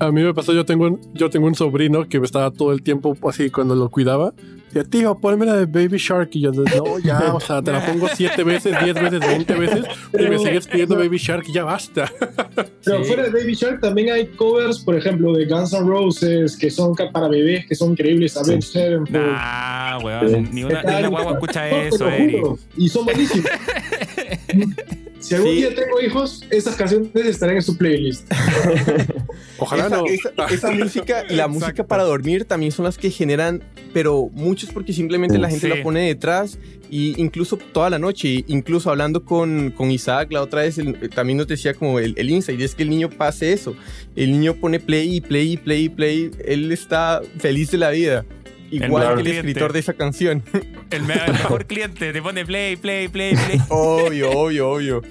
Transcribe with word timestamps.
A 0.00 0.10
mí 0.10 0.22
me 0.22 0.34
pasó, 0.34 0.52
yo 0.52 0.64
tengo 0.64 0.86
un, 0.86 1.00
yo 1.14 1.30
tengo 1.30 1.46
un 1.46 1.54
sobrino 1.54 2.08
que 2.08 2.18
estaba 2.18 2.50
todo 2.50 2.72
el 2.72 2.82
tiempo 2.82 3.16
así 3.28 3.50
cuando 3.50 3.74
lo 3.74 3.88
cuidaba. 3.90 4.32
Decía, 4.66 4.84
tío, 4.84 5.18
ponme 5.18 5.46
la 5.46 5.54
de 5.54 5.66
Baby 5.66 5.98
Shark. 5.98 6.30
Y 6.32 6.40
yo, 6.40 6.52
no, 6.52 6.98
ya, 6.98 7.32
o 7.34 7.40
sea, 7.40 7.62
te 7.64 7.72
la 7.72 7.84
pongo 7.86 8.08
siete 8.14 8.42
veces, 8.44 8.76
diez 8.82 8.94
veces, 8.94 9.20
veinte 9.20 9.54
veces. 9.54 9.84
y 10.12 10.22
me 10.28 10.38
sigues 10.38 10.66
pidiendo 10.66 10.96
Baby 10.96 11.18
Shark 11.18 11.44
y 11.48 11.52
ya 11.52 11.64
basta. 11.64 12.10
Pero 12.84 13.04
fuera 13.04 13.22
de 13.22 13.30
Baby 13.30 13.54
Shark 13.54 13.80
también 13.80 14.10
hay 14.10 14.26
covers, 14.26 14.80
por 14.80 14.96
ejemplo, 14.96 15.32
de 15.32 15.46
Guns 15.46 15.72
N' 15.72 15.86
Roses, 15.86 16.56
que 16.56 16.70
son 16.70 16.94
para 16.94 17.28
bebés, 17.28 17.66
que 17.66 17.74
son 17.74 17.92
increíbles. 17.92 18.36
Avenged 18.36 18.68
Sevenfold. 18.68 19.34
Ah, 19.36 19.98
weón. 20.02 20.48
Ni 20.52 20.64
una, 20.64 20.82
ni 20.82 20.94
una 20.94 21.08
guagua 21.08 21.32
escucha 21.32 21.68
eso, 21.68 22.08
Eric. 22.08 22.44
Y 22.76 22.88
son 22.88 23.04
buenísimos. 23.04 23.46
Si 25.18 25.34
algún 25.34 25.50
Sí. 25.52 25.56
día 25.56 25.74
tengo 25.74 26.00
hijos, 26.00 26.44
esas 26.50 26.76
canciones 26.76 27.10
estarán 27.14 27.56
en 27.56 27.62
su 27.62 27.76
playlist. 27.76 28.30
Ojalá 29.58 29.86
esa, 29.86 29.96
no. 29.96 30.06
esa- 30.06 30.32
esa 30.54 30.70
música 30.70 31.24
y 31.28 31.34
la 31.36 31.48
música 31.48 31.84
para 31.86 32.02
dormir 32.04 32.44
también 32.44 32.72
son 32.72 32.84
las 32.84 32.98
que 32.98 33.10
generan, 33.10 33.62
pero 33.94 34.28
muchos 34.32 34.70
porque 34.70 34.92
simplemente 34.92 35.38
la 35.38 35.48
gente 35.48 35.68
Sí. 35.70 35.76
la 35.76 35.82
pone 35.82 36.06
detrás 36.06 36.58
y 36.90 37.20
incluso 37.20 37.56
toda 37.56 37.88
la 37.90 37.98
noche, 37.98 38.44
incluso 38.46 38.90
hablando 38.90 39.24
con, 39.24 39.70
con 39.70 39.90
Isaac 39.90 40.30
la 40.30 40.42
otra 40.42 40.62
vez, 40.62 40.78
él, 40.78 41.10
también 41.14 41.38
nos 41.38 41.46
decía 41.48 41.74
como 41.74 41.98
el, 41.98 42.14
el 42.18 42.30
insight, 42.30 42.60
es 42.60 42.74
que 42.74 42.82
el 42.82 42.90
niño 42.90 43.08
pase 43.10 43.52
eso, 43.52 43.74
el 44.14 44.30
niño 44.32 44.54
pone 44.54 44.78
play 44.78 45.16
y 45.16 45.20
play 45.20 45.52
y 45.52 45.56
play 45.56 45.84
y 45.84 45.88
play, 45.88 46.30
él 46.44 46.70
está 46.70 47.22
feliz 47.38 47.70
de 47.70 47.78
la 47.78 47.90
vida. 47.90 48.24
Igual 48.70 48.90
mejor 48.90 49.06
que 49.14 49.20
el 49.20 49.24
cliente. 49.24 49.38
escritor 49.48 49.72
de 49.72 49.78
esa 49.78 49.92
canción. 49.94 50.42
El, 50.90 51.02
me- 51.02 51.14
el 51.14 51.32
mejor 51.32 51.66
cliente 51.66 52.12
te 52.12 52.22
pone 52.22 52.44
play, 52.46 52.76
play, 52.76 53.08
play, 53.08 53.34
play. 53.34 53.60
obvio, 53.70 54.30
obvio, 54.30 54.70
obvio. 54.70 55.02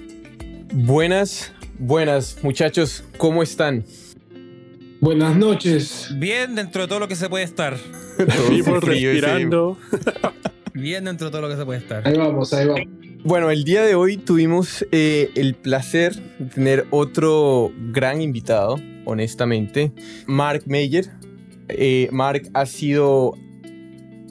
Buenas, 0.73 1.53
buenas, 1.77 2.37
muchachos, 2.43 3.03
¿cómo 3.17 3.43
están? 3.43 3.83
Buenas 5.01 5.35
noches. 5.35 6.09
Bien 6.17 6.55
dentro 6.55 6.83
de 6.83 6.87
todo 6.87 6.99
lo 6.99 7.07
que 7.07 7.15
se 7.15 7.29
puede 7.29 7.43
estar. 7.43 7.77
Respirando. 8.17 9.77
Bien 10.73 11.03
dentro 11.05 11.27
de 11.27 11.31
todo 11.31 11.41
lo 11.41 11.49
que 11.49 11.55
se 11.57 11.65
puede 11.65 11.79
estar. 11.79 12.07
Ahí 12.07 12.17
vamos, 12.17 12.53
ahí 12.53 12.67
vamos. 12.67 12.87
Bueno, 13.23 13.49
el 13.49 13.63
día 13.63 13.81
de 13.83 13.95
hoy 13.95 14.17
tuvimos 14.17 14.85
eh, 14.91 15.31
el 15.35 15.55
placer 15.55 16.15
de 16.37 16.45
tener 16.45 16.85
otro 16.91 17.71
gran 17.91 18.21
invitado, 18.21 18.79
honestamente, 19.05 19.91
Mark 20.27 20.63
Meyer. 20.67 21.09
Eh, 21.69 22.07
Mark 22.11 22.43
ha 22.53 22.65
sido 22.67 23.33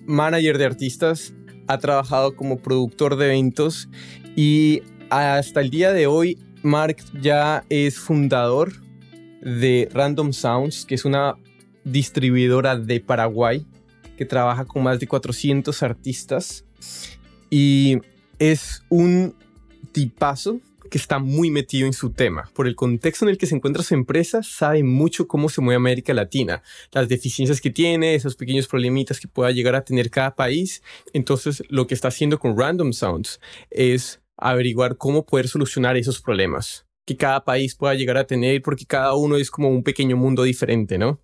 manager 0.07 0.59
de 0.59 0.65
artistas, 0.65 1.35
ha 1.67 1.79
trabajado 1.79 2.37
como 2.37 2.59
productor 2.59 3.17
de 3.17 3.27
eventos 3.27 3.89
y 4.37 4.83
hasta 5.11 5.61
el 5.61 5.71
día 5.71 5.93
de 5.93 6.07
hoy 6.07 6.39
Mark 6.63 6.97
ya 7.21 7.65
es 7.69 7.99
fundador 7.99 8.73
de 9.43 9.89
Random 9.93 10.33
Sounds, 10.33 10.87
que 10.87 10.95
es 10.95 11.05
una 11.05 11.37
distribuidora 11.85 12.77
de 12.77 13.01
Paraguay 13.01 13.67
que 14.17 14.25
trabaja 14.25 14.65
con 14.65 14.83
más 14.83 15.01
de 15.01 15.07
400 15.07 15.83
artistas. 15.83 16.65
Y 17.51 17.99
es 18.39 18.83
un 18.89 19.35
tipazo 19.93 20.61
que 20.91 20.99
está 20.99 21.19
muy 21.19 21.51
metido 21.51 21.87
en 21.87 21.93
su 21.93 22.11
tema. 22.11 22.51
Por 22.55 22.67
el 22.67 22.75
contexto 22.75 23.25
en 23.25 23.31
el 23.31 23.39
que 23.39 23.47
se 23.47 23.55
encuentra 23.55 23.83
su 23.83 23.95
empresa, 23.95 24.43
sabe 24.43 24.83
mucho 24.83 25.27
cómo 25.27 25.49
se 25.49 25.61
mueve 25.61 25.77
América 25.77 26.15
Latina, 26.15 26.63
las 26.93 27.09
deficiencias 27.09 27.61
que 27.61 27.71
tiene, 27.71 28.15
esos 28.15 28.37
pequeños 28.37 28.67
problemitas 28.67 29.21
que 29.21 29.29
pueda 29.29 29.51
llegar 29.51 29.75
a 29.75 29.85
tener 29.85 30.11
cada 30.11 30.35
país. 30.35 30.83
Entonces, 31.13 31.63
lo 31.69 31.87
que 31.87 31.95
está 31.95 32.09
haciendo 32.09 32.39
con 32.39 32.59
Random 32.59 32.93
Sounds 32.93 33.41
es 33.71 34.21
averiguar 34.37 34.97
cómo 34.97 35.25
poder 35.25 35.49
solucionar 35.49 35.97
esos 35.97 36.21
problemas 36.21 36.87
que 37.07 37.17
cada 37.17 37.45
país 37.45 37.75
pueda 37.75 37.95
llegar 37.95 38.17
a 38.17 38.27
tener, 38.27 38.63
porque 38.63 38.87
cada 38.87 39.15
uno 39.15 39.37
es 39.37 39.51
como 39.51 39.69
un 39.69 39.83
pequeño 39.83 40.17
mundo 40.17 40.43
diferente, 40.43 40.97
¿no? 40.97 41.21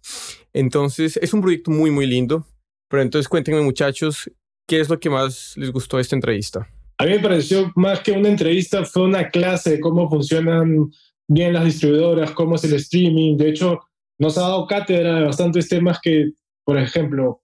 Entonces, 0.52 1.16
es 1.16 1.32
un 1.32 1.40
proyecto 1.40 1.70
muy, 1.70 1.90
muy 1.90 2.06
lindo. 2.06 2.46
Pero 2.90 3.02
entonces 3.02 3.28
cuéntenme, 3.28 3.60
muchachos, 3.60 4.30
¿qué 4.66 4.80
es 4.80 4.88
lo 4.88 4.98
que 4.98 5.08
más 5.08 5.56
les 5.56 5.70
gustó 5.70 5.96
de 5.96 6.02
esta 6.02 6.16
entrevista? 6.16 6.68
A 7.00 7.06
mí 7.06 7.12
me 7.12 7.20
pareció 7.20 7.72
más 7.76 8.00
que 8.00 8.12
una 8.12 8.28
entrevista, 8.28 8.84
fue 8.84 9.04
una 9.04 9.30
clase 9.30 9.70
de 9.70 9.80
cómo 9.80 10.06
funcionan 10.06 10.90
bien 11.26 11.54
las 11.54 11.64
distribuidoras, 11.64 12.32
cómo 12.32 12.56
es 12.56 12.64
el 12.64 12.74
streaming. 12.74 13.38
De 13.38 13.48
hecho, 13.48 13.80
nos 14.18 14.36
ha 14.36 14.42
dado 14.42 14.66
cátedra 14.66 15.14
de 15.14 15.24
bastantes 15.24 15.66
temas 15.66 15.98
que, 15.98 16.32
por 16.62 16.76
ejemplo, 16.76 17.40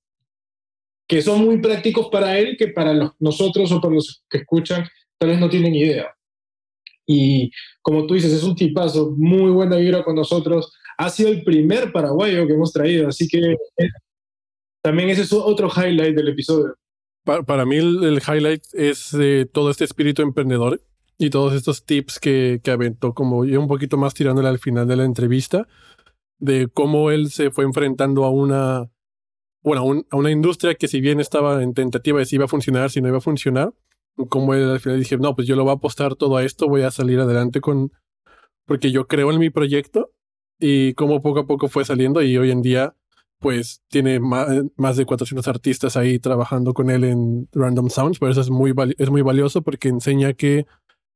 que 1.09 1.22
son 1.22 1.47
muy 1.47 1.59
prácticos 1.62 2.09
para 2.12 2.37
él, 2.39 2.59
que 2.59 2.69
para 2.69 3.15
nosotros 3.19 3.72
o 3.72 3.81
para 3.81 3.95
los 3.95 4.22
que 4.28 4.39
escuchan, 4.39 4.87
tal 5.16 5.31
vez 5.31 5.41
no 5.41 5.49
tienen 5.49 5.75
idea. 5.75 6.15
Y 7.06 7.50
como 7.81 8.06
tú 8.06 8.12
dices, 8.12 8.34
es 8.34 8.43
un 8.43 8.56
tipazo, 8.56 9.15
muy 9.16 9.50
buena 9.53 9.77
vibra 9.77 10.05
con 10.05 10.16
nosotros. 10.16 10.71
Ha 10.99 11.09
sido 11.09 11.31
el 11.31 11.43
primer 11.45 11.93
paraguayo 11.93 12.47
que 12.47 12.53
hemos 12.53 12.75
traído, 12.75 13.09
así 13.09 13.27
que 13.27 13.39
eh, 13.39 13.89
también 14.83 15.09
ese 15.09 15.22
es 15.22 15.33
otro 15.33 15.71
highlight 15.75 16.15
del 16.15 16.28
episodio. 16.28 16.75
Pa- 17.26 17.42
para 17.42 17.66
mí 17.66 17.76
el, 17.76 18.04
el 18.04 18.22
highlight 18.26 18.62
es 18.72 19.12
eh, 19.14 19.47
todo 19.53 19.70
este 19.70 19.82
espíritu 19.84 20.22
emprendedor 20.22 20.81
y 21.19 21.31
todos 21.31 21.54
estos 21.54 21.84
tips 21.84 22.20
que, 22.20 22.60
que 22.62 22.70
aventó, 22.70 23.14
como 23.14 23.44
yo 23.44 23.60
un 23.60 23.66
poquito 23.66 23.97
más 23.97 24.14
tirándole 24.14 24.48
al 24.48 24.59
final 24.60 24.87
de 24.87 24.94
la 24.97 25.04
entrevista, 25.04 25.66
de 26.38 26.69
cómo 26.72 27.10
él 27.10 27.31
se 27.31 27.50
fue 27.50 27.65
enfrentando 27.65 28.25
a 28.25 28.31
una, 28.31 28.91
bueno, 29.62 29.84
un- 29.84 30.06
a 30.10 30.16
una 30.16 30.31
industria 30.31 30.76
que 30.76 30.86
si 30.88 31.00
bien 31.00 31.19
estaba 31.19 31.62
en 31.65 31.75
tentativa 31.75 32.20
de 32.20 32.26
si 32.26 32.36
iba 32.36 32.44
a 32.44 32.48
funcionar, 32.48 32.91
si 32.91 33.00
no 33.00 33.09
iba 33.09 33.19
a 33.19 33.22
funcionar, 33.22 33.75
como 34.28 34.54
él 34.54 34.70
al 34.70 34.81
final 34.81 34.98
dije, 35.00 35.19
no, 35.19 35.34
pues 35.34 35.48
yo 35.48 35.56
lo 35.56 35.65
voy 35.65 35.72
a 35.72 35.75
apostar 35.75 36.15
todo 36.15 36.36
a 36.36 36.44
esto, 36.44 36.69
voy 36.69 36.82
a 36.82 36.91
salir 36.92 37.19
adelante 37.19 37.60
con, 37.60 37.91
porque 38.66 38.92
yo 38.92 39.09
creo 39.09 39.32
en 39.32 39.41
mi 39.41 39.50
proyecto 39.50 40.12
y 40.60 40.94
cómo 40.94 41.20
poco 41.22 41.41
a 41.41 41.47
poco 41.47 41.69
fue 41.69 41.84
saliendo 41.84 42.22
y 42.22 42.36
hoy 42.38 42.53
en 42.53 42.62
día 42.62 42.94
pues 43.38 43.82
tiene 43.88 44.20
más, 44.20 44.97
de 44.97 45.04
400 45.04 45.47
artistas 45.48 45.97
ahí 45.97 46.19
trabajando 46.19 46.74
con 46.74 46.91
él 46.91 47.04
en 47.04 47.48
Random 47.52 47.91
Sounds, 47.91 48.19
por 48.19 48.30
eso 48.30 48.41
es 48.41 48.50
muy, 48.50 48.74
es 48.98 49.10
muy 49.10 49.22
valioso 49.22 49.62
porque 49.62 49.88
enseña 49.88 50.32
que 50.32 50.66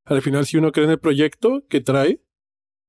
al 0.05 0.23
final 0.23 0.47
si 0.47 0.57
uno 0.57 0.73
cree 0.73 0.87
en 0.87 0.93
el 0.93 0.99
proyecto 0.99 1.63
que 1.69 1.81
trae, 1.81 2.21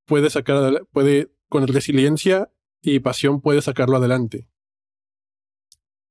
puede 0.06 0.30
sacar, 0.30 0.86
puede 0.92 1.30
con 1.48 1.66
resiliencia 1.66 2.50
y 2.82 3.00
pasión 3.00 3.40
puede 3.40 3.62
sacarlo 3.62 3.96
adelante. 3.96 4.46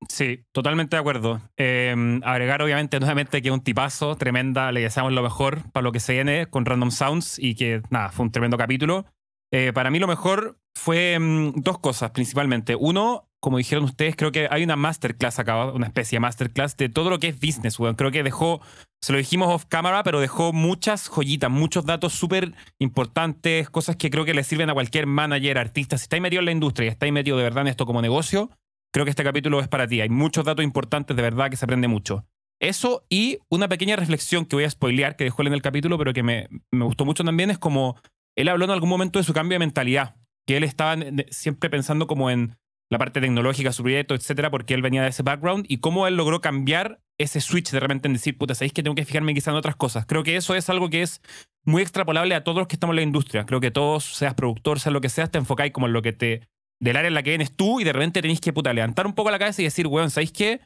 Sí, 0.09 0.45
totalmente 0.51 0.95
de 0.95 0.99
acuerdo. 0.99 1.41
Eh, 1.57 2.19
agregar, 2.23 2.61
obviamente, 2.61 2.99
nuevamente 2.99 3.41
que 3.41 3.49
es 3.49 3.53
un 3.53 3.63
tipazo, 3.63 4.15
tremenda, 4.15 4.71
le 4.71 4.81
deseamos 4.81 5.13
lo 5.13 5.21
mejor 5.21 5.71
para 5.71 5.83
lo 5.83 5.91
que 5.91 5.99
se 5.99 6.13
viene 6.13 6.47
con 6.47 6.65
Random 6.65 6.89
Sounds 6.89 7.37
y 7.37 7.55
que, 7.55 7.81
nada, 7.91 8.09
fue 8.09 8.25
un 8.25 8.31
tremendo 8.31 8.57
capítulo. 8.57 9.05
Eh, 9.53 9.73
para 9.73 9.91
mí 9.91 9.99
lo 9.99 10.07
mejor 10.07 10.57
fue 10.73 11.19
mm, 11.19 11.61
dos 11.61 11.79
cosas 11.79 12.11
principalmente. 12.11 12.75
Uno, 12.75 13.29
como 13.41 13.57
dijeron 13.57 13.83
ustedes, 13.83 14.15
creo 14.15 14.31
que 14.31 14.47
hay 14.49 14.63
una 14.63 14.77
masterclass 14.77 15.39
acá, 15.39 15.65
una 15.65 15.87
especie 15.87 16.15
de 16.15 16.21
masterclass 16.21 16.77
de 16.77 16.89
todo 16.89 17.09
lo 17.09 17.19
que 17.19 17.27
es 17.27 17.39
business. 17.39 17.77
Creo 17.97 18.11
que 18.11 18.23
dejó, 18.23 18.61
se 19.01 19.11
lo 19.11 19.17
dijimos 19.17 19.53
off 19.53 19.65
camera, 19.65 20.03
pero 20.03 20.21
dejó 20.21 20.53
muchas 20.53 21.09
joyitas, 21.09 21.51
muchos 21.51 21.85
datos 21.85 22.13
súper 22.13 22.53
importantes, 22.79 23.69
cosas 23.69 23.97
que 23.97 24.09
creo 24.09 24.23
que 24.23 24.33
le 24.33 24.43
sirven 24.43 24.69
a 24.69 24.73
cualquier 24.73 25.05
manager, 25.05 25.57
artista. 25.57 25.97
Si 25.97 26.03
estáis 26.03 26.21
metido 26.21 26.39
en 26.39 26.45
la 26.45 26.51
industria 26.51 26.85
y 26.85 26.89
estáis 26.89 27.11
metido 27.11 27.37
de 27.37 27.43
verdad 27.43 27.63
en 27.63 27.67
esto 27.67 27.85
como 27.85 28.01
negocio, 28.01 28.49
creo 28.93 29.05
que 29.05 29.11
este 29.11 29.23
capítulo 29.23 29.59
es 29.59 29.67
para 29.67 29.87
ti. 29.87 29.99
Hay 29.99 30.09
muchos 30.09 30.45
datos 30.45 30.63
importantes, 30.63 31.15
de 31.15 31.21
verdad, 31.21 31.49
que 31.49 31.57
se 31.57 31.65
aprende 31.65 31.89
mucho. 31.89 32.25
Eso 32.61 33.05
y 33.09 33.39
una 33.49 33.67
pequeña 33.67 33.95
reflexión 33.95 34.45
que 34.45 34.55
voy 34.55 34.65
a 34.65 34.69
spoilear, 34.69 35.15
que 35.15 35.23
dejó 35.23 35.41
en 35.41 35.51
el 35.51 35.63
capítulo, 35.63 35.97
pero 35.97 36.13
que 36.13 36.21
me 36.21 36.47
gustó 36.71 37.05
mucho 37.05 37.23
también, 37.23 37.49
es 37.49 37.57
como 37.57 37.97
él 38.35 38.47
habló 38.49 38.65
en 38.65 38.71
algún 38.71 38.89
momento 38.89 39.19
de 39.19 39.23
su 39.23 39.33
cambio 39.33 39.55
de 39.55 39.59
mentalidad, 39.59 40.15
que 40.47 40.57
él 40.57 40.63
estaba 40.63 40.95
siempre 41.29 41.69
pensando 41.69 42.07
como 42.07 42.29
en 42.29 42.57
la 42.91 42.97
parte 42.97 43.21
tecnológica, 43.21 43.71
su 43.71 43.83
proyecto, 43.83 44.15
etcétera, 44.15 44.51
porque 44.51 44.73
él 44.73 44.81
venía 44.81 45.01
de 45.01 45.09
ese 45.09 45.23
background 45.23 45.65
y 45.69 45.77
cómo 45.77 46.07
él 46.07 46.17
logró 46.17 46.41
cambiar 46.41 46.99
ese 47.17 47.39
switch 47.39 47.71
de 47.71 47.79
repente 47.79 48.07
en 48.07 48.13
decir, 48.13 48.37
puta, 48.37 48.53
sabéis 48.53 48.73
que 48.73 48.83
tengo 48.83 48.95
que 48.95 49.05
fijarme 49.05 49.33
quizá 49.33 49.51
en 49.51 49.57
otras 49.57 49.77
cosas. 49.77 50.05
Creo 50.05 50.23
que 50.23 50.35
eso 50.35 50.55
es 50.55 50.69
algo 50.69 50.89
que 50.89 51.01
es 51.01 51.21
muy 51.63 51.81
extrapolable 51.81 52.35
a 52.35 52.43
todos 52.43 52.57
los 52.57 52.67
que 52.67 52.75
estamos 52.75 52.93
en 52.93 52.97
la 52.97 53.01
industria. 53.03 53.45
Creo 53.45 53.61
que 53.61 53.71
todos, 53.71 54.03
seas 54.03 54.33
productor, 54.33 54.81
seas 54.81 54.91
lo 54.91 54.99
que 54.99 55.07
seas, 55.07 55.31
te 55.31 55.37
enfocáis 55.37 55.71
como 55.71 55.87
en 55.87 55.93
lo 55.93 56.01
que 56.01 56.11
te. 56.11 56.41
del 56.81 56.97
área 56.97 57.07
en 57.07 57.13
la 57.13 57.23
que 57.23 57.29
vienes 57.29 57.55
tú 57.55 57.79
y 57.79 57.85
de 57.85 57.93
repente 57.93 58.21
tenéis 58.21 58.41
que, 58.41 58.51
puta, 58.51 58.73
levantar 58.73 59.07
un 59.07 59.13
poco 59.13 59.31
la 59.31 59.39
cabeza 59.39 59.61
y 59.61 59.65
decir, 59.65 59.87
weón, 59.87 60.11
¿sabéis 60.11 60.33
qué? 60.33 60.59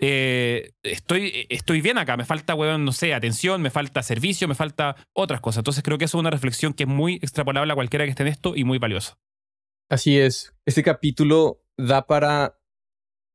Eh, 0.00 0.72
estoy, 0.82 1.46
estoy 1.48 1.80
bien 1.80 1.98
acá, 1.98 2.16
me 2.16 2.24
falta, 2.24 2.54
no 2.54 2.92
sé, 2.92 3.14
atención, 3.14 3.62
me 3.62 3.70
falta 3.70 4.02
servicio, 4.02 4.48
me 4.48 4.54
falta 4.54 4.96
otras 5.12 5.40
cosas. 5.40 5.58
Entonces 5.58 5.82
creo 5.82 5.98
que 5.98 6.06
eso 6.06 6.18
es 6.18 6.20
una 6.20 6.30
reflexión 6.30 6.74
que 6.74 6.84
es 6.84 6.88
muy 6.88 7.14
extrapolable 7.16 7.72
a 7.72 7.76
cualquiera 7.76 8.04
que 8.04 8.10
esté 8.10 8.22
en 8.22 8.28
esto 8.28 8.56
y 8.56 8.64
muy 8.64 8.78
valiosa. 8.78 9.18
Así 9.90 10.18
es, 10.18 10.54
este 10.66 10.82
capítulo 10.82 11.62
da 11.76 12.06
para 12.06 12.58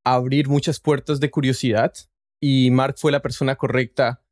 abrir 0.06 0.48
muchas 0.48 0.80
puertas 0.80 1.20
de 1.20 1.30
curiosidad 1.30 1.94
y 2.42 2.72
Mark 2.72 2.96
fue 2.98 3.12
la 3.12 3.22
persona 3.22 3.56
correcta 3.56 4.24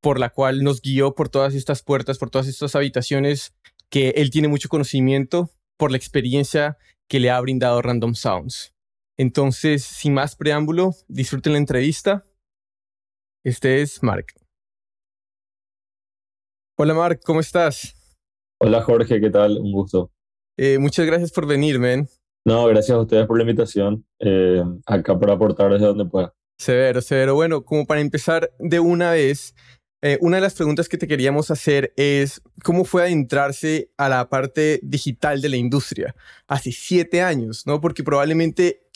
por 0.00 0.18
la 0.18 0.30
cual 0.30 0.62
nos 0.62 0.80
guió 0.80 1.14
por 1.14 1.28
todas 1.28 1.54
estas 1.54 1.82
puertas, 1.82 2.18
por 2.18 2.30
todas 2.30 2.46
estas 2.46 2.74
habitaciones, 2.76 3.54
que 3.90 4.10
él 4.10 4.30
tiene 4.30 4.48
mucho 4.48 4.68
conocimiento 4.68 5.50
por 5.76 5.90
la 5.90 5.96
experiencia 5.96 6.78
que 7.08 7.20
le 7.20 7.30
ha 7.30 7.40
brindado 7.40 7.82
Random 7.82 8.14
Sounds. 8.14 8.74
Entonces, 9.20 9.82
sin 9.82 10.14
más 10.14 10.36
preámbulo, 10.36 10.92
disfruten 11.08 11.52
la 11.52 11.58
entrevista. 11.58 12.24
Este 13.44 13.82
es 13.82 14.00
Mark. 14.00 14.26
Hola 16.78 16.94
Mark, 16.94 17.20
¿cómo 17.24 17.40
estás? 17.40 17.96
Hola 18.60 18.80
Jorge, 18.82 19.20
¿qué 19.20 19.30
tal? 19.30 19.58
Un 19.58 19.72
gusto. 19.72 20.12
Eh, 20.56 20.78
muchas 20.78 21.04
gracias 21.04 21.32
por 21.32 21.48
venir, 21.48 21.80
man. 21.80 22.08
No, 22.46 22.66
gracias 22.66 22.96
a 22.96 23.00
ustedes 23.00 23.26
por 23.26 23.38
la 23.38 23.42
invitación. 23.42 24.06
Eh, 24.20 24.62
acá 24.86 25.18
para 25.18 25.32
aportar 25.32 25.72
desde 25.72 25.86
donde 25.86 26.04
pueda. 26.04 26.32
Severo, 26.56 27.00
severo. 27.00 27.34
Bueno, 27.34 27.64
como 27.64 27.86
para 27.86 28.00
empezar 28.00 28.52
de 28.60 28.78
una 28.78 29.10
vez, 29.10 29.54
eh, 30.00 30.18
una 30.20 30.36
de 30.36 30.42
las 30.42 30.54
preguntas 30.54 30.88
que 30.88 30.96
te 30.96 31.08
queríamos 31.08 31.50
hacer 31.50 31.92
es, 31.96 32.40
¿cómo 32.62 32.84
fue 32.84 33.02
adentrarse 33.02 33.90
a 33.96 34.08
la 34.08 34.28
parte 34.28 34.78
digital 34.84 35.40
de 35.40 35.48
la 35.48 35.56
industria? 35.56 36.14
Hace 36.46 36.70
siete 36.70 37.20
años, 37.20 37.66
¿no? 37.66 37.80
Porque 37.80 38.04
probablemente 38.04 38.87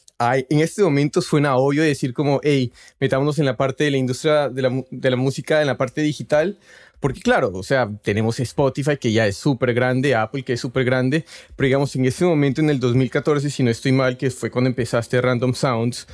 en 0.48 0.60
este 0.60 0.82
momento 0.82 1.22
suena 1.22 1.56
obvio 1.56 1.82
decir 1.82 2.12
como, 2.12 2.40
hey, 2.42 2.72
metámonos 3.00 3.38
en 3.38 3.44
la 3.44 3.56
parte 3.56 3.84
de 3.84 3.90
la 3.90 3.96
industria 3.96 4.48
de 4.48 5.10
la 5.10 5.16
música, 5.16 5.60
en 5.60 5.66
la 5.66 5.76
parte 5.76 6.00
digital, 6.02 6.58
porque 7.02 7.20
claro, 7.20 7.50
o 7.52 7.64
sea, 7.64 7.90
tenemos 8.02 8.38
Spotify 8.38 8.96
que 8.96 9.12
ya 9.12 9.26
es 9.26 9.36
súper 9.36 9.74
grande, 9.74 10.14
Apple 10.14 10.44
que 10.44 10.52
es 10.52 10.60
súper 10.60 10.84
grande, 10.84 11.24
pero 11.56 11.66
digamos 11.66 11.94
en 11.96 12.04
ese 12.06 12.24
momento 12.24 12.60
en 12.60 12.70
el 12.70 12.78
2014, 12.78 13.50
si 13.50 13.64
no 13.64 13.70
estoy 13.70 13.90
mal, 13.90 14.16
que 14.16 14.30
fue 14.30 14.52
cuando 14.52 14.70
empezaste 14.70 15.20
Random 15.20 15.52
Sounds, 15.52 16.06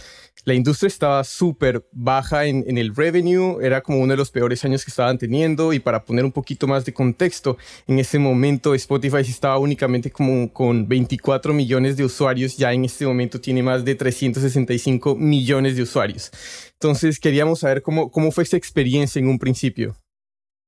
la 0.45 0.55
industria 0.55 0.87
estaba 0.87 1.25
súper 1.25 1.87
baja 1.93 2.47
en, 2.47 2.65
en, 2.67 2.79
el 2.79 2.95
revenue, 2.97 3.59
era 3.61 3.83
como 3.83 3.99
uno 3.99 4.15
de 4.15 4.17
los 4.17 4.31
peores 4.31 4.65
años 4.65 4.83
que 4.83 4.91
estaban 4.91 5.19
teniendo 5.19 5.75
y 5.75 5.79
para 5.79 6.07
poner 6.07 6.25
un 6.25 6.33
poquito 6.33 6.67
más 6.67 6.87
de 6.87 6.95
contexto, 6.95 7.59
en 7.87 7.99
ese 7.99 8.19
momento 8.19 8.75
Spotify 8.75 9.19
estaba 9.19 9.59
únicamente 9.59 10.11
como 10.11 10.51
con 10.55 10.89
24 10.89 11.53
millones 11.53 11.99
de 11.99 12.05
usuarios, 12.05 12.57
ya 12.57 12.73
en 12.73 12.87
este 12.87 13.07
momento 13.07 13.39
tiene 13.43 13.63
más 13.63 13.85
de 13.85 13.95
365 13.95 15.17
millones 15.17 15.77
de 15.77 15.83
usuarios. 15.83 16.31
Entonces 16.73 17.21
queríamos 17.21 17.59
saber 17.59 17.83
cómo, 17.83 18.11
cómo 18.11 18.33
fue 18.33 18.45
esa 18.45 18.57
experiencia 18.57 19.19
en 19.19 19.29
un 19.29 19.39
principio. 19.39 19.97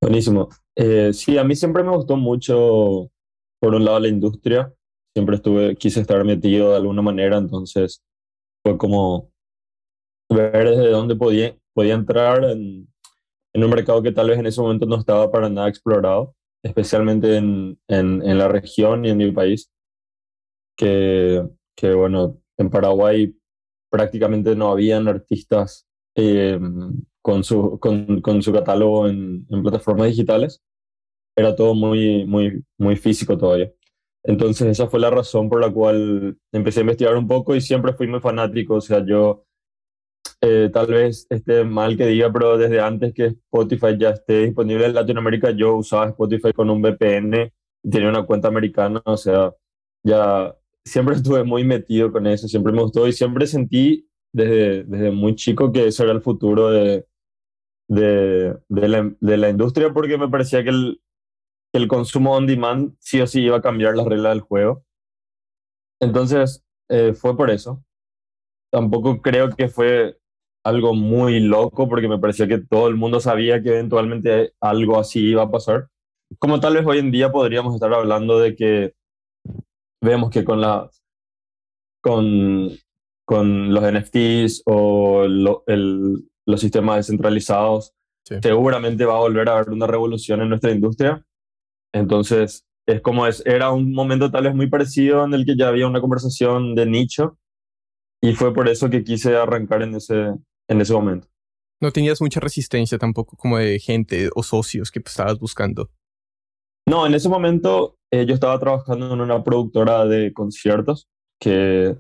Buenísimo. 0.01 0.49
Eh, 0.77 1.13
sí, 1.13 1.37
a 1.39 1.45
mí 1.45 1.55
siempre 1.55 1.83
me 1.83 1.91
gustó 1.95 2.17
mucho, 2.17 3.11
por 3.61 3.75
un 3.75 3.85
lado, 3.85 4.01
la 4.01 4.09
industria. 4.09 4.73
Siempre 5.15 5.37
estuve, 5.37 5.77
quise 5.77 6.01
estar 6.01 6.25
metido 6.25 6.71
de 6.71 6.77
alguna 6.77 7.03
manera, 7.03 7.37
entonces 7.37 8.03
fue 8.65 8.79
como 8.79 9.31
ver 10.29 10.69
desde 10.71 10.91
dónde 10.91 11.17
podía, 11.17 11.57
podía 11.75 11.95
entrar 11.95 12.45
en, 12.45 12.89
en 13.55 13.65
un 13.65 13.71
mercado 13.71 14.03
que 14.03 14.13
tal 14.13 14.31
vez 14.31 14.39
en 14.39 14.47
ese 14.47 14.61
momento 14.61 14.87
no 14.87 14.97
estaba 14.99 15.31
para 15.33 15.49
nada 15.51 15.69
explorado, 15.69 16.35
especialmente 16.65 17.37
en, 17.37 17.79
en, 17.89 18.23
en 18.29 18.39
la 18.39 18.49
región 18.49 19.05
y 19.05 19.11
en 19.11 19.19
mi 19.19 19.33
país, 19.33 19.71
que, 20.77 21.47
que, 21.77 21.93
bueno, 21.95 22.39
en 22.59 22.71
Paraguay 22.71 23.35
prácticamente 23.91 24.55
no 24.57 24.71
habían 24.71 25.09
artistas 25.09 25.87
eh, 26.17 26.59
con 27.23 27.45
su, 27.45 27.79
con, 27.81 28.21
con 28.21 28.43
su 28.43 28.53
catálogo 28.53 29.09
en, 29.09 29.47
plataformas 29.63 30.09
digitales, 30.09 30.63
era 31.37 31.55
todo 31.55 31.75
muy, 31.75 32.25
muy, 32.27 32.65
muy 32.79 32.97
físico 32.97 33.39
todavía. 33.39 33.73
Entonces 34.25 34.69
esa 34.69 34.89
fue 34.89 35.01
la 35.01 35.11
razón 35.11 35.49
por 35.49 35.61
la 35.61 35.71
cual 35.73 36.39
empecé 36.53 36.81
a 36.81 36.83
investigar 36.83 37.17
un 37.17 37.27
poco 37.29 37.55
y 37.55 37.61
siempre 37.61 37.95
fui 37.95 38.07
muy 38.07 38.21
fanático. 38.21 38.75
O 38.75 38.81
sea, 38.81 39.05
yo 39.05 39.45
eh, 40.43 40.71
tal 40.73 40.87
vez 40.89 41.27
esté 41.31 41.65
mal 41.65 41.97
que 41.97 42.07
diga, 42.07 42.33
pero 42.33 42.59
desde 42.59 42.81
antes 42.81 43.15
que 43.15 43.27
Spotify 43.27 43.97
ya 43.99 44.11
esté 44.11 44.47
disponible 44.47 44.87
en 44.87 44.95
Latinoamérica, 44.95 45.51
yo 45.53 45.77
usaba 45.77 46.09
Spotify 46.09 46.53
con 46.53 46.71
un 46.71 46.83
VPN 46.83 47.53
y 47.83 47.91
tenía 47.91 48.09
una 48.09 48.25
cuenta 48.25 48.49
americana. 48.49 49.03
O 49.05 49.17
sea, 49.17 49.53
ya 50.03 50.55
siempre 50.85 51.15
estuve 51.17 51.45
muy 51.45 51.65
metido 51.65 52.13
con 52.13 52.27
eso, 52.27 52.49
siempre 52.49 52.73
me 52.73 52.83
gustó 52.83 53.07
y 53.07 53.13
siempre 53.13 53.47
sentí 53.47 54.10
desde, 54.33 54.85
desde 54.85 55.11
muy 55.11 55.35
chico 55.35 55.73
que 55.73 55.87
ese 55.89 56.03
era 56.03 56.13
el 56.13 56.23
futuro 56.23 56.71
de, 56.71 57.07
de, 57.89 58.57
de, 58.69 58.89
la, 58.89 59.13
de 59.21 59.37
la, 59.37 59.51
industria 59.51 59.93
porque 59.93 60.19
me 60.19 60.29
parecía 60.29 60.63
que 60.63 60.71
el, 60.71 61.01
el 61.73 61.89
consumo 61.89 62.35
on 62.37 62.47
demand 62.47 62.95
sí 62.99 63.21
o 63.21 63.27
sí 63.27 63.43
iba 63.43 63.59
a 63.59 63.63
cambiar 63.63 63.97
las 63.97 64.07
reglas 64.07 64.33
del 64.33 64.43
juego. 64.43 64.85
Entonces, 66.01 66.65
eh, 66.89 67.15
fue 67.15 67.37
por 67.37 67.51
eso. 67.51 67.85
Tampoco 68.73 69.21
creo 69.21 69.51
que 69.51 69.69
fue 69.69 70.19
algo 70.65 70.95
muy 70.95 71.41
loco 71.41 71.89
porque 71.89 72.09
me 72.09 72.19
parecía 72.19 72.49
que 72.49 72.59
todo 72.59 72.89
el 72.89 72.97
mundo 72.97 73.21
sabía 73.21 73.63
que 73.63 73.71
eventualmente 73.71 74.53
algo 74.61 74.99
así 74.99 75.31
iba 75.31 75.43
a 75.43 75.51
pasar. 75.51 75.89
Como 76.39 76.61
tal 76.61 76.75
vez 76.75 76.87
hoy 76.87 76.99
en 76.99 77.11
día 77.11 77.33
podríamos 77.33 77.75
estar 77.75 77.93
hablando 77.93 78.39
de 78.39 78.55
que 78.55 78.95
vemos 80.03 80.31
que 80.31 80.45
con 80.45 80.61
la 80.61 80.91
con, 82.03 82.71
con 83.31 83.73
los 83.73 83.85
NFTs 83.85 84.65
o 84.67 85.25
lo, 85.29 85.63
el, 85.69 86.29
los 86.47 86.61
sistemas 86.61 86.97
descentralizados, 86.97 87.93
sí. 88.25 88.35
seguramente 88.43 89.05
va 89.05 89.15
a 89.15 89.21
volver 89.21 89.49
a 89.49 89.53
haber 89.53 89.71
una 89.71 89.87
revolución 89.87 90.43
en 90.43 90.49
nuestra 90.49 90.73
industria. 90.73 91.25
Entonces, 91.95 92.65
es 92.89 93.01
como 93.01 93.29
es, 93.29 93.47
era 93.47 93.71
un 93.71 93.93
momento 93.93 94.33
tal 94.33 94.43
vez 94.43 94.55
muy 94.57 94.69
parecido 94.69 95.25
en 95.25 95.35
el 95.35 95.47
que 95.47 95.57
ya 95.57 95.69
había 95.69 95.87
una 95.87 96.01
conversación 96.01 96.75
de 96.75 96.87
nicho 96.87 97.39
y 98.21 98.35
fue 98.35 98.53
por 98.53 98.69
eso 98.69 98.91
que 98.91 99.05
quise 99.05 99.37
arrancar 99.37 99.83
en 99.83 99.95
ese, 99.95 100.35
en 100.67 100.81
ese 100.81 100.93
momento. 100.93 101.29
No 101.81 101.93
tenías 101.93 102.21
mucha 102.21 102.41
resistencia 102.41 102.99
tampoco 102.99 103.37
como 103.37 103.59
de 103.59 103.79
gente 103.79 104.29
o 104.35 104.43
socios 104.43 104.91
que 104.91 104.99
estabas 105.07 105.39
buscando. 105.39 105.89
No, 106.85 107.07
en 107.07 107.15
ese 107.15 107.29
momento 107.29 107.97
eh, 108.11 108.27
yo 108.27 108.35
estaba 108.35 108.59
trabajando 108.59 109.15
en 109.15 109.21
una 109.21 109.45
productora 109.45 110.05
de 110.05 110.33
conciertos 110.33 111.07
que, 111.41 111.97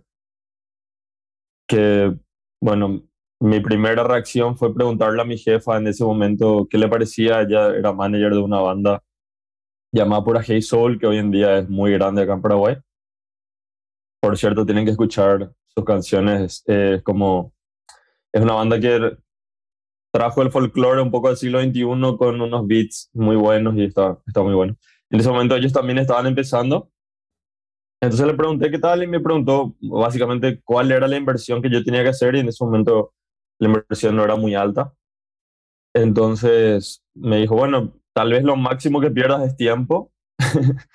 que, 1.71 2.13
bueno, 2.61 3.03
mi 3.41 3.61
primera 3.61 4.03
reacción 4.03 4.57
fue 4.57 4.75
preguntarle 4.75 5.23
a 5.23 5.25
mi 5.25 5.39
jefa 5.39 5.79
en 5.79 5.87
ese 5.87 6.05
momento 6.05 6.67
qué 6.69 6.77
le 6.79 6.89
parecía. 6.89 7.43
Ella 7.43 7.69
era 7.77 7.93
manager 7.93 8.33
de 8.33 8.41
una 8.41 8.59
banda 8.61 9.05
llamada 9.93 10.25
Pura 10.25 10.43
Hey 10.45 10.61
Soul, 10.63 10.99
que 10.99 11.07
hoy 11.07 11.19
en 11.19 11.31
día 11.31 11.59
es 11.59 11.69
muy 11.69 11.93
grande 11.93 12.23
acá 12.23 12.33
en 12.33 12.43
Paraguay. 12.43 12.77
Por 14.21 14.37
cierto, 14.37 14.67
tienen 14.67 14.85
que 14.85 14.91
escuchar 14.91 15.53
sus 15.69 15.85
canciones. 15.85 16.65
Es 16.67 17.03
como. 17.03 17.55
Es 18.33 18.43
una 18.43 18.55
banda 18.55 18.79
que 18.81 19.17
trajo 20.13 20.43
el 20.43 20.51
folclore 20.51 21.01
un 21.01 21.11
poco 21.13 21.29
del 21.29 21.37
siglo 21.37 21.61
XXI 21.61 22.17
con 22.19 22.41
unos 22.41 22.67
beats 22.67 23.11
muy 23.13 23.37
buenos 23.37 23.77
y 23.77 23.85
está, 23.85 24.19
está 24.27 24.43
muy 24.43 24.55
bueno. 24.55 24.77
En 25.09 25.21
ese 25.21 25.29
momento 25.29 25.55
ellos 25.55 25.73
también 25.73 25.99
estaban 25.99 26.27
empezando. 26.27 26.91
Entonces 28.01 28.27
le 28.27 28.35
pregunté 28.35 28.71
qué 28.71 28.79
tal 28.79 29.03
y 29.03 29.07
me 29.07 29.21
preguntó 29.21 29.75
básicamente 29.81 30.61
cuál 30.65 30.91
era 30.91 31.07
la 31.07 31.17
inversión 31.17 31.61
que 31.61 31.71
yo 31.71 31.85
tenía 31.85 32.03
que 32.03 32.09
hacer 32.09 32.35
y 32.35 32.41
en 32.41 32.49
ese 32.49 32.65
momento 32.65 33.13
la 33.59 33.69
inversión 33.69 34.17
no 34.17 34.25
era 34.25 34.37
muy 34.37 34.55
alta. 34.55 34.93
Entonces 35.95 37.03
me 37.15 37.39
dijo, 37.39 37.57
bueno, 37.57 37.93
tal 38.15 38.33
vez 38.33 38.43
lo 38.43 38.57
máximo 38.57 39.01
que 39.01 39.11
pierdas 39.11 39.47
es 39.47 39.57
tiempo, 39.57 40.11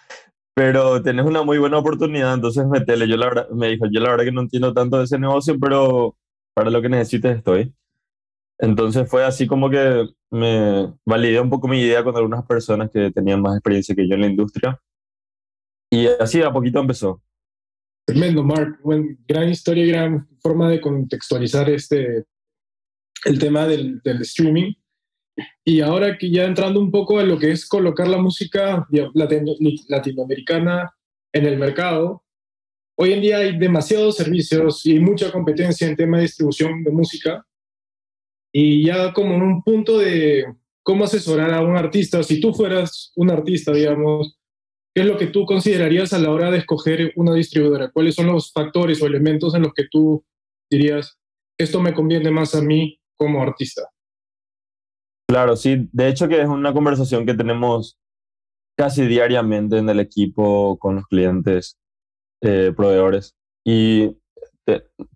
pero 0.55 1.01
tenés 1.03 1.25
una 1.25 1.43
muy 1.43 1.57
buena 1.59 1.77
oportunidad, 1.77 2.33
entonces 2.33 2.65
metele. 2.65 3.07
Yo 3.07 3.17
la 3.17 3.27
verdad, 3.27 3.49
me 3.49 3.69
dijo, 3.69 3.85
yo 3.91 3.99
la 4.01 4.09
verdad 4.09 4.25
que 4.25 4.31
no 4.31 4.41
entiendo 4.41 4.73
tanto 4.73 4.97
de 4.97 5.03
ese 5.03 5.19
negocio, 5.19 5.57
pero 5.59 6.15
para 6.55 6.71
lo 6.71 6.81
que 6.81 6.89
necesites 6.89 7.37
estoy. 7.37 7.73
Entonces 8.57 9.09
fue 9.09 9.25
así 9.25 9.47
como 9.47 9.69
que 9.69 10.07
me 10.31 10.93
validé 11.05 11.39
un 11.41 11.49
poco 11.49 11.67
mi 11.67 11.81
idea 11.81 12.03
con 12.03 12.15
algunas 12.15 12.45
personas 12.45 12.89
que 12.89 13.11
tenían 13.11 13.41
más 13.41 13.55
experiencia 13.55 13.95
que 13.95 14.07
yo 14.07 14.15
en 14.15 14.21
la 14.21 14.27
industria. 14.27 14.79
Y 15.95 16.07
así 16.19 16.41
a 16.41 16.51
poquito 16.51 16.81
empezó. 16.81 17.21
Tremendo, 18.05 18.43
Mark. 18.43 18.79
Bueno, 18.83 19.15
gran 19.25 19.47
historia 19.47 19.85
y 19.85 19.87
gran 19.87 20.27
forma 20.41 20.69
de 20.69 20.81
contextualizar 20.81 21.69
este, 21.69 22.25
el 23.23 23.39
tema 23.39 23.65
del, 23.65 24.01
del, 24.03 24.21
streaming. 24.23 24.73
Y 25.63 25.79
ahora 25.79 26.17
que 26.17 26.29
ya 26.29 26.43
entrando 26.43 26.81
un 26.81 26.91
poco 26.91 27.19
a 27.19 27.23
lo 27.23 27.39
que 27.39 27.51
es 27.51 27.65
colocar 27.65 28.09
la 28.09 28.17
música 28.17 28.85
latinoamericana 29.87 30.93
en 31.31 31.45
el 31.45 31.57
mercado, 31.57 32.25
hoy 32.97 33.13
en 33.13 33.21
día 33.21 33.37
hay 33.37 33.57
demasiados 33.57 34.17
servicios 34.17 34.85
y 34.85 34.99
mucha 34.99 35.31
competencia 35.31 35.87
en 35.87 35.95
tema 35.95 36.17
de 36.17 36.23
distribución 36.23 36.83
de 36.83 36.91
música. 36.91 37.45
Y 38.51 38.85
ya 38.85 39.13
como 39.13 39.35
en 39.35 39.43
un 39.43 39.63
punto 39.63 39.97
de 39.97 40.43
cómo 40.83 41.05
asesorar 41.05 41.53
a 41.53 41.61
un 41.61 41.77
artista, 41.77 42.21
si 42.21 42.41
tú 42.41 42.53
fueras 42.53 43.13
un 43.15 43.31
artista, 43.31 43.71
digamos, 43.71 44.37
¿qué 44.95 45.01
es 45.01 45.07
lo 45.07 45.17
que 45.17 45.27
tú 45.27 45.45
considerarías 45.45 46.13
a 46.13 46.19
la 46.19 46.31
hora 46.31 46.49
de 46.49 46.59
escoger 46.59 47.11
una 47.17 47.33
distribuidora? 47.33 47.91
¿Cuáles 47.91 48.15
son 48.15 48.27
los 48.27 48.51
factores 48.53 49.01
o 49.01 49.05
elementos 49.05 49.53
en 49.53 49.63
los 49.63 49.73
que 49.73 49.87
tú 49.91 50.23
dirías, 50.69 51.17
esto 51.57 51.81
me 51.81 51.93
conviene 51.93 52.31
más 52.31 52.55
a 52.55 52.61
mí 52.61 52.99
como 53.17 53.41
artista. 53.41 53.89
Claro, 55.27 55.55
sí. 55.55 55.89
De 55.91 56.09
hecho 56.09 56.27
que 56.27 56.41
es 56.41 56.47
una 56.47 56.73
conversación 56.73 57.25
que 57.25 57.33
tenemos 57.33 57.97
casi 58.77 59.05
diariamente 59.07 59.77
en 59.77 59.89
el 59.89 59.99
equipo 59.99 60.77
con 60.77 60.95
los 60.95 61.07
clientes, 61.07 61.77
eh, 62.41 62.73
proveedores. 62.75 63.35
Y 63.65 64.17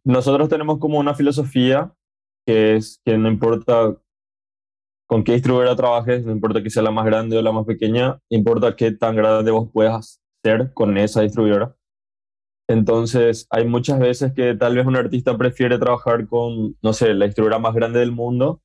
nosotros 0.04 0.50
tenemos 0.50 0.80
como 0.80 1.00
una 1.00 1.14
filosofía 1.14 1.94
que 2.48 2.76
es 2.76 3.02
que 3.06 3.18
no 3.18 3.30
importa 3.30 3.96
con 5.10 5.24
qué 5.24 5.34
distribuidora 5.34 5.76
trabajes, 5.76 6.24
no 6.24 6.32
importa 6.32 6.62
que 6.62 6.70
sea 6.70 6.84
la 6.84 6.92
más 6.92 7.04
grande 7.04 7.36
o 7.36 7.42
la 7.42 7.52
más 7.52 7.66
pequeña, 7.66 8.20
importa 8.30 8.76
qué 8.76 8.92
tan 8.92 9.16
grande 9.16 9.50
vos 9.50 9.68
puedas 9.74 10.22
ser 10.44 10.72
con 10.76 11.00
esa 11.00 11.22
distribuidora. 11.22 11.76
Entonces, 12.68 13.48
hay 13.50 13.66
muchas 13.66 13.98
veces 14.00 14.34
que 14.34 14.54
tal 14.54 14.76
vez 14.76 14.86
un 14.86 14.96
artista 14.96 15.36
prefiere 15.36 15.80
trabajar 15.80 16.28
con, 16.28 16.78
no 16.84 16.94
sé, 16.94 17.16
la 17.16 17.26
distribuidora 17.26 17.58
más 17.58 17.74
grande 17.74 18.00
del 18.02 18.12
mundo, 18.12 18.62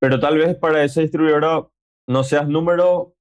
pero 0.00 0.18
tal 0.18 0.36
vez 0.38 0.56
para 0.56 0.82
esa 0.82 1.00
distribuidora 1.00 1.68
no 2.08 2.24
seas 2.24 2.48
número, 2.48 3.14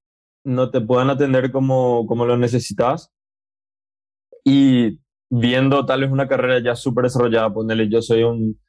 no 0.43 0.71
te 0.71 0.81
puedan 0.81 1.11
atender 1.11 1.51
como, 1.51 2.07
como 2.07 2.25
lo 2.25 2.37
necesitas. 2.37 3.11
Y 4.43 4.99
viendo 5.29 5.85
tal 5.85 6.01
vez 6.01 6.11
una 6.11 6.27
carrera 6.27 6.57
ya 6.57 6.75
súper 6.75 7.03
desarrollada, 7.03 7.53
ponerle 7.53 7.87
yo 7.87 8.01
soy 8.01 8.23
un, 8.23 8.59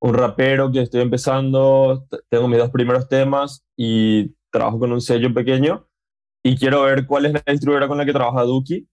un 0.00 0.14
rapero 0.14 0.70
que 0.70 0.82
estoy 0.82 1.00
empezando, 1.00 2.06
tengo 2.28 2.48
mis 2.48 2.58
dos 2.58 2.70
primeros 2.70 3.08
temas 3.08 3.64
y 3.76 4.34
trabajo 4.50 4.78
con 4.78 4.92
un 4.92 5.00
sello 5.00 5.32
pequeño 5.32 5.88
y 6.44 6.56
quiero 6.56 6.82
ver 6.82 7.06
cuál 7.06 7.26
es 7.26 7.32
la 7.32 7.42
distribuidora 7.46 7.88
con 7.88 7.98
la 7.98 8.04
que 8.04 8.12
trabaja 8.12 8.42
Duki 8.42 8.88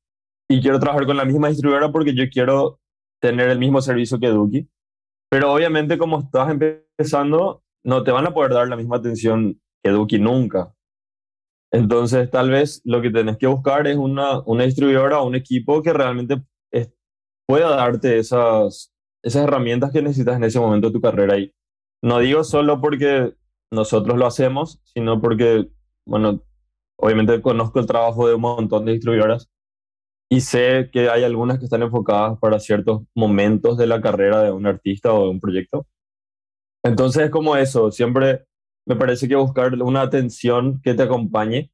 y 0.50 0.62
quiero 0.62 0.80
trabajar 0.80 1.06
con 1.06 1.18
la 1.18 1.26
misma 1.26 1.50
distribuidora 1.50 1.92
porque 1.92 2.16
yo 2.16 2.24
quiero 2.30 2.80
tener 3.22 3.50
el 3.50 3.60
mismo 3.60 3.82
servicio 3.82 4.20
que 4.20 4.28
Duki. 4.30 4.70
Pero 5.30 5.54
obviamente 5.54 5.98
como 5.98 6.20
estás 6.20 6.52
empezando, 6.52 7.64
no 7.84 8.04
te 8.04 8.12
van 8.12 8.28
a 8.28 8.34
poder 8.34 8.54
dar 8.54 8.68
la 8.68 8.76
misma 8.76 8.98
atención 8.98 9.62
que 9.84 9.92
Duki 9.92 10.20
nunca. 10.20 10.74
Entonces, 11.72 12.30
tal 12.30 12.52
vez 12.52 12.82
lo 12.86 13.02
que 13.02 13.10
tenés 13.10 13.38
que 13.38 13.48
buscar 13.48 13.88
es 13.88 13.98
una, 13.98 14.42
una 14.42 14.64
distribuidora 14.64 15.20
o 15.20 15.28
un 15.28 15.36
equipo 15.36 15.82
que 15.82 15.92
realmente 15.92 16.44
pueda 17.48 17.76
darte 17.76 18.20
esas, 18.20 18.93
esas 19.24 19.44
herramientas 19.44 19.92
que 19.92 20.02
necesitas 20.02 20.36
en 20.36 20.44
ese 20.44 20.60
momento 20.60 20.88
de 20.88 20.94
tu 20.94 21.02
carrera. 21.02 21.38
Y 21.38 21.54
no 22.02 22.20
digo 22.20 22.44
solo 22.44 22.82
porque 22.82 23.34
nosotros 23.72 24.18
lo 24.18 24.28
hacemos, 24.28 24.82
sino 24.84 25.22
porque, 25.22 25.68
bueno, 26.06 26.42
obviamente 26.98 27.42
conozco 27.42 27.80
el 27.80 27.88
trabajo 27.88 28.28
de 28.28 28.36
un 28.36 28.42
montón 28.42 28.86
de 28.86 28.94
distribuidoras 28.94 29.50
y 30.30 30.42
sé 30.42 30.90
que 30.92 31.10
hay 31.10 31.24
algunas 31.24 31.60
que 31.60 31.66
están 31.66 31.84
enfocadas 31.84 32.40
para 32.40 32.60
ciertos 32.60 33.04
momentos 33.16 33.78
de 33.78 33.88
la 33.88 34.02
carrera 34.02 34.44
de 34.44 34.52
un 34.52 34.66
artista 34.66 35.14
o 35.14 35.26
de 35.26 35.30
un 35.30 35.40
proyecto. 35.40 35.88
Entonces 36.84 37.26
es 37.26 37.30
como 37.30 37.56
eso, 37.56 37.92
siempre 37.92 38.46
me 38.86 38.96
parece 38.96 39.28
que 39.28 39.36
buscar 39.36 39.74
una 39.82 40.02
atención 40.02 40.82
que 40.82 40.94
te 40.94 41.04
acompañe 41.04 41.72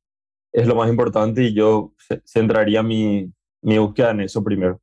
es 0.51 0.67
lo 0.67 0.75
más 0.75 0.89
importante 0.89 1.43
y 1.43 1.53
yo 1.53 1.93
centraría 2.25 2.83
mi, 2.83 3.31
mi 3.61 3.77
búsqueda 3.77 4.11
en 4.11 4.21
eso 4.21 4.43
primero. 4.43 4.81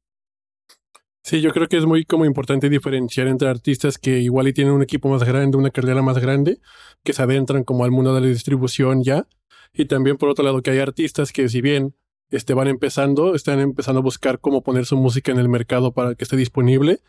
Sí, 1.26 1.40
yo 1.40 1.50
creo 1.50 1.66
que 1.66 1.76
es 1.76 1.86
muy 1.86 2.04
como 2.04 2.24
importante 2.24 2.68
diferenciar 2.68 3.26
entre 3.26 3.48
artistas 3.48 3.98
que 3.98 4.20
igual 4.20 4.46
y 4.46 4.52
tienen 4.52 4.72
un 4.72 4.82
equipo 4.82 5.08
más 5.08 5.24
grande, 5.24 5.58
una 5.58 5.70
carrera 5.70 6.00
más 6.00 6.18
grande, 6.18 6.60
que 7.02 7.12
se 7.12 7.20
adentran 7.20 7.64
como 7.64 7.82
al 7.84 7.90
mundo 7.90 8.14
de 8.14 8.20
la 8.20 8.28
distribución 8.28 9.02
ya, 9.02 9.26
y 9.74 9.86
también 9.86 10.18
por 10.18 10.28
otro 10.28 10.44
lado 10.44 10.62
que 10.62 10.70
hay 10.70 10.78
artistas 10.78 11.32
que 11.32 11.48
si 11.48 11.60
bien 11.60 11.96
este, 12.30 12.54
van 12.54 12.68
empezando, 12.68 13.34
están 13.34 13.58
empezando 13.58 13.98
a 13.98 14.02
buscar 14.04 14.38
cómo 14.38 14.62
poner 14.62 14.86
su 14.86 14.96
música 14.96 15.32
en 15.32 15.40
el 15.40 15.48
mercado 15.48 15.90
para 15.92 16.14
que 16.14 16.22
esté 16.22 16.36
disponible, 16.36 17.00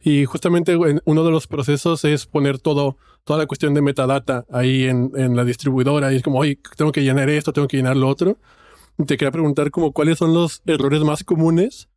y 0.00 0.24
justamente 0.24 0.76
uno 1.04 1.24
de 1.24 1.30
los 1.30 1.46
procesos 1.46 2.04
es 2.04 2.26
poner 2.26 2.58
todo, 2.58 2.96
toda 3.22 3.38
la 3.38 3.46
cuestión 3.46 3.72
de 3.74 3.82
metadata 3.82 4.46
ahí 4.50 4.86
en, 4.86 5.12
en 5.14 5.36
la 5.36 5.44
distribuidora. 5.44 6.12
Y 6.12 6.16
es 6.16 6.22
como, 6.24 6.40
oye, 6.40 6.58
tengo 6.76 6.90
que 6.90 7.04
llenar 7.04 7.30
esto, 7.30 7.52
tengo 7.52 7.68
que 7.68 7.76
llenar 7.76 7.96
lo 7.96 8.08
otro. 8.08 8.36
te 9.06 9.16
quería 9.16 9.30
preguntar 9.30 9.70
como 9.70 9.92
cuáles 9.92 10.18
son 10.18 10.34
los 10.34 10.60
errores 10.66 11.04
más 11.04 11.22
comunes 11.22 11.89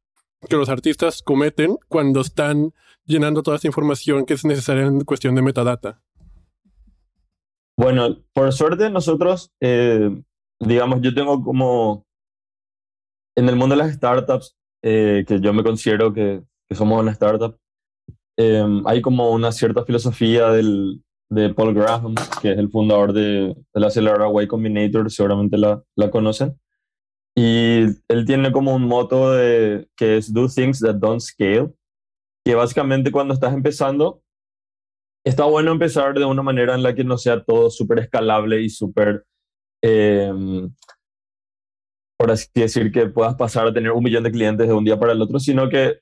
que 0.49 0.55
los 0.55 0.69
artistas 0.69 1.21
cometen 1.21 1.77
cuando 1.87 2.21
están 2.21 2.73
llenando 3.05 3.43
toda 3.43 3.55
esta 3.55 3.67
información 3.67 4.25
que 4.25 4.33
es 4.33 4.45
necesaria 4.45 4.83
en 4.83 5.01
cuestión 5.01 5.35
de 5.35 5.41
metadata. 5.41 6.01
Bueno, 7.77 8.23
por 8.33 8.53
suerte 8.53 8.89
nosotros, 8.89 9.51
eh, 9.61 10.09
digamos, 10.59 11.01
yo 11.01 11.13
tengo 11.13 11.43
como 11.43 12.05
en 13.35 13.49
el 13.49 13.55
mundo 13.55 13.75
de 13.75 13.83
las 13.83 13.93
startups, 13.93 14.55
eh, 14.83 15.25
que 15.27 15.39
yo 15.39 15.53
me 15.53 15.63
considero 15.63 16.13
que, 16.13 16.43
somos 16.71 16.99
una 16.99 17.11
startup, 17.11 17.57
Em, 18.37 18.85
hay 18.87 19.01
como 19.01 19.31
una 19.31 19.51
cierta 19.51 19.85
filosofía 19.85 20.49
del, 20.49 21.03
de 21.29 21.53
Paul 21.53 21.73
Graham, 21.73 22.15
que 22.41 22.51
es 22.51 22.57
el 22.57 22.69
fundador 22.69 23.13
de, 23.13 23.55
de 23.73 23.79
la 23.79 23.87
aceleradora 23.87 24.43
Y 24.43 24.47
Combinator, 24.47 25.11
seguramente 25.11 25.57
la, 25.57 25.83
la 25.95 26.09
conocen. 26.09 26.59
Y 27.35 27.85
él 28.07 28.25
tiene 28.25 28.51
como 28.51 28.75
un 28.75 28.83
moto 28.83 29.31
de, 29.31 29.87
que 29.95 30.17
es 30.17 30.31
Do 30.31 30.47
Things 30.47 30.79
That 30.79 30.95
Don't 30.95 31.21
Scale, 31.21 31.73
que 32.45 32.55
básicamente 32.55 33.11
cuando 33.11 33.33
estás 33.33 33.53
empezando, 33.53 34.21
está 35.25 35.45
bueno 35.45 35.71
empezar 35.71 36.13
de 36.13 36.25
una 36.25 36.43
manera 36.43 36.75
en 36.75 36.83
la 36.83 36.93
que 36.93 37.03
no 37.03 37.17
sea 37.17 37.43
todo 37.43 37.69
súper 37.69 37.99
escalable 37.99 38.61
y 38.61 38.69
súper, 38.69 39.25
eh, 39.81 40.31
por 42.17 42.31
así 42.31 42.47
decir, 42.53 42.91
que 42.91 43.07
puedas 43.07 43.35
pasar 43.35 43.67
a 43.67 43.73
tener 43.73 43.91
un 43.91 44.03
millón 44.03 44.23
de 44.23 44.31
clientes 44.31 44.67
de 44.67 44.73
un 44.73 44.85
día 44.85 44.99
para 44.99 45.13
el 45.13 45.21
otro, 45.21 45.39
sino 45.39 45.69
que 45.69 45.99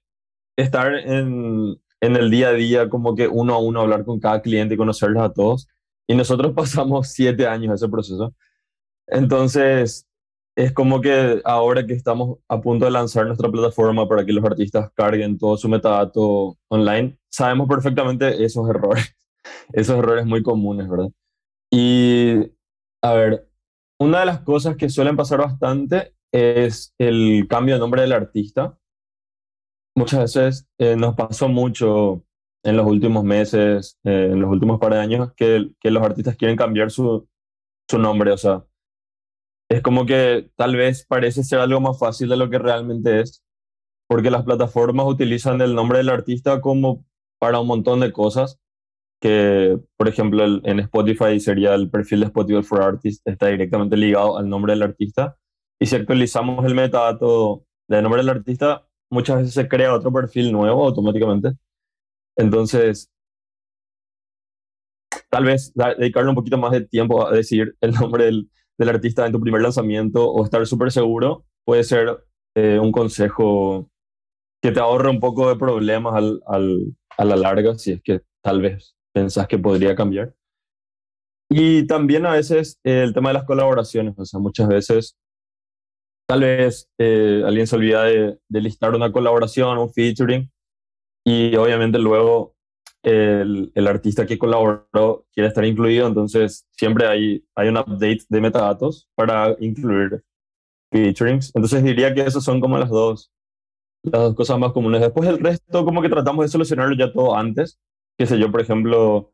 estar 0.57 0.93
en, 0.93 1.79
en 2.01 2.15
el 2.15 2.29
día 2.29 2.49
a 2.49 2.53
día, 2.53 2.89
como 2.89 3.15
que 3.15 3.27
uno 3.27 3.53
a 3.53 3.59
uno 3.59 3.81
hablar 3.81 4.03
con 4.03 4.19
cada 4.19 4.41
cliente 4.41 4.73
y 4.73 4.77
conocerlos 4.77 5.23
a 5.23 5.31
todos. 5.31 5.67
Y 6.07 6.15
nosotros 6.15 6.53
pasamos 6.55 7.09
siete 7.09 7.47
años 7.47 7.75
ese 7.75 7.89
proceso. 7.89 8.35
Entonces, 9.07 10.07
es 10.55 10.73
como 10.73 11.01
que 11.01 11.41
ahora 11.45 11.85
que 11.85 11.93
estamos 11.93 12.39
a 12.47 12.61
punto 12.61 12.85
de 12.85 12.91
lanzar 12.91 13.25
nuestra 13.25 13.49
plataforma 13.49 14.07
para 14.07 14.25
que 14.25 14.33
los 14.33 14.43
artistas 14.43 14.91
carguen 14.95 15.37
todo 15.37 15.57
su 15.57 15.69
metadato 15.69 16.57
online, 16.69 17.17
sabemos 17.29 17.67
perfectamente 17.67 18.43
esos 18.43 18.69
errores, 18.69 19.15
esos 19.73 19.97
errores 19.97 20.25
muy 20.25 20.43
comunes, 20.43 20.89
¿verdad? 20.89 21.09
Y, 21.71 22.51
a 23.01 23.13
ver, 23.13 23.47
una 23.99 24.21
de 24.21 24.25
las 24.25 24.41
cosas 24.41 24.75
que 24.75 24.89
suelen 24.89 25.15
pasar 25.15 25.39
bastante 25.39 26.13
es 26.33 26.93
el 26.97 27.47
cambio 27.49 27.75
de 27.75 27.79
nombre 27.79 28.01
del 28.01 28.13
artista 28.13 28.77
muchas 29.95 30.19
veces 30.19 30.67
eh, 30.77 30.95
nos 30.95 31.15
pasó 31.15 31.47
mucho 31.47 32.23
en 32.63 32.77
los 32.77 32.85
últimos 32.85 33.23
meses, 33.23 33.97
eh, 34.03 34.29
en 34.31 34.41
los 34.41 34.51
últimos 34.51 34.79
par 34.79 34.93
de 34.93 34.99
años, 34.99 35.31
que, 35.35 35.71
que 35.79 35.91
los 35.91 36.03
artistas 36.03 36.35
quieren 36.35 36.57
cambiar 36.57 36.91
su, 36.91 37.27
su 37.89 37.97
nombre. 37.97 38.31
O 38.31 38.37
sea, 38.37 38.63
es 39.71 39.81
como 39.81 40.05
que 40.05 40.49
tal 40.57 40.75
vez 40.75 41.05
parece 41.07 41.45
ser 41.45 41.59
algo 41.59 41.79
más 41.79 41.97
fácil 41.97 42.27
de 42.27 42.35
lo 42.35 42.49
que 42.49 42.59
realmente 42.59 43.21
es, 43.21 43.41
porque 44.07 44.29
las 44.29 44.43
plataformas 44.43 45.05
utilizan 45.07 45.61
el 45.61 45.75
nombre 45.75 45.99
del 45.99 46.09
artista 46.09 46.59
como 46.59 47.05
para 47.39 47.59
un 47.61 47.67
montón 47.67 48.01
de 48.01 48.11
cosas, 48.11 48.59
que 49.21 49.79
por 49.95 50.09
ejemplo 50.09 50.43
en 50.43 50.79
Spotify 50.81 51.39
sería 51.39 51.73
el 51.73 51.89
perfil 51.89 52.19
de 52.19 52.25
Spotify 52.25 52.63
for 52.63 52.81
Artists, 52.81 53.21
está 53.25 53.47
directamente 53.47 53.95
ligado 53.95 54.37
al 54.37 54.49
nombre 54.49 54.73
del 54.73 54.83
artista, 54.83 55.37
y 55.79 55.85
si 55.85 55.95
actualizamos 55.95 56.65
el 56.65 56.75
metadato 56.75 57.63
del 57.87 58.03
nombre 58.03 58.21
del 58.21 58.29
artista, 58.29 58.85
muchas 59.09 59.37
veces 59.37 59.53
se 59.53 59.69
crea 59.69 59.93
otro 59.93 60.11
perfil 60.11 60.51
nuevo 60.51 60.85
automáticamente. 60.85 61.53
Entonces, 62.35 63.09
tal 65.29 65.45
vez 65.45 65.71
dedicarle 65.97 66.29
un 66.29 66.35
poquito 66.35 66.57
más 66.57 66.71
de 66.73 66.81
tiempo 66.81 67.25
a 67.25 67.31
decir 67.31 67.75
el 67.79 67.93
nombre 67.93 68.25
del, 68.25 68.49
del 68.81 68.89
artista 68.89 69.27
en 69.27 69.31
tu 69.31 69.39
primer 69.39 69.61
lanzamiento 69.61 70.27
o 70.27 70.43
estar 70.43 70.65
súper 70.65 70.91
seguro 70.91 71.45
puede 71.63 71.83
ser 71.83 72.25
eh, 72.55 72.79
un 72.79 72.91
consejo 72.91 73.87
que 74.59 74.71
te 74.71 74.79
ahorre 74.79 75.11
un 75.11 75.19
poco 75.19 75.49
de 75.49 75.55
problemas 75.55 76.15
al, 76.15 76.41
al, 76.47 76.95
a 77.15 77.25
la 77.25 77.35
larga, 77.35 77.77
si 77.77 77.91
es 77.91 78.01
que 78.01 78.21
tal 78.43 78.61
vez 78.61 78.95
pensás 79.13 79.47
que 79.47 79.59
podría 79.59 79.95
cambiar. 79.95 80.33
Y 81.47 81.85
también 81.85 82.25
a 82.25 82.31
veces 82.31 82.79
eh, 82.83 83.03
el 83.03 83.13
tema 83.13 83.29
de 83.29 83.35
las 83.35 83.43
colaboraciones, 83.43 84.15
o 84.17 84.25
sea, 84.25 84.39
muchas 84.39 84.67
veces 84.67 85.15
tal 86.27 86.41
vez 86.41 86.89
eh, 86.97 87.43
alguien 87.45 87.67
se 87.67 87.75
olvida 87.75 88.05
de, 88.05 88.39
listar 88.49 88.95
una 88.95 89.11
colaboración, 89.11 89.77
un 89.77 89.93
featuring, 89.93 90.49
y 91.23 91.55
obviamente 91.55 91.99
luego 91.99 92.55
el, 93.03 93.71
el, 93.73 93.87
artista 93.87 94.25
que 94.25 94.37
colaboró 94.37 95.25
quiere 95.33 95.47
estar 95.49 95.65
incluido, 95.65 96.07
entonces 96.07 96.67
siempre 96.71 97.07
hay, 97.07 97.43
hay 97.55 97.69
un 97.69 97.77
update 97.77 98.21
de 98.29 98.41
metadatos 98.41 99.09
para 99.15 99.55
incluir 99.59 100.23
featurings. 100.91 101.51
Entonces 101.55 101.83
diría 101.83 102.13
que 102.13 102.21
esas 102.21 102.43
son 102.43 102.59
como 102.59 102.77
las 102.77 102.89
dos, 102.89 103.31
las 104.03 104.21
dos 104.21 104.35
cosas 104.35 104.59
más 104.59 104.73
comunes. 104.73 105.01
Después 105.01 105.27
el 105.29 105.39
resto 105.39 105.85
como 105.85 106.01
que 106.01 106.09
tratamos 106.09 106.45
de 106.45 106.49
solucionarlo 106.49 106.95
ya 106.95 107.11
todo 107.11 107.35
antes, 107.35 107.79
qué 108.17 108.25
sé 108.25 108.37
yo, 108.39 108.51
por 108.51 108.61
ejemplo, 108.61 109.33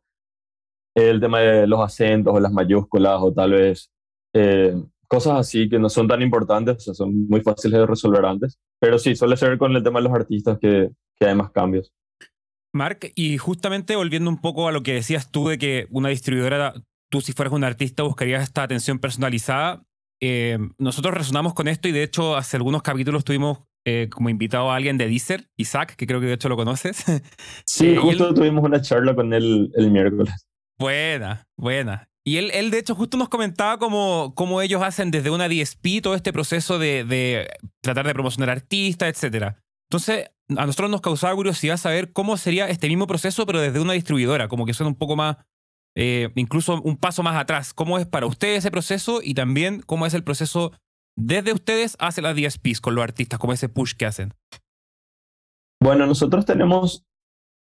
el 0.95 1.19
tema 1.19 1.39
de 1.41 1.67
los 1.67 1.79
acentos 1.81 2.33
o 2.33 2.39
las 2.39 2.51
mayúsculas 2.51 3.19
o 3.21 3.33
tal 3.33 3.51
vez 3.51 3.91
eh, 4.33 4.75
cosas 5.07 5.39
así 5.39 5.69
que 5.69 5.79
no 5.79 5.89
son 5.89 6.07
tan 6.07 6.21
importantes, 6.21 6.77
o 6.77 6.79
sea, 6.79 6.93
son 6.93 7.27
muy 7.27 7.41
fáciles 7.41 7.79
de 7.79 7.85
resolver 7.85 8.25
antes. 8.25 8.59
Pero 8.79 8.97
sí, 8.99 9.15
suele 9.15 9.37
ser 9.37 9.57
con 9.57 9.75
el 9.75 9.83
tema 9.83 9.99
de 9.99 10.05
los 10.05 10.13
artistas 10.13 10.57
que, 10.59 10.89
que 11.19 11.25
hay 11.25 11.35
más 11.35 11.51
cambios. 11.51 11.91
Mark, 12.73 13.11
y 13.15 13.37
justamente 13.37 13.95
volviendo 13.95 14.29
un 14.29 14.39
poco 14.39 14.67
a 14.67 14.71
lo 14.71 14.83
que 14.83 14.93
decías 14.93 15.31
tú 15.31 15.47
de 15.47 15.57
que 15.57 15.87
una 15.89 16.09
distribuidora, 16.09 16.73
tú 17.09 17.21
si 17.21 17.33
fueras 17.33 17.53
un 17.53 17.63
artista 17.63 18.03
buscarías 18.03 18.43
esta 18.43 18.63
atención 18.63 18.99
personalizada, 18.99 19.83
eh, 20.21 20.57
nosotros 20.77 21.13
resonamos 21.13 21.53
con 21.53 21.67
esto 21.67 21.87
y 21.87 21.91
de 21.91 22.03
hecho 22.03 22.35
hace 22.35 22.57
algunos 22.57 22.81
capítulos 22.81 23.23
tuvimos 23.23 23.59
eh, 23.85 24.09
como 24.11 24.29
invitado 24.29 24.71
a 24.71 24.75
alguien 24.75 24.97
de 24.97 25.07
Deezer, 25.07 25.47
Isaac, 25.55 25.95
que 25.95 26.07
creo 26.07 26.19
que 26.19 26.25
de 26.25 26.33
hecho 26.33 26.49
lo 26.49 26.57
conoces. 26.57 27.05
Sí, 27.65 27.91
eh, 27.91 27.95
justo 27.97 28.33
tuvimos 28.33 28.63
una 28.63 28.81
charla 28.81 29.15
con 29.15 29.33
él 29.33 29.71
el 29.75 29.91
miércoles. 29.91 30.33
Buena, 30.77 31.47
buena. 31.55 32.09
Y 32.25 32.37
él, 32.37 32.51
él, 32.53 32.71
de 32.71 32.79
hecho, 32.79 32.93
justo 32.93 33.15
nos 33.15 33.29
comentaba 33.29 33.79
cómo, 33.79 34.33
cómo 34.35 34.61
ellos 34.61 34.83
hacen 34.83 35.11
desde 35.11 35.29
una 35.29 35.47
DSP 35.47 36.01
todo 36.03 36.13
este 36.15 36.33
proceso 36.33 36.77
de, 36.77 37.05
de 37.05 37.47
tratar 37.81 38.05
de 38.05 38.13
promocionar 38.13 38.49
artistas, 38.49 39.23
etc. 39.23 39.55
Entonces, 39.89 40.29
a 40.55 40.65
nosotros 40.65 40.89
nos 40.89 41.01
causaba 41.01 41.35
curiosidad 41.35 41.77
saber 41.77 42.13
cómo 42.13 42.37
sería 42.37 42.69
este 42.69 42.87
mismo 42.87 43.07
proceso, 43.07 43.45
pero 43.45 43.59
desde 43.59 43.79
una 43.79 43.93
distribuidora, 43.93 44.47
como 44.47 44.65
que 44.65 44.73
suena 44.73 44.89
un 44.89 44.95
poco 44.95 45.15
más, 45.15 45.37
eh, 45.95 46.29
incluso 46.35 46.81
un 46.81 46.97
paso 46.97 47.23
más 47.23 47.35
atrás. 47.35 47.73
¿Cómo 47.73 47.97
es 47.99 48.05
para 48.05 48.27
ustedes 48.27 48.59
ese 48.59 48.71
proceso 48.71 49.19
y 49.21 49.33
también 49.33 49.81
cómo 49.81 50.05
es 50.05 50.13
el 50.13 50.23
proceso 50.23 50.71
desde 51.17 51.51
ustedes 51.51 51.97
hacia 51.99 52.23
las 52.23 52.35
DSPs 52.35 52.79
con 52.79 52.95
los 52.95 53.03
artistas, 53.03 53.39
como 53.39 53.53
ese 53.53 53.67
push 53.67 53.93
que 53.95 54.05
hacen? 54.05 54.33
Bueno, 55.81 56.05
nosotros 56.05 56.45
tenemos, 56.45 57.03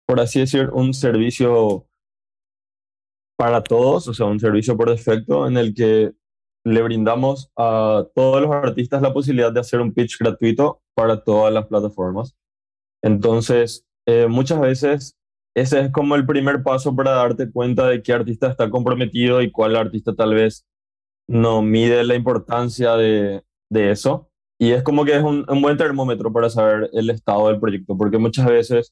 por 0.07 0.19
así 0.19 0.39
decir, 0.39 0.69
un 0.73 0.93
servicio 0.93 1.87
para 3.37 3.63
todos, 3.63 4.07
o 4.07 4.13
sea, 4.13 4.25
un 4.25 4.39
servicio 4.39 4.77
por 4.77 4.89
defecto 4.89 5.47
en 5.47 5.57
el 5.57 5.73
que 5.73 6.13
le 6.65 6.81
brindamos 6.81 7.51
a 7.55 8.05
todos 8.15 8.41
los 8.41 8.51
artistas 8.51 9.01
la 9.01 9.13
posibilidad 9.13 9.51
de 9.51 9.59
hacer 9.59 9.79
un 9.81 9.93
pitch 9.93 10.17
gratuito 10.17 10.81
para 10.95 11.23
todas 11.23 11.53
las 11.53 11.67
plataformas. 11.67 12.35
Entonces, 13.05 13.85
eh, 14.07 14.25
muchas 14.27 14.59
veces 14.59 15.15
ese 15.55 15.79
es 15.81 15.91
como 15.91 16.15
el 16.15 16.25
primer 16.25 16.63
paso 16.63 16.95
para 16.95 17.11
darte 17.11 17.51
cuenta 17.51 17.87
de 17.87 18.01
qué 18.01 18.13
artista 18.13 18.49
está 18.49 18.69
comprometido 18.71 19.41
y 19.43 19.51
cuál 19.51 19.75
artista 19.75 20.15
tal 20.15 20.33
vez 20.33 20.65
no 21.27 21.61
mide 21.61 22.03
la 22.03 22.15
importancia 22.15 22.95
de, 22.95 23.43
de 23.69 23.91
eso. 23.91 24.29
Y 24.59 24.71
es 24.71 24.81
como 24.81 25.05
que 25.05 25.15
es 25.15 25.23
un, 25.23 25.45
un, 25.47 25.61
buen 25.61 25.77
termómetro 25.77 26.33
para 26.33 26.49
saber 26.49 26.89
el 26.93 27.09
estado 27.11 27.47
del 27.49 27.59
proyecto, 27.59 27.95
porque 27.95 28.17
muchas 28.17 28.47
veces 28.47 28.91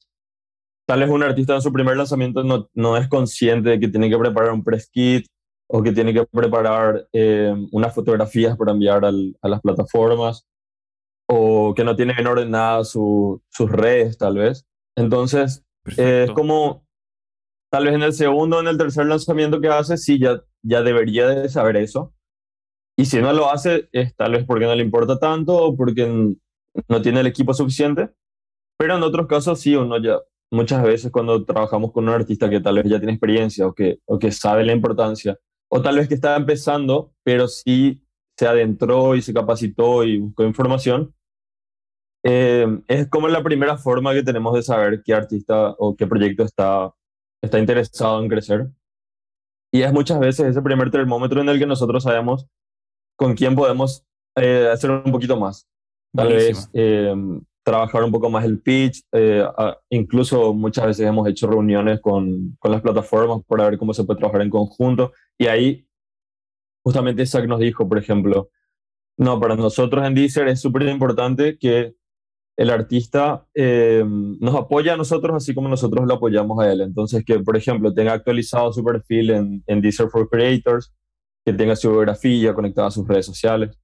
tal 0.88 1.00
vez 1.00 1.10
un 1.10 1.24
artista 1.24 1.56
en 1.56 1.62
su 1.62 1.74
primer 1.74 1.98
lanzamiento 1.98 2.44
no, 2.44 2.70
no 2.76 2.98
es 2.98 3.08
consciente 3.08 3.72
de 3.72 3.80
que 3.80 3.88
tiene 3.88 4.10
que 4.12 4.18
preparar 4.18 4.52
un 4.52 4.64
press 4.64 4.90
kit 4.92 5.26
o 5.68 5.82
que 5.82 5.92
tiene 5.92 6.14
que 6.14 6.26
preparar 6.26 7.08
eh, 7.14 7.54
unas 7.72 7.96
fotografías 7.96 8.56
para 8.58 8.74
enviar 8.74 9.06
al, 9.06 9.36
a 9.42 9.50
las 9.50 9.62
plataformas 9.62 10.46
o 11.36 11.74
que 11.74 11.84
no 11.84 11.96
tiene 11.96 12.14
bien 12.14 12.28
ordenadas 12.28 12.90
su, 12.90 13.42
sus 13.50 13.72
redes 13.72 14.18
tal 14.18 14.38
vez. 14.38 14.68
Entonces, 14.96 15.66
eh, 15.98 16.26
es 16.28 16.32
como 16.32 16.86
tal 17.72 17.86
vez 17.86 17.96
en 17.96 18.04
el 18.04 18.14
segundo 18.14 18.58
o 18.58 18.60
en 18.60 18.68
el 18.68 18.78
tercer 18.78 19.08
lanzamiento 19.08 19.60
que 19.60 19.68
hace, 19.68 19.98
sí, 19.98 20.20
ya, 20.20 20.44
ya 20.62 20.84
debería 20.84 21.28
de 21.28 21.50
saber 21.50 21.78
eso. 21.78 22.14
Y 22.96 23.06
si 23.06 23.20
no 23.20 23.34
lo 23.34 23.50
hace, 23.50 23.90
es 23.92 24.16
tal 24.16 24.34
vez 24.34 24.46
porque 24.46 24.66
no 24.66 24.76
le 24.76 24.84
importa 24.84 25.18
tanto 25.18 25.56
o 25.56 25.76
porque 25.76 26.06
no 26.88 27.02
tiene 27.02 27.22
el 27.22 27.28
equipo 27.28 27.56
suficiente. 27.56 28.12
Pero 28.78 28.98
en 28.98 29.04
otros 29.04 29.26
casos 29.26 29.60
sí, 29.60 29.76
uno 29.76 29.98
ya, 30.00 30.20
muchas 30.52 30.84
veces 30.84 31.12
cuando 31.12 31.44
trabajamos 31.46 31.92
con 31.92 32.04
un 32.04 32.14
artista 32.14 32.48
que 32.48 32.60
tal 32.60 32.76
vez 32.76 32.86
ya 32.86 33.00
tiene 33.00 33.14
experiencia 33.14 33.66
o 33.66 33.74
que, 33.74 33.98
o 34.06 34.20
que 34.20 34.32
sabe 34.32 34.64
la 34.64 34.74
importancia, 34.74 35.40
o 35.68 35.82
tal 35.82 35.96
vez 35.96 36.08
que 36.08 36.14
está 36.14 36.36
empezando, 36.36 37.12
pero 37.24 37.48
sí 37.48 38.04
se 38.38 38.46
adentró 38.46 39.16
y 39.16 39.24
se 39.24 39.34
capacitó 39.34 40.04
y 40.04 40.20
buscó 40.20 40.44
información, 40.44 41.14
eh, 42.24 42.68
es 42.88 43.10
como 43.10 43.28
la 43.28 43.44
primera 43.44 43.78
forma 43.78 44.14
que 44.14 44.24
tenemos 44.24 44.54
de 44.54 44.64
saber 44.64 45.02
qué 45.04 45.14
artista 45.14 45.76
o 45.78 45.96
qué 45.96 46.08
proyecto 46.08 46.44
está, 46.44 46.94
está 47.42 47.60
interesado 47.60 48.22
en 48.22 48.30
crecer. 48.30 48.68
Y 49.72 49.82
es 49.82 49.92
muchas 49.92 50.20
veces 50.20 50.48
ese 50.48 50.62
primer 50.62 50.92
termómetro 50.92 51.42
en 51.42 51.50
el 51.50 51.60
que 51.60 51.66
nosotros 51.66 52.04
sabemos 52.04 52.48
con 53.16 53.34
quién 53.34 53.56
podemos 53.56 54.06
eh, 54.36 54.70
hacer 54.72 54.92
un 54.92 55.12
poquito 55.12 55.38
más. 55.38 55.68
Tal 56.16 56.28
vez 56.28 56.70
eh, 56.74 57.14
trabajar 57.64 58.04
un 58.04 58.12
poco 58.12 58.30
más 58.30 58.46
el 58.46 58.60
pitch. 58.60 59.04
Eh, 59.12 59.44
incluso 59.90 60.54
muchas 60.54 60.86
veces 60.86 61.08
hemos 61.08 61.28
hecho 61.28 61.48
reuniones 61.48 62.00
con, 62.02 62.56
con, 62.60 62.72
las 62.72 62.82
plataformas 62.82 63.42
para 63.48 63.70
ver 63.70 63.78
cómo 63.78 63.94
se 63.94 64.04
puede 64.04 64.20
trabajar 64.20 64.42
en 64.42 64.50
conjunto. 64.50 65.14
Y 65.38 65.48
ahí, 65.48 65.88
justamente 66.84 67.24
Isaac 67.24 67.48
nos 67.48 67.60
dijo, 67.60 67.88
por 67.88 67.98
ejemplo, 67.98 68.50
no, 69.18 69.40
para 69.40 69.56
nosotros 69.56 70.06
en 70.06 70.16
Deezer 70.16 70.48
es 70.48 70.62
súper 70.62 70.84
importante 70.84 71.58
que 71.58 71.96
el 72.58 72.70
artista 72.70 73.46
eh, 73.56 74.04
nos 74.06 74.56
apoya 74.56 74.94
a 74.94 74.98
nosotros 74.98 75.36
así 75.36 75.54
como 75.54 75.70
nosotros 75.70 76.06
lo 76.08 76.16
apoyamos 76.16 76.60
a 76.60 76.72
él. 76.72 76.82
Entonces, 76.82 77.24
que, 77.26 77.40
por 77.40 77.58
ejemplo, 77.58 77.94
tenga 77.94 78.14
actualizado 78.14 78.72
su 78.72 78.84
perfil 78.84 79.32
en, 79.32 79.64
en 79.68 79.82
Deezer 79.82 80.10
for 80.10 80.30
Creators, 80.30 80.94
que 81.46 81.54
tenga 81.54 81.76
su 81.76 81.90
biografía 81.90 82.54
conectada 82.54 82.88
a 82.88 82.92
sus 82.92 83.08
redes 83.08 83.26
sociales 83.26 83.78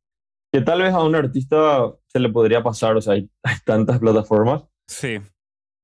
que 0.51 0.61
tal 0.61 0.81
vez 0.81 0.93
a 0.93 1.03
un 1.03 1.15
artista 1.15 1.93
se 2.07 2.19
le 2.19 2.29
podría 2.29 2.63
pasar, 2.63 2.97
o 2.97 3.01
sea, 3.01 3.13
hay, 3.13 3.29
tantas 3.65 3.99
plataformas. 3.99 4.63
Sí. 4.87 5.19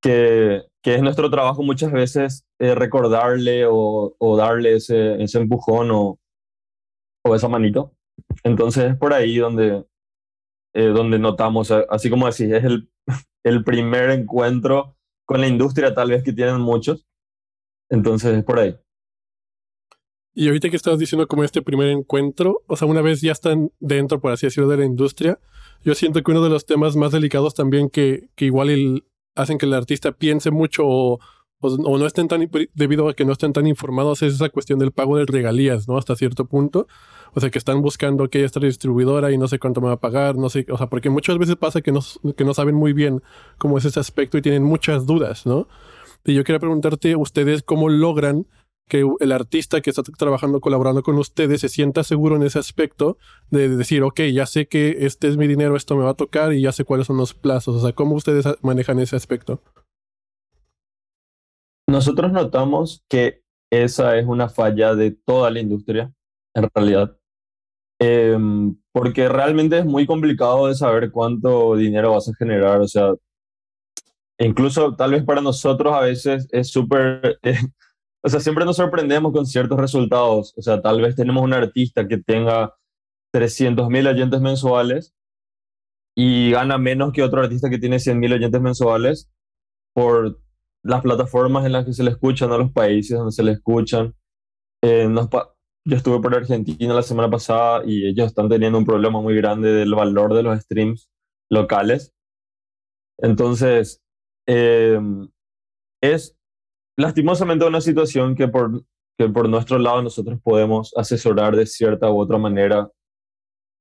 Que, 0.01 0.63
que, 0.84 0.96
es 0.96 1.01
nuestro 1.01 1.30
trabajo 1.30 1.63
muchas 1.63 1.92
veces 1.92 2.46
eh, 2.60 2.75
recordarle 2.75 3.65
o, 3.65 4.15
o, 4.17 4.38
darle 4.38 4.76
ese, 4.76 5.21
ese 5.21 5.39
empujón 5.39 5.91
o, 5.91 6.19
o, 7.24 7.36
esa 7.36 7.48
manito. 7.48 7.93
Entonces 8.43 8.91
es 8.91 8.98
por 8.98 9.13
ahí 9.13 9.38
donde, 9.38 9.84
eh, 10.75 10.88
donde 10.88 11.17
notamos, 11.17 11.71
así 11.71 12.09
como 12.09 12.25
decís, 12.25 12.51
es 12.51 12.65
el, 12.65 12.89
el 13.43 13.63
primer 13.63 14.09
encuentro 14.09 14.97
con 15.25 15.39
la 15.39 15.47
industria 15.47 15.93
tal 15.95 16.09
vez 16.09 16.21
que 16.21 16.33
tienen 16.33 16.59
muchos. 16.59 17.07
Entonces 17.89 18.38
es 18.38 18.43
por 18.43 18.59
ahí. 18.59 18.75
Y 20.33 20.47
ahorita 20.47 20.69
que 20.69 20.75
estás 20.75 20.99
diciendo 20.99 21.27
como 21.27 21.45
este 21.45 21.61
primer 21.61 21.88
encuentro, 21.88 22.61
o 22.67 22.75
sea, 22.75 22.89
una 22.89 23.01
vez 23.01 23.21
ya 23.21 23.31
están 23.31 23.71
dentro, 23.79 24.19
por 24.19 24.33
así 24.33 24.47
decirlo, 24.47 24.69
de 24.69 24.77
la 24.77 24.85
industria, 24.85 25.39
yo 25.81 25.95
siento 25.95 26.21
que 26.21 26.31
uno 26.31 26.43
de 26.43 26.49
los 26.49 26.65
temas 26.65 26.97
más 26.97 27.13
delicados 27.13 27.53
también 27.53 27.89
que, 27.89 28.27
que 28.35 28.45
igual 28.45 29.05
hacen 29.33 29.57
que 29.57 29.65
el 29.65 29.73
artista 29.73 30.11
piense 30.11 30.51
mucho 30.51 30.83
o, 30.85 31.19
o, 31.62 31.98
no 31.98 32.06
estén 32.06 32.28
tan, 32.28 32.50
debido 32.74 33.10
a 33.10 33.13
que 33.13 33.26
no 33.26 33.32
estén 33.32 33.54
tan 33.54 33.68
informados, 33.68 34.22
es 34.22 34.36
esa 34.36 34.50
cuestión 34.50 34.80
del 34.80 34.91
pago 34.91 35.18
de 35.18 35.26
regalías, 35.26 35.88
¿no? 35.88 35.98
Hasta 35.98 36.15
cierto 36.15 36.46
punto. 36.46 36.88
O 37.34 37.39
sea, 37.39 37.50
que 37.50 37.58
están 37.58 37.82
buscando 37.82 38.30
que 38.30 38.44
esta 38.44 38.60
distribuidora 38.60 39.32
y 39.32 39.38
no 39.38 39.48
sé 39.48 39.60
cuánto 39.60 39.82
me 39.82 39.88
va 39.88 39.94
a 39.94 40.00
pagar, 40.00 40.36
no 40.38 40.50
sé, 40.50 40.65
o 40.70 40.78
sea, 40.78 40.88
porque 40.88 41.10
muchas 41.10 41.38
veces 41.38 41.56
pasa 41.58 41.82
que 41.82 41.91
no, 41.91 42.00
que 42.38 42.46
no 42.46 42.54
saben 42.54 42.76
muy 42.76 42.94
bien 42.94 43.22
cómo 43.58 43.78
es 43.78 43.86
ese 43.86 44.00
aspecto 44.00 44.38
y 44.38 44.41
tienen 44.41 44.63
muchas 44.63 45.06
dudas, 45.06 45.46
¿no? 45.46 45.68
Y 46.24 46.34
yo 46.34 46.44
quería 46.44 46.60
preguntarte, 46.60 47.15
¿ustedes 47.15 47.62
cómo 47.62 47.89
logran 47.89 48.48
que 48.88 49.04
el 49.20 49.32
artista 49.32 49.82
que 49.82 49.89
está 49.89 50.04
trabajando, 50.04 50.62
colaborando 50.62 51.04
con 51.04 51.18
ustedes, 51.18 51.62
se 51.62 51.70
sienta 51.70 52.04
seguro 52.04 52.36
en 52.36 52.44
ese 52.44 52.60
aspecto 52.60 53.18
de 53.50 53.70
decir, 53.70 54.04
ok, 54.04 54.22
ya 54.34 54.46
sé 54.46 54.68
que 54.68 54.98
este 55.02 55.28
es 55.28 55.38
mi 55.38 55.48
dinero, 55.48 55.76
esto 55.76 55.96
me 55.96 56.04
va 56.04 56.12
a 56.12 56.15
tocar 56.15 56.54
y 56.54 56.62
ya 56.62 56.72
sé 56.72 56.84
cuáles 56.84 57.08
son 57.08 57.18
los 57.18 57.34
plazos. 57.34 57.76
O 57.76 57.82
sea, 57.82 57.94
¿cómo 57.94 58.15
ustedes 58.15 58.46
manejan 58.62 59.00
ese 59.00 59.15
aspecto? 59.15 59.62
Nosotros 61.88 62.32
notamos 62.32 63.04
que 63.10 63.43
esa 63.71 64.17
es 64.17 64.26
una 64.26 64.50
falla 64.50 64.95
de 64.95 65.12
toda 65.12 65.52
la 65.52 65.60
industria, 65.60 66.12
en 66.56 66.69
realidad. 66.74 67.17
Em, 68.00 68.76
porque 68.91 69.30
realmente 69.30 69.80
es 69.80 69.86
muy 69.86 70.06
complicado 70.06 70.67
de 70.67 70.76
saber 70.76 71.12
cuánto 71.12 71.76
dinero 71.76 72.13
vas 72.13 72.28
a 72.30 72.36
generar. 72.36 72.82
O 72.82 72.88
sea, 72.88 73.13
incluso 74.39 74.95
tal 74.95 75.12
vez 75.12 75.24
para 75.24 75.41
nosotros 75.41 75.93
a 75.93 76.02
veces 76.02 76.48
es 76.52 76.69
súper... 76.71 77.39
o 78.24 78.30
sea, 78.30 78.39
siempre 78.39 78.65
nos 78.65 78.78
sorprendemos 78.78 79.32
con 79.32 79.45
ciertos 79.45 79.80
resultados. 79.80 80.54
O 80.58 80.62
sea, 80.62 80.82
tal 80.82 81.02
vez 81.02 81.15
tenemos 81.15 81.43
un 81.43 81.54
artista 81.54 82.08
que 82.08 82.17
tenga 82.17 82.74
300 83.34 83.89
mil 83.89 84.08
oyentes 84.08 84.41
mensuales 84.41 85.13
y 86.15 86.52
gana 86.52 86.78
menos 86.78 87.12
que 87.12 87.24
otro 87.24 87.41
artista 87.41 87.69
que 87.69 87.78
tiene 87.78 88.00
100 88.00 88.19
mil 88.19 88.34
oyentes 88.34 88.62
mensuales 88.62 89.30
por 89.93 90.39
las 90.86 91.02
plataformas 91.02 91.65
en 91.65 91.71
las 91.71 91.84
que 91.84 91.93
se 91.93 92.04
le 92.04 92.12
escuchan, 92.12 92.52
a 92.52 92.58
los 92.58 92.71
países 92.71 93.17
donde 93.17 93.32
se 93.32 93.43
le 93.43 93.54
escuchan. 93.54 94.13
Eh, 94.84 95.10
yo 95.88 95.98
estuve 95.98 96.19
por 96.21 96.36
Argentina 96.36 96.93
la 96.93 97.02
semana 97.02 97.30
pasada 97.30 97.84
y 97.86 98.08
ellos 98.08 98.28
están 98.28 98.50
teniendo 98.50 98.78
un 98.78 98.86
problema 98.86 99.19
muy 99.19 99.36
grande 99.36 99.71
del 99.71 99.95
valor 99.95 100.36
de 100.36 100.43
los 100.43 100.60
streams 100.62 101.10
locales. 101.50 102.13
Entonces, 103.17 104.04
eh, 104.48 105.00
es 106.02 106.38
lastimosamente 106.98 107.65
una 107.65 107.82
situación 107.82 108.36
que 108.36 108.48
por, 108.48 108.84
que 109.17 109.28
por 109.30 109.50
nuestro 109.50 109.80
lado 109.80 110.04
nosotros 110.04 110.39
podemos 110.43 110.93
asesorar 110.95 111.56
de 111.56 111.65
cierta 111.65 112.12
u 112.12 112.19
otra 112.19 112.38
manera. 112.38 112.91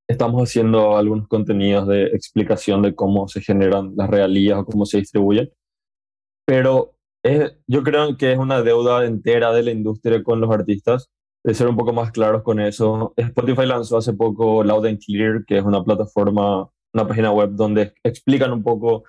Estamos 0.09 0.43
haciendo 0.43 0.97
algunos 0.97 1.29
contenidos 1.29 1.87
de 1.87 2.05
explicación 2.05 2.81
de 2.81 2.95
cómo 2.95 3.29
se 3.29 3.43
generan 3.43 3.93
las 3.95 4.09
realías 4.09 4.59
o 4.59 4.64
cómo 4.64 4.87
se 4.87 4.99
distribuyen, 4.99 5.51
pero 6.46 6.94
es, 7.22 7.57
yo 7.66 7.83
creo 7.83 8.16
que 8.16 8.33
es 8.33 8.38
una 8.38 8.62
deuda 8.62 9.04
entera 9.04 9.52
de 9.52 9.62
la 9.62 9.70
industria 9.70 10.22
con 10.22 10.40
los 10.40 10.50
artistas 10.50 11.11
de 11.44 11.54
ser 11.54 11.68
un 11.68 11.76
poco 11.76 11.92
más 11.92 12.11
claros 12.11 12.42
con 12.42 12.61
eso. 12.61 13.12
Spotify 13.16 13.66
lanzó 13.66 13.98
hace 13.98 14.14
poco 14.14 14.64
Loud 14.64 14.87
and 14.87 14.98
Clear, 15.04 15.44
que 15.46 15.59
es 15.59 15.64
una 15.64 15.85
plataforma, 15.85 16.68
una 16.92 17.07
página 17.07 17.33
web 17.33 17.50
donde 17.52 17.94
explican 18.02 18.52
un 18.52 18.62
poco 18.62 19.04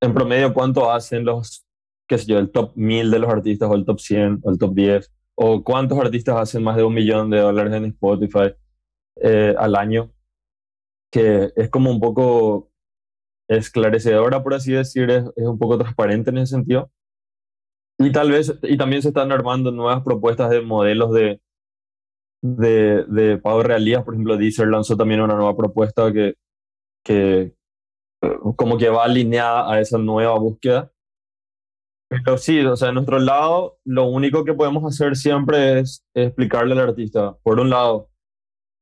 en 0.00 0.14
promedio 0.14 0.54
cuánto 0.54 0.90
hacen 0.90 1.24
los 1.24 1.68
qué 2.08 2.18
sé 2.18 2.26
yo, 2.26 2.38
el 2.38 2.50
top 2.50 2.72
1000 2.74 3.10
de 3.10 3.18
los 3.18 3.30
artistas 3.30 3.70
o 3.70 3.74
el 3.74 3.84
top 3.84 4.00
100 4.00 4.40
o 4.42 4.50
el 4.50 4.58
top 4.58 4.74
10, 4.74 5.12
o 5.36 5.62
cuántos 5.62 5.98
artistas 5.98 6.36
hacen 6.36 6.64
más 6.64 6.76
de 6.76 6.84
un 6.84 6.94
millón 6.94 7.30
de 7.30 7.38
dólares 7.38 7.74
en 7.74 7.84
Spotify 7.86 8.54
eh, 9.16 9.54
al 9.58 9.76
año, 9.76 10.12
que 11.12 11.52
es 11.54 11.68
como 11.68 11.90
un 11.90 12.00
poco 12.00 12.70
esclarecedora, 13.48 14.42
por 14.42 14.54
así 14.54 14.72
decir, 14.72 15.10
es, 15.10 15.24
un 15.36 15.58
poco 15.58 15.78
transparente 15.78 16.30
en 16.30 16.38
ese 16.38 16.54
sentido. 16.56 16.90
Y 17.98 18.12
tal 18.12 18.30
vez, 18.30 18.56
y 18.62 18.76
también 18.76 19.02
se 19.02 19.08
están 19.08 19.32
armando 19.32 19.72
nuevas 19.72 20.02
propuestas 20.04 20.50
de 20.50 20.60
modelos 20.60 21.12
de, 21.12 21.40
de, 22.42 23.04
de 23.08 23.38
pago 23.38 23.62
realías. 23.62 24.04
Por 24.04 24.14
ejemplo, 24.14 24.36
Deezer 24.36 24.68
lanzó 24.68 24.96
también 24.96 25.20
una 25.20 25.34
nueva 25.34 25.56
propuesta 25.56 26.12
que, 26.12 26.34
que 27.04 27.54
como 28.56 28.78
que 28.78 28.88
va 28.88 29.04
alineada 29.04 29.72
a 29.72 29.80
esa 29.80 29.98
nueva 29.98 30.38
búsqueda. 30.38 30.92
Pero 32.10 32.38
sí, 32.38 32.60
o 32.60 32.76
sea, 32.76 32.88
de 32.88 32.94
nuestro 32.94 33.18
lado, 33.18 33.78
lo 33.84 34.06
único 34.06 34.44
que 34.44 34.54
podemos 34.54 34.84
hacer 34.84 35.14
siempre 35.16 35.80
es 35.80 36.04
explicarle 36.14 36.72
al 36.72 36.88
artista, 36.88 37.36
por 37.42 37.60
un 37.60 37.68
lado, 37.68 38.07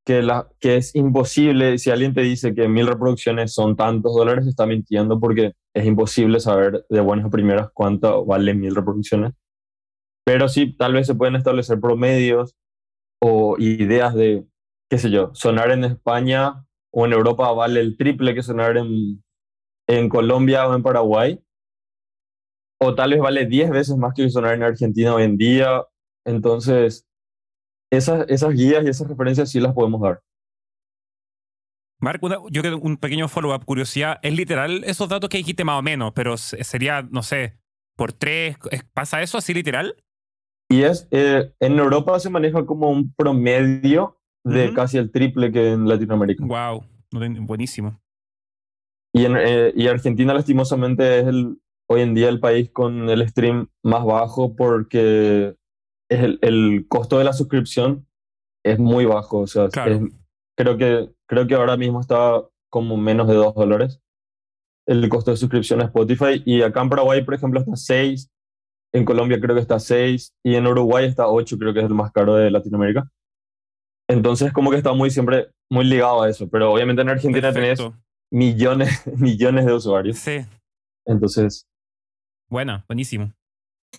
que, 0.07 0.23
la, 0.23 0.49
que 0.61 0.77
es 0.77 0.95
imposible, 0.95 1.79
si 1.79 1.91
alguien 1.91 2.15
te 2.15 2.21
dice 2.21 2.55
que 2.55 2.69
mil 2.69 2.87
reproducciones 2.87 3.53
son 3.53 3.75
tantos 3.75 4.15
dólares, 4.15 4.47
está 4.47 4.65
mintiendo 4.65 5.19
porque 5.19 5.55
es 5.75 5.85
imposible 5.85 6.39
saber 6.39 6.87
de 6.89 7.01
buenas 7.01 7.27
a 7.27 7.31
primeras 7.31 7.71
cuánto 7.75 8.25
vale 8.25 8.55
mil 8.55 8.75
reproducciones. 8.75 9.33
Pero 10.25 10.49
sí, 10.49 10.77
tal 10.77 10.93
vez 10.93 11.09
se 11.09 11.17
pueden 11.17 11.35
establecer 11.35 11.81
promedios 11.81 12.55
o 13.21 13.57
ideas 13.59 14.15
de, 14.15 14.47
qué 14.89 14.99
sé 14.99 15.11
yo, 15.11 15.33
sonar 15.35 15.73
en 15.73 15.83
España 15.83 16.65
o 16.93 17.05
en 17.05 17.13
Europa 17.13 17.51
vale 17.51 17.81
el 17.81 17.97
triple 17.97 18.35
que 18.35 18.45
sonar 18.45 18.77
en, 18.77 19.25
en 19.89 20.09
Colombia 20.09 20.69
o 20.69 20.75
en 20.77 20.85
Paraguay. 20.85 21.41
O 22.81 22.95
tal 22.95 23.11
vez 23.11 23.21
vale 23.21 23.47
10 23.47 23.71
veces 23.71 23.97
más 23.97 24.15
que 24.15 24.31
sonar 24.31 24.55
en 24.55 24.63
Argentina 24.63 25.15
hoy 25.15 25.25
en 25.25 25.37
día. 25.37 25.83
Entonces, 26.25 27.06
esas, 27.91 28.29
esas 28.29 28.55
guías 28.55 28.85
y 28.85 28.89
esas 28.89 29.09
referencias 29.09 29.51
sí 29.51 29.61
las 29.61 29.73
podemos 29.73 30.01
dar. 30.01 30.21
Marco, 31.99 32.29
yo 32.51 32.63
creo 32.63 32.79
un 32.79 32.99
pequeño 32.99 33.27
follow-up, 33.27 33.65
curiosidad. 33.65 34.19
Es 34.23 34.37
literal 34.37 34.85
esos 34.85 35.09
datos 35.09 35.31
que 35.31 35.39
dijiste 35.39 35.65
más 35.65 35.79
o 35.79 35.83
menos, 35.83 36.13
pero 36.15 36.37
sería, 36.37 37.03
no 37.03 37.23
sé, 37.23 37.59
por 37.97 38.13
tres. 38.13 38.57
¿Pasa 38.93 39.23
eso 39.23 39.39
así 39.39 39.55
literal? 39.55 39.97
Y 40.69 40.83
es, 40.83 41.09
eh, 41.11 41.53
en 41.61 41.79
Europa 41.79 42.19
se 42.21 42.29
maneja 42.29 42.67
como 42.67 42.91
un 42.91 43.15
promedio 43.15 44.21
de 44.45 44.73
casi 44.75 44.99
el 44.99 45.11
triple 45.11 45.51
que 45.51 45.73
en 45.73 45.89
Latinoamérica. 45.89 46.45
Wow, 46.45 46.85
buenísimo. 47.11 48.01
Y, 49.13 49.25
en, 49.25 49.37
eh, 49.37 49.73
y 49.75 49.89
Argentina 49.89 50.35
lastimosamente 50.35 51.21
es 51.21 51.27
el, 51.27 51.59
hoy 51.89 52.03
en 52.03 52.15
día 52.15 52.29
el 52.29 52.39
país 52.39 52.71
con 52.71 53.09
el 53.09 53.27
stream 53.29 53.69
más 53.83 54.05
bajo 54.05 54.55
porque 54.55 55.57
el, 56.09 56.39
el 56.43 56.87
costo 56.89 57.19
de 57.19 57.25
la 57.25 57.33
suscripción 57.33 58.07
es 58.65 58.79
muy 58.79 59.05
bajo. 59.05 59.41
O 59.41 59.47
sea, 59.47 59.69
creo, 59.69 60.77
que, 60.77 61.11
creo 61.27 61.47
que 61.47 61.55
ahora 61.55 61.77
mismo 61.77 62.01
está 62.01 62.43
como 62.71 62.97
menos 62.97 63.29
de 63.29 63.35
2 63.35 63.55
dólares 63.55 64.01
el 64.87 65.09
costo 65.09 65.33
de 65.33 65.37
suscripción 65.37 65.81
a 65.81 65.87
Spotify. 65.87 66.43
Y 66.45 66.63
acá 66.63 66.81
en 66.81 66.89
Paraguay, 66.89 67.25
por 67.25 67.35
ejemplo, 67.35 67.61
está 67.61 67.75
6 67.75 68.31
en 68.97 69.05
Colombia 69.05 69.41
creo 69.41 69.55
que 69.55 69.61
está 69.61 69.79
6 69.79 70.35
y 70.43 70.55
en 70.55 70.67
Uruguay 70.67 71.07
está 71.07 71.29
8, 71.29 71.59
creo 71.59 71.75
que 71.75 71.81
es 71.81 71.87
el 71.87 71.95
más 71.95 72.13
caro 72.13 72.35
de 72.35 72.51
Latinoamérica. 72.51 73.09
Entonces 74.09 74.53
como 74.53 74.71
que 74.71 74.77
está 74.77 74.93
muy 74.93 75.11
siempre 75.11 75.51
muy 75.71 75.85
ligado 75.85 76.23
a 76.23 76.31
eso, 76.31 76.49
pero 76.49 76.73
obviamente 76.73 77.03
en 77.03 77.09
Argentina 77.09 77.53
tenés 77.53 77.81
millones, 78.31 79.03
millones 79.19 79.67
de 79.67 79.73
usuarios. 79.73 80.19
Sí. 80.19 80.45
Entonces... 81.05 81.67
Bueno, 82.49 82.85
buenísimo. 82.87 83.33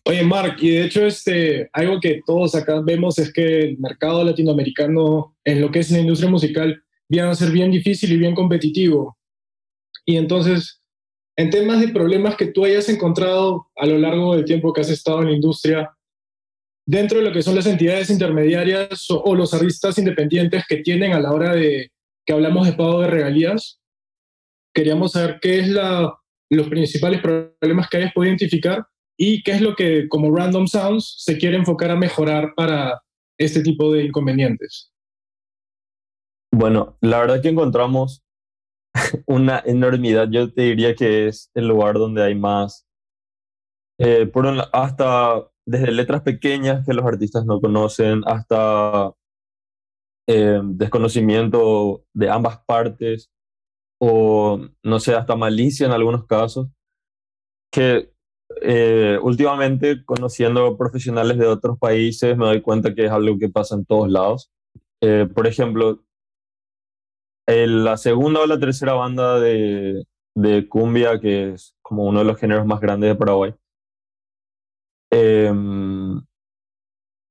Oye, 0.05 0.23
Mark, 0.23 0.55
y 0.61 0.69
de 0.69 0.85
hecho 0.85 1.05
este, 1.05 1.69
algo 1.73 1.99
que 1.99 2.21
todos 2.25 2.55
acá 2.55 2.79
vemos 2.81 3.19
es 3.19 3.33
que 3.33 3.59
el 3.59 3.77
mercado 3.77 4.23
latinoamericano 4.23 5.35
en 5.43 5.61
lo 5.61 5.69
que 5.69 5.79
es 5.79 5.91
la 5.91 5.99
industria 5.99 6.29
musical 6.29 6.81
viene 7.09 7.27
a 7.27 7.35
ser 7.35 7.51
bien 7.51 7.71
difícil 7.71 8.11
y 8.13 8.17
bien 8.17 8.35
competitivo. 8.35 9.17
Y 10.05 10.15
entonces, 10.15 10.81
en 11.35 11.49
temas 11.49 11.81
de 11.81 11.89
problemas 11.89 12.35
que 12.37 12.47
tú 12.47 12.63
hayas 12.63 12.87
encontrado 12.89 13.67
a 13.75 13.85
lo 13.85 13.97
largo 13.97 14.35
del 14.35 14.45
tiempo 14.45 14.71
que 14.71 14.81
has 14.81 14.89
estado 14.89 15.21
en 15.21 15.27
la 15.27 15.35
industria, 15.35 15.91
dentro 16.85 17.19
de 17.19 17.25
lo 17.25 17.33
que 17.33 17.41
son 17.41 17.55
las 17.55 17.65
entidades 17.65 18.09
intermediarias 18.09 19.07
o, 19.09 19.35
los 19.35 19.53
artistas 19.53 19.97
independientes 19.97 20.63
que 20.67 20.77
tienen 20.77 21.11
a 21.11 21.19
la 21.19 21.31
hora 21.31 21.53
de 21.53 21.91
que 22.25 22.33
hablamos 22.33 22.65
de 22.65 22.73
pago 22.73 23.01
de 23.01 23.07
regalías, 23.07 23.81
queríamos 24.73 25.11
saber 25.11 25.39
qué 25.41 25.59
es 25.59 25.67
los 25.67 26.69
principales 26.69 27.21
problemas 27.21 27.89
que 27.89 27.97
hayas 27.97 28.13
podido 28.13 28.31
identificar 28.31 28.85
y 29.17 29.41
qué 29.41 29.51
es 29.51 29.61
lo 29.61 29.75
que 29.75 30.07
como 30.07 30.33
Random 30.33 30.67
Sounds 30.67 31.15
se 31.17 31.37
quiere 31.37 31.57
enfocar 31.57 31.89
a 31.91 31.95
mejorar 31.95 32.53
para 32.55 33.01
este 33.37 33.61
tipo 33.61 33.91
de 33.91 34.05
inconvenientes. 34.05 34.93
Bueno, 36.51 36.97
la 37.01 37.19
verdad 37.19 37.41
que 37.41 37.49
encontramos 37.49 38.23
una 39.25 39.61
enormidad. 39.65 40.29
Yo 40.29 40.53
te 40.53 40.61
diría 40.63 40.95
que 40.95 41.27
es 41.27 41.51
el 41.55 41.67
lugar 41.67 41.95
donde 41.95 42.23
hay 42.23 42.35
más, 42.35 42.87
eh, 43.99 44.31
hasta 44.71 45.47
desde 45.65 45.91
letras 45.91 46.21
pequeñas 46.21 46.85
que 46.85 46.93
los 46.93 47.05
artistas 47.05 47.45
no 47.45 47.59
conocen, 47.59 48.21
hasta 48.25 49.13
eh, 50.27 50.61
desconocimiento 50.63 52.05
de 52.13 52.29
ambas 52.29 52.59
partes, 52.65 53.29
o 53.99 54.59
no 54.83 54.99
sé, 54.99 55.15
hasta 55.15 55.35
malicia 55.35 55.85
en 55.87 55.91
algunos 55.91 56.25
casos, 56.25 56.69
que 57.71 58.11
eh, 58.61 59.19
últimamente 59.21 60.03
conociendo 60.05 60.77
profesionales 60.77 61.37
de 61.37 61.47
otros 61.47 61.77
países 61.77 62.37
me 62.37 62.45
doy 62.45 62.61
cuenta 62.61 62.93
que 62.95 63.05
es 63.05 63.11
algo 63.11 63.37
que 63.37 63.49
pasa 63.49 63.75
en 63.75 63.85
todos 63.85 64.09
lados. 64.09 64.51
por 65.33 65.47
ejemplo, 65.47 65.99
la 67.47 67.97
segunda 67.97 68.41
o 68.41 68.47
la 68.47 68.59
tercera 68.59 68.93
banda 68.93 69.39
de, 69.39 70.05
cumbia, 70.69 71.19
que 71.19 71.53
es 71.53 71.75
como 71.81 72.05
uno 72.05 72.19
de 72.19 72.25
los 72.25 72.39
géneros 72.39 72.65
más 72.65 72.79
grandes 72.81 73.09
de 73.09 73.15
Paraguay, 73.15 73.53
em, 75.11 76.21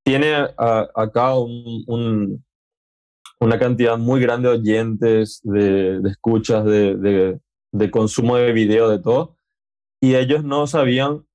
tiene 0.05 0.35
acá 0.57 1.35
un, 1.39 2.45
una 3.41 3.59
cantidad 3.59 3.99
muy 3.99 4.21
grande 4.21 4.49
de 4.49 4.55
oyentes, 4.55 5.41
de, 5.43 6.01
escuchas, 6.09 6.65
de, 6.65 7.41
consumo 7.91 8.37
de 8.37 8.53
video, 8.53 8.89
de 8.89 8.99
todo, 8.99 9.36
y 10.01 10.15
ellos 10.15 10.45
no 10.45 10.67
sabían 10.67 11.27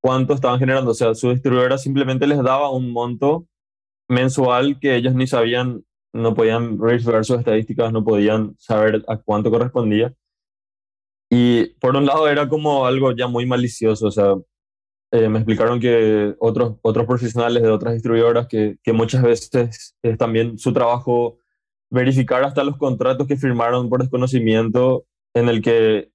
cuánto 0.00 0.34
estaban 0.34 0.58
generando. 0.58 0.92
O 0.92 0.94
sea, 0.94 1.14
su 1.14 1.30
distribuidora 1.30 1.78
simplemente 1.78 2.26
les 2.26 2.42
daba 2.42 2.70
un 2.70 2.92
monto 2.92 3.46
mensual 4.08 4.78
que 4.80 4.96
ellos 4.96 5.14
ni 5.14 5.26
sabían 5.26 5.84
no 6.12 6.34
podían 6.34 6.78
ver 6.78 7.00
sus 7.02 7.38
estadísticas, 7.38 7.92
no 7.92 8.04
podían 8.04 8.56
saber 8.58 9.04
a 9.08 9.16
cuánto 9.16 9.50
correspondía. 9.50 10.12
Y 11.30 11.66
por 11.80 11.96
un 11.96 12.06
lado 12.06 12.28
era 12.28 12.48
como 12.48 12.86
algo 12.86 13.12
ya 13.12 13.28
muy 13.28 13.46
malicioso, 13.46 14.08
o 14.08 14.10
sea, 14.10 14.34
eh, 15.12 15.28
me 15.28 15.38
explicaron 15.38 15.80
que 15.80 16.34
otros, 16.40 16.76
otros 16.82 17.06
profesionales 17.06 17.62
de 17.62 17.70
otras 17.70 17.94
distribuidoras 17.94 18.46
que, 18.48 18.78
que 18.82 18.92
muchas 18.92 19.22
veces 19.22 19.96
es 20.02 20.18
también 20.18 20.58
su 20.58 20.72
trabajo 20.72 21.38
verificar 21.90 22.44
hasta 22.44 22.64
los 22.64 22.76
contratos 22.76 23.26
que 23.26 23.36
firmaron 23.36 23.88
por 23.88 24.00
desconocimiento 24.00 25.04
en 25.34 25.48
el 25.48 25.62
que 25.62 26.10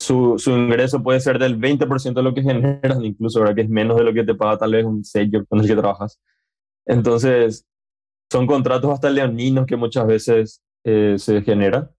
su, 0.00 0.38
su 0.38 0.50
ingreso 0.50 1.02
puede 1.02 1.20
ser 1.20 1.38
del 1.38 1.58
20% 1.58 2.14
de 2.14 2.22
lo 2.22 2.34
que 2.34 2.42
generan, 2.42 3.04
incluso, 3.04 3.40
¿verdad? 3.40 3.54
que 3.54 3.62
es 3.62 3.68
menos 3.68 3.96
de 3.96 4.04
lo 4.04 4.12
que 4.12 4.24
te 4.24 4.34
paga 4.34 4.58
tal 4.58 4.72
vez 4.72 4.84
un 4.84 5.04
sello 5.04 5.44
con 5.46 5.60
el 5.60 5.66
que 5.66 5.76
trabajas. 5.76 6.20
Entonces, 6.86 7.64
son 8.30 8.46
contratos 8.46 8.90
hasta 8.90 9.10
leoninos 9.10 9.66
que 9.66 9.76
muchas 9.76 10.06
veces 10.06 10.62
eh, 10.84 11.14
se 11.18 11.42
generan. 11.42 11.90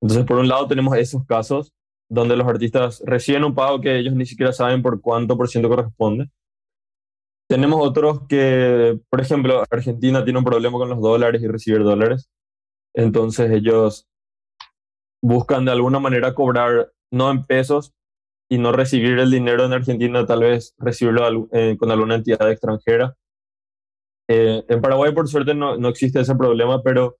Entonces, 0.00 0.26
por 0.26 0.38
un 0.38 0.48
lado 0.48 0.66
tenemos 0.66 0.96
esos 0.96 1.26
casos 1.26 1.72
donde 2.08 2.36
los 2.36 2.46
artistas 2.46 3.02
reciben 3.04 3.44
un 3.44 3.54
pago 3.54 3.80
que 3.80 3.98
ellos 3.98 4.14
ni 4.14 4.26
siquiera 4.26 4.52
saben 4.52 4.82
por 4.82 5.00
cuánto 5.00 5.36
por 5.36 5.48
ciento 5.48 5.68
corresponde. 5.68 6.28
Tenemos 7.48 7.80
otros 7.82 8.26
que, 8.28 8.98
por 9.08 9.20
ejemplo, 9.20 9.62
Argentina 9.70 10.24
tiene 10.24 10.38
un 10.38 10.44
problema 10.44 10.78
con 10.78 10.88
los 10.88 11.00
dólares 11.00 11.42
y 11.42 11.48
recibir 11.48 11.82
dólares. 11.82 12.30
Entonces 12.94 13.50
ellos 13.50 14.08
buscan 15.22 15.64
de 15.64 15.72
alguna 15.72 15.98
manera 15.98 16.34
cobrar 16.34 16.90
no 17.10 17.30
en 17.30 17.44
pesos 17.44 17.92
y 18.48 18.58
no 18.58 18.72
recibir 18.72 19.18
el 19.18 19.30
dinero 19.30 19.64
en 19.64 19.72
Argentina, 19.72 20.26
tal 20.26 20.40
vez 20.40 20.74
recibirlo 20.78 21.48
eh, 21.52 21.76
con 21.78 21.90
alguna 21.90 22.16
entidad 22.16 22.50
extranjera 22.50 23.16
eh, 24.32 24.64
en 24.68 24.80
Paraguay, 24.80 25.12
por 25.12 25.26
suerte, 25.26 25.54
no, 25.54 25.76
no, 25.76 25.88
existe 25.88 26.20
ese 26.20 26.36
problema, 26.36 26.84
pero, 26.84 27.18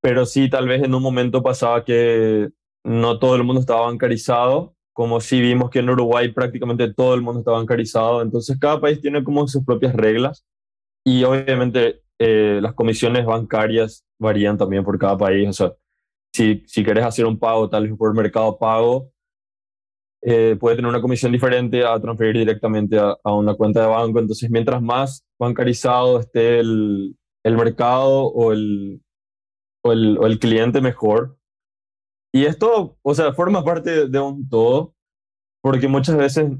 pero 0.00 0.26
sí, 0.26 0.50
tal 0.50 0.66
vez 0.66 0.82
en 0.82 0.96
un 0.96 1.02
momento 1.02 1.44
pasaba 1.44 1.84
que 1.84 2.48
no 2.82 3.20
todo 3.20 3.36
el 3.36 3.44
mundo 3.44 3.60
estaba 3.60 3.82
bancarizado, 3.82 4.74
como 4.92 5.20
sí 5.20 5.40
vimos 5.40 5.70
que 5.70 5.78
en 5.78 5.90
Uruguay 5.90 6.32
prácticamente 6.32 6.92
todo 6.92 7.14
el 7.14 7.22
mundo 7.22 7.38
estaba 7.38 7.58
bancarizado. 7.58 8.20
Entonces, 8.20 8.58
cada 8.58 8.80
país 8.80 9.00
tiene 9.00 9.22
como 9.22 9.46
sus 9.46 9.64
propias 9.64 9.94
reglas 9.94 10.44
y 11.04 11.22
obviamente 11.22 12.02
eh, 12.18 12.58
las 12.60 12.74
comisiones 12.74 13.24
bancarias 13.24 14.04
varían 14.18 14.58
también 14.58 14.82
por 14.82 14.98
cada 14.98 15.16
país. 15.16 15.48
O 15.50 15.52
sea, 15.52 15.72
si, 16.32 16.62
si 16.66 16.84
quieres 16.84 17.04
hacer 17.04 17.26
un 17.26 17.38
pago 17.38 17.68
tal 17.68 17.88
vez 17.88 17.96
por 17.96 18.14
mercado 18.14 18.58
pago, 18.58 19.12
eh, 20.24 20.56
puede 20.58 20.76
tener 20.76 20.88
una 20.88 21.00
comisión 21.00 21.32
diferente 21.32 21.84
a 21.84 21.98
transferir 22.00 22.36
directamente 22.38 22.96
a, 22.98 23.16
una 23.32 23.54
cuenta 23.54 23.80
de 23.80 23.88
banco. 23.88 24.20
Entonces, 24.20 24.48
mientras 24.50 24.80
más 24.80 25.24
bancarizado 25.38 26.20
esté 26.20 26.60
el, 26.60 27.16
el 27.44 27.56
mercado 27.56 28.26
o 28.26 28.52
el, 28.52 29.02
o 29.84 29.92
el, 29.92 30.18
o 30.18 30.26
el, 30.26 30.38
cliente, 30.38 30.80
mejor. 30.80 31.36
Y 32.32 32.46
esto, 32.46 32.98
o 33.02 33.14
sea, 33.14 33.32
forma 33.32 33.64
parte 33.64 34.08
de 34.08 34.20
un 34.20 34.48
todo, 34.48 34.94
porque 35.60 35.88
muchas 35.88 36.16
veces 36.16 36.52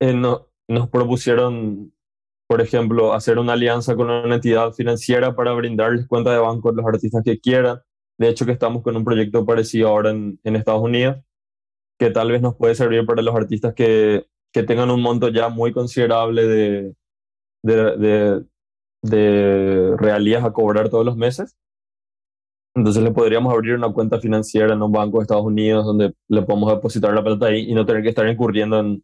eh, 0.00 0.14
no, 0.14 0.48
nos 0.68 0.88
propusieron, 0.88 1.92
por 2.48 2.60
ejemplo, 2.62 3.12
hacer 3.12 3.38
una 3.38 3.52
alianza 3.52 3.94
con 3.94 4.10
una 4.10 4.34
entidad 4.34 4.72
financiera 4.72 5.36
para 5.36 5.52
brindarles 5.52 6.06
cuenta 6.08 6.32
de 6.32 6.38
banco 6.38 6.70
a 6.70 6.72
los 6.72 6.86
artistas 6.86 7.22
que 7.24 7.38
quieran. 7.38 7.80
De 8.18 8.28
hecho, 8.28 8.46
que 8.46 8.52
estamos 8.52 8.82
con 8.82 8.96
un 8.96 9.04
proyecto 9.04 9.44
parecido 9.44 9.88
ahora 9.88 10.10
en, 10.10 10.40
en 10.42 10.56
Estados 10.56 10.82
Unidos 10.82 11.18
que 11.98 12.10
tal 12.10 12.30
vez 12.30 12.42
nos 12.42 12.56
puede 12.56 12.74
servir 12.74 13.06
para 13.06 13.22
los 13.22 13.34
artistas 13.34 13.74
que, 13.74 14.26
que 14.52 14.62
tengan 14.62 14.90
un 14.90 15.02
monto 15.02 15.28
ya 15.28 15.48
muy 15.48 15.72
considerable 15.72 16.46
de, 16.46 16.94
de, 17.62 18.44
de, 19.02 19.96
realías 19.96 20.44
a 20.44 20.52
cobrar 20.52 20.88
todos 20.88 21.04
los 21.04 21.16
meses. 21.16 21.56
Entonces 22.74 23.02
le 23.02 23.10
podríamos 23.10 23.52
abrir 23.52 23.74
una 23.74 23.92
cuenta 23.92 24.20
financiera 24.20 24.74
en 24.74 24.82
un 24.82 24.92
banco 24.92 25.18
de 25.18 25.22
Estados 25.22 25.46
Unidos 25.46 25.86
donde 25.86 26.14
le 26.28 26.42
podemos 26.42 26.70
depositar 26.70 27.14
la 27.14 27.24
plata 27.24 27.46
ahí 27.46 27.70
y 27.70 27.74
no 27.74 27.86
tener 27.86 28.02
que 28.02 28.10
estar 28.10 28.28
incurriendo 28.28 28.78
en, 28.78 29.02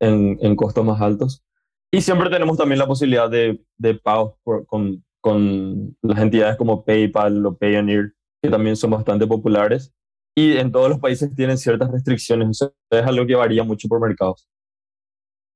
en, 0.00 0.38
en 0.42 0.56
costos 0.56 0.84
más 0.84 1.00
altos. 1.00 1.42
Y 1.90 2.02
siempre 2.02 2.28
tenemos 2.28 2.58
también 2.58 2.78
la 2.78 2.86
posibilidad 2.86 3.30
de, 3.30 3.64
de 3.78 3.94
pagos 3.94 4.34
con, 4.66 5.02
con 5.20 5.96
las 6.02 6.18
entidades 6.20 6.56
como 6.56 6.84
PayPal 6.84 7.46
o 7.46 7.56
Payoneer, 7.56 8.12
que 8.42 8.50
también 8.50 8.76
son 8.76 8.90
bastante 8.90 9.26
populares. 9.26 9.92
Y 10.36 10.56
en 10.56 10.72
todos 10.72 10.88
los 10.88 10.98
países 10.98 11.34
tienen 11.34 11.58
ciertas 11.58 11.90
restricciones. 11.90 12.48
O 12.48 12.54
sea, 12.54 13.00
es 13.00 13.06
algo 13.06 13.26
que 13.26 13.34
varía 13.34 13.64
mucho 13.64 13.88
por 13.88 14.00
mercados. 14.00 14.48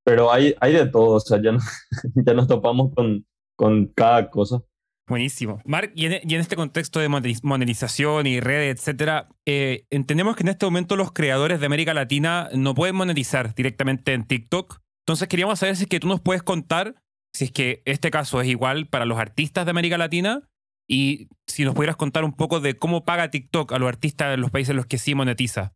Pero 0.04 0.32
hay, 0.32 0.54
hay 0.60 0.74
de 0.74 0.86
todo. 0.86 1.16
O 1.16 1.20
sea, 1.20 1.40
ya, 1.42 1.56
ya 2.14 2.34
nos 2.34 2.46
topamos 2.46 2.94
con, 2.94 3.26
con 3.56 3.86
cada 3.86 4.30
cosa. 4.30 4.62
Buenísimo. 5.08 5.60
Mark, 5.64 5.92
y 5.94 6.06
y 6.06 6.34
en, 6.34 6.40
este 6.40 6.56
contexto 6.56 6.98
de 6.98 7.08
monetización 7.08 8.26
y 8.26 8.40
redes, 8.40 8.76
etcétera, 8.76 9.28
eh, 9.46 9.86
entendemos 9.90 10.34
que 10.34 10.42
en 10.42 10.48
este 10.48 10.66
momento 10.66 10.96
los 10.96 11.12
creadores 11.12 11.60
de 11.60 11.66
América 11.66 11.94
Latina 11.94 12.48
no 12.52 12.74
pueden 12.74 12.96
monetizar 12.96 13.54
directamente 13.54 14.14
en 14.14 14.26
TikTok. 14.26 14.80
Entonces 15.06 15.28
queríamos 15.28 15.60
saber 15.60 15.76
si 15.76 15.84
es 15.84 15.88
que 15.88 16.00
tú 16.00 16.08
nos 16.08 16.20
puedes 16.20 16.42
contar 16.42 16.96
si 17.36 17.44
es 17.44 17.52
que 17.52 17.82
este 17.84 18.10
caso 18.10 18.40
es 18.40 18.48
igual 18.48 18.86
para 18.86 19.04
los 19.04 19.18
artistas 19.18 19.66
de 19.66 19.70
América 19.70 19.98
Latina 19.98 20.48
y 20.86 21.28
si 21.46 21.64
nos 21.64 21.74
pudieras 21.74 21.96
contar 21.96 22.24
un 22.24 22.32
poco 22.32 22.60
de 22.60 22.76
cómo 22.78 23.04
paga 23.04 23.30
TikTok 23.30 23.72
a 23.72 23.78
los 23.78 23.88
artistas 23.88 24.30
de 24.30 24.36
los 24.36 24.50
países 24.50 24.70
en 24.70 24.76
los 24.76 24.86
que 24.86 24.98
sí 24.98 25.14
monetiza. 25.14 25.74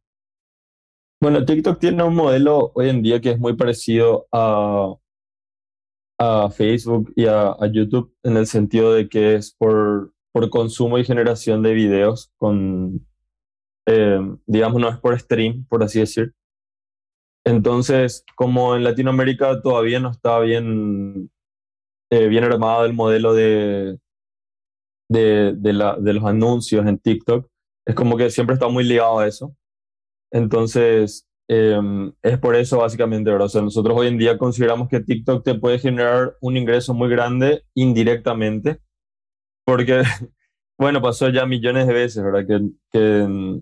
Bueno, 1.20 1.44
TikTok 1.44 1.78
tiene 1.78 2.02
un 2.02 2.14
modelo 2.14 2.72
hoy 2.74 2.88
en 2.88 3.02
día 3.02 3.20
que 3.20 3.32
es 3.32 3.38
muy 3.38 3.54
parecido 3.54 4.26
a, 4.32 4.94
a 6.18 6.50
Facebook 6.50 7.12
y 7.14 7.26
a, 7.26 7.56
YouTube 7.70 8.14
en 8.22 8.36
el 8.36 8.46
sentido 8.46 8.94
de 8.94 9.08
que 9.08 9.34
es 9.34 9.52
por, 9.52 10.12
por 10.32 10.48
consumo 10.48 10.98
y 10.98 11.04
generación 11.04 11.62
de 11.62 11.74
videos 11.74 12.32
con, 12.38 13.06
eh, 13.86 14.20
digamos, 14.46 14.80
no 14.80 14.88
es 14.88 14.96
por 14.98 15.18
stream, 15.18 15.66
por 15.68 15.82
así 15.82 15.98
decir. 15.98 16.32
Entonces, 17.44 18.24
como 18.34 18.76
en 18.76 18.84
Latinoamérica 18.84 19.60
todavía 19.60 20.00
no 20.00 20.10
está 20.10 20.38
bien, 20.40 21.30
eh, 22.10 22.28
bien 22.28 22.44
armado 22.44 22.84
el 22.86 22.92
modelo 22.92 23.34
de, 23.34 23.98
de, 25.10 25.54
de, 25.56 25.72
la, 25.72 25.96
de 25.96 26.14
los 26.14 26.24
anuncios 26.24 26.86
en 26.86 26.98
TikTok, 26.98 27.46
es 27.84 27.94
como 27.94 28.16
que 28.16 28.30
siempre 28.30 28.54
está 28.54 28.68
muy 28.68 28.84
ligado 28.84 29.18
a 29.18 29.26
eso. 29.26 29.54
Entonces, 30.32 31.28
eh, 31.48 31.80
es 32.22 32.38
por 32.38 32.54
eso 32.54 32.78
básicamente, 32.78 33.30
¿verdad? 33.30 33.46
O 33.46 33.48
sea, 33.48 33.62
nosotros 33.62 33.98
hoy 33.98 34.06
en 34.06 34.18
día 34.18 34.38
consideramos 34.38 34.88
que 34.88 35.00
TikTok 35.00 35.44
te 35.44 35.56
puede 35.56 35.80
generar 35.80 36.36
un 36.40 36.56
ingreso 36.56 36.94
muy 36.94 37.08
grande 37.08 37.64
indirectamente, 37.74 38.78
porque, 39.66 40.02
bueno, 40.78 41.02
pasó 41.02 41.28
ya 41.28 41.44
millones 41.44 41.88
de 41.88 41.92
veces, 41.92 42.22
¿verdad? 42.22 42.46
Que, 42.46 42.70
que 42.92 43.60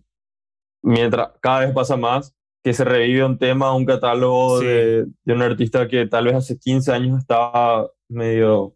mientras 0.82 1.30
cada 1.40 1.60
vez 1.60 1.72
pasa 1.72 1.96
más, 1.96 2.34
que 2.62 2.74
se 2.74 2.84
revive 2.84 3.24
un 3.24 3.38
tema, 3.38 3.74
un 3.74 3.86
catálogo 3.86 4.60
sí. 4.60 4.66
de, 4.66 5.06
de, 5.24 5.32
un 5.32 5.40
artista 5.40 5.88
que 5.88 6.06
tal 6.06 6.26
vez 6.26 6.34
hace 6.34 6.58
15 6.58 6.92
años 6.92 7.18
estaba 7.18 7.88
medio 8.10 8.74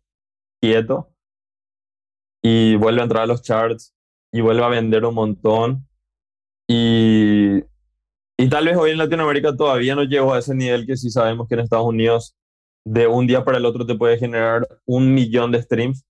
quieto 0.63 1.12
y 2.43 2.77
vuelve 2.77 3.01
a 3.01 3.05
entrar 3.05 3.23
a 3.25 3.27
los 3.27 3.43
charts 3.43 3.95
y 4.33 4.41
vuelve 4.41 4.65
a 4.65 4.69
vender 4.69 5.05
un 5.05 5.15
montón. 5.15 5.89
Y 6.69 7.63
y 8.43 8.49
tal 8.49 8.65
vez 8.67 8.77
hoy 8.77 8.91
en 8.91 8.99
Latinoamérica 8.99 9.55
todavía 9.57 9.95
no 9.95 10.03
llegó 10.03 10.35
a 10.35 10.41
ese 10.41 10.53
nivel 10.55 10.85
que 10.85 10.97
sí 10.97 11.11
sabemos 11.11 11.47
que 11.47 11.55
en 11.55 11.61
Estados 11.61 11.87
Unidos 11.87 12.35
de 12.85 13.07
un 13.07 13.27
día 13.27 13.45
para 13.45 13.59
el 13.59 13.65
otro 13.65 13.87
te 13.87 13.95
puede 13.95 14.19
generar 14.19 14.67
un 14.85 15.15
millón 15.15 15.53
de 15.53 15.63
streams. 15.63 16.05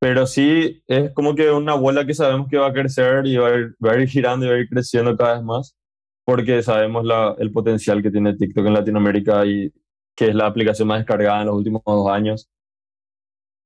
Pero 0.00 0.26
sí 0.26 0.82
es 0.88 1.12
como 1.14 1.34
que 1.36 1.50
una 1.50 1.74
bola 1.74 2.04
que 2.04 2.14
sabemos 2.14 2.48
que 2.48 2.58
va 2.58 2.68
a 2.68 2.72
crecer 2.72 3.26
y 3.26 3.36
va 3.36 3.48
a 3.48 3.54
ir, 3.56 3.76
va 3.84 3.92
a 3.92 3.98
ir 4.00 4.08
girando 4.08 4.44
y 4.44 4.48
va 4.48 4.54
a 4.56 4.58
ir 4.58 4.68
creciendo 4.68 5.16
cada 5.16 5.34
vez 5.34 5.44
más 5.44 5.76
porque 6.24 6.62
sabemos 6.64 7.04
la, 7.04 7.36
el 7.38 7.52
potencial 7.52 8.02
que 8.02 8.10
tiene 8.10 8.34
TikTok 8.34 8.66
en 8.66 8.74
Latinoamérica 8.74 9.46
y 9.46 9.72
que 10.16 10.28
es 10.30 10.34
la 10.34 10.46
aplicación 10.46 10.88
más 10.88 10.98
descargada 10.98 11.42
en 11.42 11.46
los 11.46 11.56
últimos 11.56 11.82
dos 11.86 12.10
años, 12.10 12.50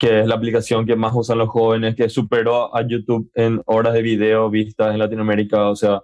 que 0.01 0.21
es 0.21 0.27
la 0.27 0.35
aplicación 0.35 0.87
que 0.87 0.97
más 0.97 1.13
usan 1.15 1.37
los 1.39 1.51
jóvenes, 1.51 1.95
que 1.95 2.09
superó 2.09 2.75
a 2.75 2.87
YouTube 2.89 3.31
en 3.35 3.61
horas 3.67 3.93
de 3.93 4.01
video 4.01 4.49
vistas 4.49 4.95
en 4.95 4.99
Latinoamérica. 4.99 5.69
O 5.69 5.77
sea, 5.77 6.03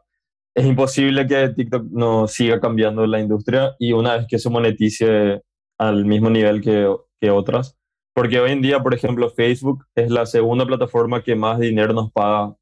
es 0.54 0.66
imposible 0.66 1.26
que 1.26 1.48
TikTok 1.48 1.86
no 1.90 2.28
siga 2.28 2.60
cambiando 2.60 3.06
la 3.06 3.20
industria 3.20 3.74
y 3.78 3.92
una 3.92 4.18
vez 4.18 4.26
que 4.28 4.38
se 4.38 4.50
monetice 4.50 5.42
al 5.78 6.04
mismo 6.04 6.28
nivel 6.28 6.60
que, 6.60 6.94
que 7.20 7.30
otras, 7.30 7.78
porque 8.14 8.38
hoy 8.38 8.52
en 8.52 8.60
día, 8.60 8.82
por 8.82 8.92
ejemplo, 8.92 9.30
Facebook 9.30 9.86
es 9.94 10.10
la 10.10 10.26
segunda 10.26 10.66
plataforma 10.66 11.22
que 11.22 11.34
más 11.34 11.58
dinero 11.58 11.94
nos 11.94 12.12
paga 12.12 12.54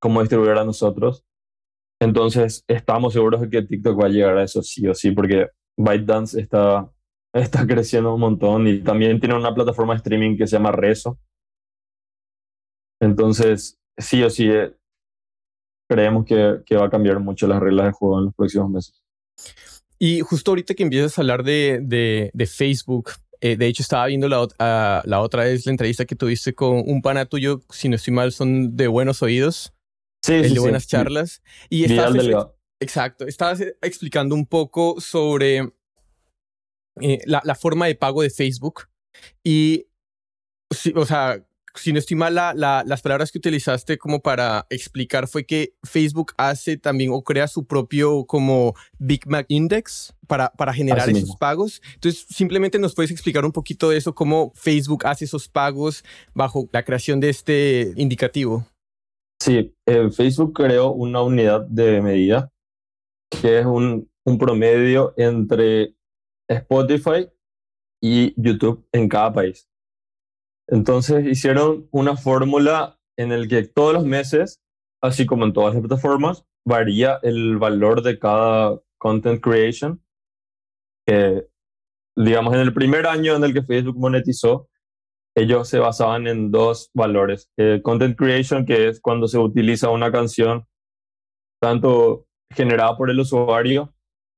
como 0.00 0.20
distribuidor 0.20 0.58
a 0.58 0.64
nosotros. 0.64 1.24
Entonces, 2.00 2.64
estamos 2.68 3.12
seguros 3.12 3.42
de 3.42 3.50
que 3.50 3.62
TikTok 3.62 4.02
va 4.02 4.06
a 4.06 4.10
llegar 4.10 4.38
a 4.38 4.44
eso 4.44 4.62
sí 4.62 4.86
o 4.88 4.94
sí, 4.94 5.10
porque 5.10 5.48
ByteDance 5.76 6.40
está, 6.40 6.90
está 7.34 7.66
creciendo 7.66 8.14
un 8.14 8.20
montón 8.20 8.66
y 8.68 8.80
también 8.80 9.18
tiene 9.20 9.34
una 9.34 9.54
plataforma 9.54 9.94
de 9.94 9.98
streaming 9.98 10.36
que 10.36 10.46
se 10.46 10.56
llama 10.56 10.72
Rezo. 10.72 11.18
Entonces, 13.00 13.78
sí 13.98 14.22
o 14.22 14.30
sí, 14.30 14.48
eh, 14.48 14.72
creemos 15.88 16.24
que, 16.24 16.62
que, 16.64 16.76
va 16.76 16.86
a 16.86 16.90
cambiar 16.90 17.20
mucho 17.20 17.46
las 17.46 17.60
reglas 17.60 17.86
de 17.86 17.92
juego 17.92 18.18
en 18.20 18.24
los 18.26 18.34
próximos 18.34 18.70
meses. 18.70 19.02
Y 19.98 20.20
justo 20.20 20.52
ahorita 20.52 20.74
que 20.74 20.84
empiezas 20.84 21.18
a 21.18 21.22
hablar 21.22 21.42
de, 21.42 21.80
de, 21.82 22.30
de 22.32 22.46
Facebook, 22.46 23.10
eh, 23.40 23.56
de 23.56 23.66
hecho 23.66 23.82
estaba 23.82 24.06
viendo 24.06 24.28
la, 24.28 24.44
uh, 24.44 24.48
la, 25.04 25.20
otra 25.20 25.44
vez 25.44 25.66
la 25.66 25.72
entrevista 25.72 26.04
que 26.04 26.16
tuviste 26.16 26.54
con 26.54 26.82
un 26.86 27.02
pana 27.02 27.26
tuyo, 27.26 27.62
si 27.70 27.88
no 27.88 27.96
estoy 27.96 28.14
mal, 28.14 28.32
son 28.32 28.76
de 28.76 28.86
buenos 28.86 29.22
oídos. 29.22 29.74
Sí, 30.22 30.34
el 30.34 30.48
sí, 30.48 30.54
de 30.54 30.60
buenas 30.60 30.84
sí. 30.84 30.90
charlas. 30.90 31.42
Y 31.68 31.84
estabas, 31.84 32.48
exacto, 32.80 33.26
estabas 33.26 33.60
explicando 33.82 34.34
un 34.34 34.46
poco 34.46 35.00
sobre 35.00 35.74
eh, 37.00 37.18
la, 37.26 37.42
la, 37.44 37.54
forma 37.54 37.86
de 37.86 37.94
pago 37.94 38.22
de 38.22 38.30
Facebook. 38.30 38.88
Y, 39.42 39.86
o 40.94 41.06
sea, 41.06 41.44
si 41.74 41.92
no 41.92 41.98
estoy 41.98 42.16
mal, 42.16 42.34
la, 42.34 42.54
la, 42.54 42.84
las 42.86 43.02
palabras 43.02 43.32
que 43.32 43.38
utilizaste 43.38 43.98
como 43.98 44.20
para 44.20 44.66
explicar 44.70 45.26
fue 45.26 45.44
que 45.44 45.74
Facebook 45.82 46.32
hace 46.36 46.76
también 46.76 47.10
o 47.12 47.22
crea 47.22 47.48
su 47.48 47.66
propio 47.66 48.24
como 48.26 48.74
Big 48.98 49.26
Mac 49.26 49.46
Index 49.48 50.14
para, 50.26 50.50
para 50.50 50.72
generar 50.72 51.02
Así 51.02 51.10
esos 51.10 51.22
mismo. 51.22 51.38
pagos. 51.38 51.82
Entonces, 51.94 52.26
simplemente 52.28 52.78
nos 52.78 52.94
puedes 52.94 53.10
explicar 53.10 53.44
un 53.44 53.52
poquito 53.52 53.90
de 53.90 53.96
eso, 53.96 54.14
cómo 54.14 54.52
Facebook 54.54 55.06
hace 55.06 55.24
esos 55.24 55.48
pagos 55.48 56.04
bajo 56.32 56.68
la 56.72 56.84
creación 56.84 57.20
de 57.20 57.30
este 57.30 57.92
indicativo. 57.96 58.66
Sí, 59.40 59.74
eh, 59.86 60.10
Facebook 60.10 60.52
creó 60.54 60.92
una 60.92 61.22
unidad 61.22 61.66
de 61.66 62.00
medida 62.00 62.50
que 63.30 63.58
es 63.58 63.66
un, 63.66 64.08
un 64.24 64.38
promedio 64.38 65.12
entre 65.16 65.93
Spotify 66.48 67.28
y 68.02 68.34
YouTube 68.36 68.86
en 68.92 69.08
cada 69.08 69.32
país. 69.32 69.68
Entonces 70.68 71.26
hicieron 71.26 71.88
una 71.90 72.16
fórmula 72.16 72.98
en 73.16 73.32
el 73.32 73.48
que 73.48 73.62
todos 73.62 73.94
los 73.94 74.04
meses, 74.04 74.62
así 75.02 75.26
como 75.26 75.44
en 75.44 75.52
todas 75.52 75.74
las 75.74 75.80
plataformas, 75.82 76.44
varía 76.66 77.18
el 77.22 77.58
valor 77.58 78.02
de 78.02 78.18
cada 78.18 78.80
content 78.98 79.40
creation. 79.42 80.02
Digamos, 82.16 82.54
en 82.54 82.60
el 82.60 82.72
primer 82.72 83.06
año 83.06 83.36
en 83.36 83.44
el 83.44 83.52
que 83.52 83.62
Facebook 83.62 83.98
monetizó, 83.98 84.68
ellos 85.36 85.68
se 85.68 85.78
basaban 85.78 86.26
en 86.26 86.50
dos 86.50 86.90
valores. 86.94 87.50
Content 87.82 88.16
creation, 88.16 88.64
que 88.64 88.88
es 88.88 89.00
cuando 89.00 89.28
se 89.28 89.38
utiliza 89.38 89.90
una 89.90 90.12
canción 90.12 90.66
tanto 91.60 92.26
generada 92.50 92.96
por 92.96 93.10
el 93.10 93.20
usuario 93.20 93.93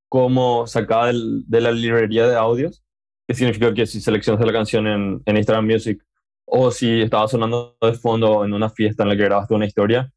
como 0.08 0.66
sacada 0.66 1.06
del, 1.06 1.44
de 1.46 1.60
la 1.60 1.72
librería 1.72 2.26
de 2.28 2.36
audios, 2.36 2.84
que 3.28 3.34
significa 3.34 3.74
que 3.74 3.86
si 3.86 4.00
seleccionas 4.00 4.44
la 4.44 4.52
canción 4.52 4.86
en, 4.86 5.22
en 5.24 5.36
Instagram 5.36 5.66
Music 5.66 6.02
o 6.46 6.70
si 6.70 7.02
estaba 7.02 7.26
sonando 7.26 7.76
de 7.80 7.92
fondo 7.94 8.44
en 8.44 8.54
una 8.54 8.70
fiesta 8.70 9.02
en 9.02 9.08
la 9.10 9.16
que 9.16 9.24
grabaste 9.24 9.54
una 9.54 9.66
historia, 9.66 10.12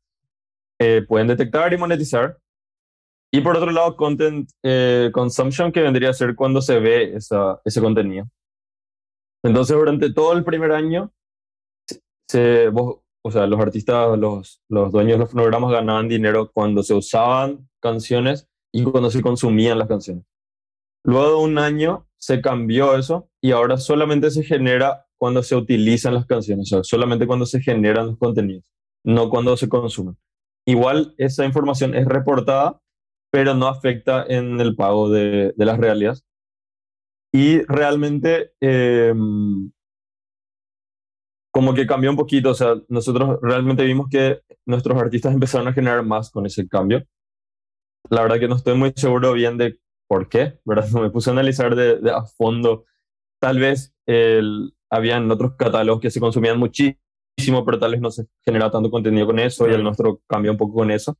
eh, 0.79 1.03
pueden 1.07 1.27
detectar 1.27 1.73
y 1.73 1.77
monetizar. 1.77 2.37
Y 3.31 3.41
por 3.41 3.57
otro 3.57 3.71
lado, 3.71 3.95
content 3.95 4.49
eh, 4.63 5.09
consumption, 5.13 5.71
que 5.71 5.81
vendría 5.81 6.11
a 6.11 6.13
ser 6.13 6.35
cuando 6.35 6.61
se 6.61 6.79
ve 6.79 7.15
esa, 7.15 7.59
ese 7.65 7.81
contenido. 7.81 8.27
Entonces, 9.43 9.75
durante 9.75 10.11
todo 10.13 10.33
el 10.33 10.43
primer 10.43 10.71
año, 10.71 11.11
se, 12.27 12.69
vos, 12.69 13.01
o 13.23 13.31
sea, 13.31 13.45
los 13.45 13.59
artistas, 13.59 14.17
los, 14.17 14.61
los 14.69 14.91
dueños 14.91 15.13
de 15.13 15.19
los 15.19 15.31
fonogramas 15.31 15.71
ganaban 15.71 16.07
dinero 16.07 16.51
cuando 16.51 16.83
se 16.83 16.93
usaban 16.93 17.69
canciones 17.81 18.48
y 18.71 18.83
cuando 18.83 19.09
se 19.11 19.21
consumían 19.21 19.79
las 19.79 19.87
canciones. 19.87 20.23
Luego 21.03 21.29
de 21.29 21.45
un 21.45 21.57
año 21.57 22.07
se 22.17 22.41
cambió 22.41 22.97
eso 22.97 23.29
y 23.41 23.51
ahora 23.51 23.77
solamente 23.77 24.31
se 24.31 24.43
genera 24.43 25.05
cuando 25.17 25.43
se 25.43 25.55
utilizan 25.55 26.13
las 26.13 26.25
canciones, 26.25 26.71
o 26.71 26.77
sea, 26.77 26.83
solamente 26.83 27.27
cuando 27.27 27.45
se 27.45 27.61
generan 27.61 28.07
los 28.07 28.17
contenidos, 28.17 28.63
no 29.03 29.29
cuando 29.29 29.55
se 29.57 29.67
consumen. 29.67 30.17
Igual 30.65 31.13
esa 31.17 31.45
información 31.45 31.95
es 31.95 32.05
reportada, 32.05 32.79
pero 33.31 33.53
no 33.53 33.67
afecta 33.67 34.25
en 34.27 34.59
el 34.59 34.75
pago 34.75 35.09
de, 35.09 35.53
de 35.55 35.65
las 35.65 35.77
regalías. 35.77 36.23
Y 37.31 37.61
realmente 37.63 38.53
eh, 38.59 39.13
como 41.51 41.73
que 41.73 41.87
cambió 41.87 42.09
un 42.09 42.17
poquito, 42.17 42.51
o 42.51 42.53
sea, 42.53 42.75
nosotros 42.87 43.39
realmente 43.41 43.83
vimos 43.83 44.07
que 44.09 44.41
nuestros 44.65 44.97
artistas 44.97 45.33
empezaron 45.33 45.67
a 45.67 45.73
generar 45.73 46.05
más 46.05 46.29
con 46.31 46.45
ese 46.45 46.67
cambio. 46.67 47.03
La 48.09 48.21
verdad 48.21 48.39
que 48.39 48.47
no 48.47 48.55
estoy 48.55 48.75
muy 48.75 48.93
seguro 48.95 49.33
bien 49.33 49.57
de 49.57 49.79
por 50.07 50.29
qué, 50.29 50.59
¿verdad? 50.65 50.89
No 50.91 51.01
me 51.01 51.09
puse 51.09 51.29
a 51.29 51.33
analizar 51.33 51.75
de, 51.75 52.11
a 52.11 52.23
fondo. 52.23 52.85
Tal 53.39 53.59
vez 53.59 53.93
el, 54.05 54.73
habían 54.89 55.29
otros 55.31 55.55
catálogos 55.55 56.01
que 56.01 56.11
se 56.11 56.19
consumían 56.19 56.59
muchísimo, 56.59 57.65
pero 57.65 57.79
tal 57.79 57.91
vez 57.91 58.01
no 58.01 58.11
se 58.11 58.25
genera 58.43 58.71
tanto 58.71 58.89
contenido 58.91 59.25
con 59.25 59.39
eso 59.39 59.69
y 59.69 59.73
el 59.73 59.83
nuestro 59.83 60.21
cambió 60.27 60.51
un 60.51 60.57
poco 60.57 60.75
con 60.75 60.91
eso. 60.91 61.17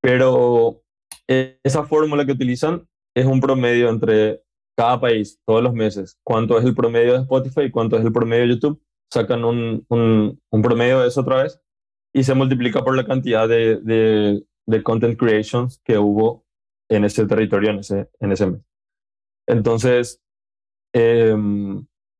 Pero 0.00 0.82
eh, 1.26 1.58
esa 1.64 1.84
fórmula 1.84 2.24
que 2.24 2.32
utilizan 2.32 2.88
es 3.14 3.26
un 3.26 3.40
promedio 3.40 3.90
entre 3.90 4.42
cada 4.76 5.00
país, 5.00 5.40
todos 5.44 5.62
los 5.62 5.74
meses. 5.74 6.18
¿Cuánto 6.22 6.58
es 6.58 6.64
el 6.64 6.74
promedio 6.74 7.14
de 7.14 7.20
Spotify 7.20 7.62
y 7.62 7.70
cuánto 7.70 7.96
es 7.96 8.04
el 8.04 8.12
promedio 8.12 8.44
de 8.44 8.54
YouTube? 8.54 8.82
Sacan 9.12 9.44
un, 9.44 9.84
un, 9.88 10.40
un 10.50 10.62
promedio 10.62 11.00
de 11.00 11.08
eso 11.08 11.22
otra 11.22 11.42
vez 11.42 11.60
y 12.12 12.22
se 12.22 12.34
multiplica 12.34 12.82
por 12.84 12.96
la 12.96 13.04
cantidad 13.04 13.48
de, 13.48 13.76
de, 13.82 14.44
de 14.68 14.82
content 14.82 15.18
creations 15.18 15.80
que 15.82 15.98
hubo 15.98 16.44
en 16.90 17.04
ese 17.04 17.26
territorio 17.26 17.70
en 17.70 17.78
ese, 17.78 18.08
en 18.20 18.32
ese 18.32 18.46
mes. 18.46 18.60
Entonces, 19.46 20.20
eh, 20.94 21.34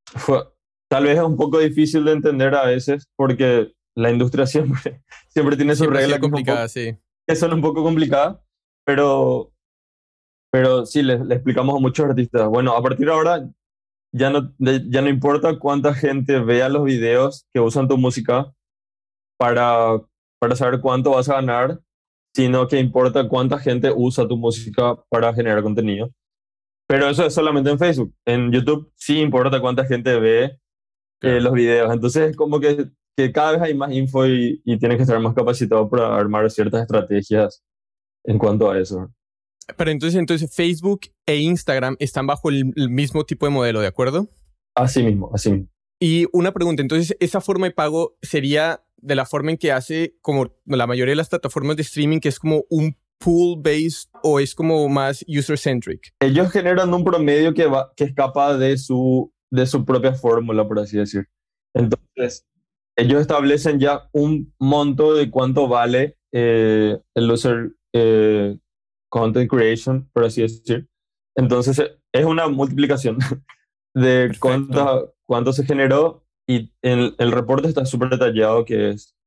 fue, 0.07 0.45
tal 0.91 1.05
vez 1.05 1.19
es 1.19 1.25
un 1.25 1.37
poco 1.37 1.59
difícil 1.59 2.05
de 2.05 2.13
entender 2.13 2.55
a 2.55 2.65
veces 2.65 3.09
porque 3.17 3.73
la 3.95 4.11
industria 4.11 4.47
siempre, 4.55 5.03
siempre 5.29 5.57
tiene 5.57 5.77
sus 5.77 5.89
reglas 5.89 6.19
complicadas, 6.21 6.73
sí. 6.73 6.97
que 7.27 7.37
son 7.37 7.53
un 7.53 7.61
poco 7.61 7.83
complicadas, 7.83 8.39
pero, 8.87 9.53
pero 10.51 10.87
sí, 10.87 11.03
le, 11.03 11.23
le, 11.25 11.35
explicamos 11.35 11.77
a 11.77 11.81
muchos 11.81 12.07
artistas, 12.07 12.49
bueno, 12.49 12.75
a 12.75 12.83
partir 12.83 13.07
de 13.07 13.13
ahora 13.13 13.49
ya 14.11 14.31
no, 14.31 14.55
ya 14.59 15.03
no 15.03 15.09
importa 15.11 15.59
cuánta 15.59 15.93
gente 15.93 16.41
vea 16.41 16.71
los 16.71 16.85
videos 16.85 17.47
que 17.53 17.61
usan 17.61 17.89
tu 17.89 17.99
música 17.99 18.55
para, 19.39 20.01
para 20.41 20.57
saber 20.57 20.81
cuánto 20.81 21.11
vas 21.11 21.29
a 21.29 21.35
ganar, 21.35 21.81
sino 22.39 22.69
que 22.69 22.79
importa 22.79 23.29
cuánta 23.29 23.59
gente 23.59 23.93
usa 23.93 24.29
tu 24.29 24.37
música 24.37 24.95
para 25.09 25.35
generar 25.35 25.61
contenido. 25.61 26.09
Pero 26.87 27.09
eso 27.09 27.27
es 27.27 27.35
solamente 27.35 27.69
en 27.69 27.81
Facebook. 27.81 28.15
En 28.25 28.53
YouTube 28.53 28.93
sí 28.95 29.19
importa 29.19 29.61
cuánta 29.61 29.85
gente 29.85 30.17
ve 30.21 30.57
eh, 31.21 31.41
los 31.41 31.53
videos. 31.53 31.93
Entonces, 31.93 32.37
como 32.37 32.61
que, 32.61 32.91
que, 33.17 33.33
cada 33.33 33.53
vez 33.53 33.63
hay 33.63 33.75
más 33.75 33.91
info 33.91 34.25
y, 34.25 34.63
y 34.65 34.79
tienes 34.79 34.99
que 34.99 35.03
estar 35.03 35.19
más 35.19 35.35
capacitado 35.35 35.91
para 35.91 36.17
armar 36.17 36.49
ciertas 36.49 36.83
estrategias 36.83 37.65
en 38.25 38.39
cuanto 38.39 38.71
a 38.71 38.79
eso. 38.79 39.13
Pero 39.77 39.91
entonces, 39.91 40.21
entonces 40.21 40.55
Facebook 40.55 41.01
e 41.27 41.39
Instagram 41.39 41.97
están 41.99 42.29
bajo 42.29 42.51
el, 42.51 42.73
el 42.77 42.89
mismo 42.89 43.25
tipo 43.25 43.47
de 43.47 43.51
modelo, 43.51 43.81
¿de 43.81 43.89
acuerdo? 43.89 44.29
Así 44.77 45.03
mismo, 45.03 45.29
así 45.35 45.51
mismo. 45.51 45.69
Y 46.01 46.27
una 46.33 46.53
pregunta, 46.53 46.83
entonces, 46.83 47.17
¿esa 47.19 47.41
forma 47.41 47.67
de 47.67 47.73
pago 47.73 48.17
sería 48.23 48.85
de 49.01 49.15
la 49.15 49.27
forma 49.27 49.51
en 49.51 49.57
que 49.57 49.73
hace 49.73 50.17
como 50.21 50.53
la 50.67 50.87
mayoría 50.87 51.13
de 51.13 51.17
las 51.17 51.29
plataformas 51.29 51.77
de 51.77 51.83
streaming, 51.83 52.21
que 52.21 52.29
es 52.29 52.39
como 52.39 52.65
un 52.69 52.97
pool-based 53.19 54.11
o 54.23 54.41
es 54.41 54.55
como 54.55 54.89
más 54.89 55.25
user-centric? 55.29 56.15
Ellos 56.21 56.51
generan 56.51 56.93
un 56.93 57.05
promedio 57.05 57.55
que, 57.55 57.67
va, 57.67 57.93
que 57.97 58.05
escapa 58.05 58.57
de 58.57 58.77
su, 58.79 59.33
de 59.51 59.67
su 59.67 59.85
propia 59.85 60.15
fórmula, 60.15 60.67
por 60.67 60.79
así 60.79 60.97
decir. 60.97 61.29
Entonces, 61.75 62.47
ellos 62.97 63.21
establecen 63.21 63.79
ya 63.79 64.09
un 64.13 64.53
monto 64.59 65.15
de 65.15 65.31
cuánto 65.31 65.69
vale 65.69 66.19
eh, 66.33 66.99
el 67.15 67.31
user 67.31 67.73
eh, 67.93 68.59
content 69.09 69.49
creation, 69.51 70.09
por 70.13 70.25
así 70.25 70.43
decir. 70.43 70.89
Entonces, 71.37 71.81
es 72.13 72.25
una 72.25 72.49
multiplicación 72.49 73.19
de 73.95 74.33
cuánto, 74.41 75.15
cuánto 75.27 75.53
se 75.53 75.65
generó 75.65 76.28
y 76.49 76.73
el, 76.83 77.15
el 77.19 77.33
reporte 77.33 77.69
está 77.69 77.85
súper 77.85 78.09
detallado 78.11 78.65
que 78.65 78.91
es 78.91 79.19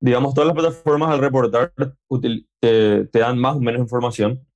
digamos, 0.00 0.34
todas 0.34 0.48
las 0.48 0.56
plataformas 0.56 1.10
al 1.10 1.20
reportar 1.20 1.72
te, 2.20 3.04
te, 3.04 3.18
dan 3.18 3.38
más 3.38 3.56
o 3.56 3.60
menos 3.60 3.82
información. 3.82 4.46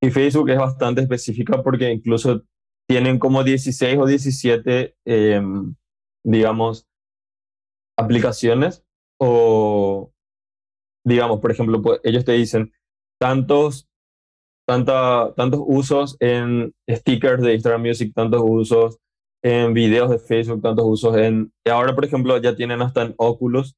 Y 0.00 0.10
Facebook 0.10 0.50
es 0.50 0.58
bastante 0.58 1.02
específica 1.02 1.62
porque 1.62 1.90
incluso 1.90 2.42
tienen 2.88 3.18
como 3.18 3.42
16 3.42 3.98
o 3.98 4.06
17, 4.06 4.94
em, 5.04 5.74
digamos, 6.24 6.86
aplicaciones 7.98 8.84
o, 9.18 10.12
digamos, 11.04 11.40
por 11.40 11.50
ejemplo, 11.50 11.82
pues, 11.82 12.00
ellos 12.04 12.24
te 12.24 12.32
dicen 12.32 12.72
tantos, 13.18 13.88
tanta, 14.66 15.32
tantos 15.34 15.60
usos 15.64 16.16
en 16.20 16.74
stickers 16.88 17.42
de 17.42 17.54
Instagram 17.54 17.82
Music, 17.82 18.12
tantos 18.14 18.42
usos 18.44 18.98
en 19.44 19.74
videos 19.74 20.10
de 20.10 20.18
Facebook, 20.18 20.62
tantos 20.62 20.86
usos 20.88 21.16
en... 21.18 21.52
Y 21.64 21.70
ahora, 21.70 21.94
por 21.94 22.04
ejemplo, 22.04 22.36
ya 22.38 22.56
tienen 22.56 22.80
hasta 22.80 23.02
en 23.02 23.14
Oculus 23.18 23.76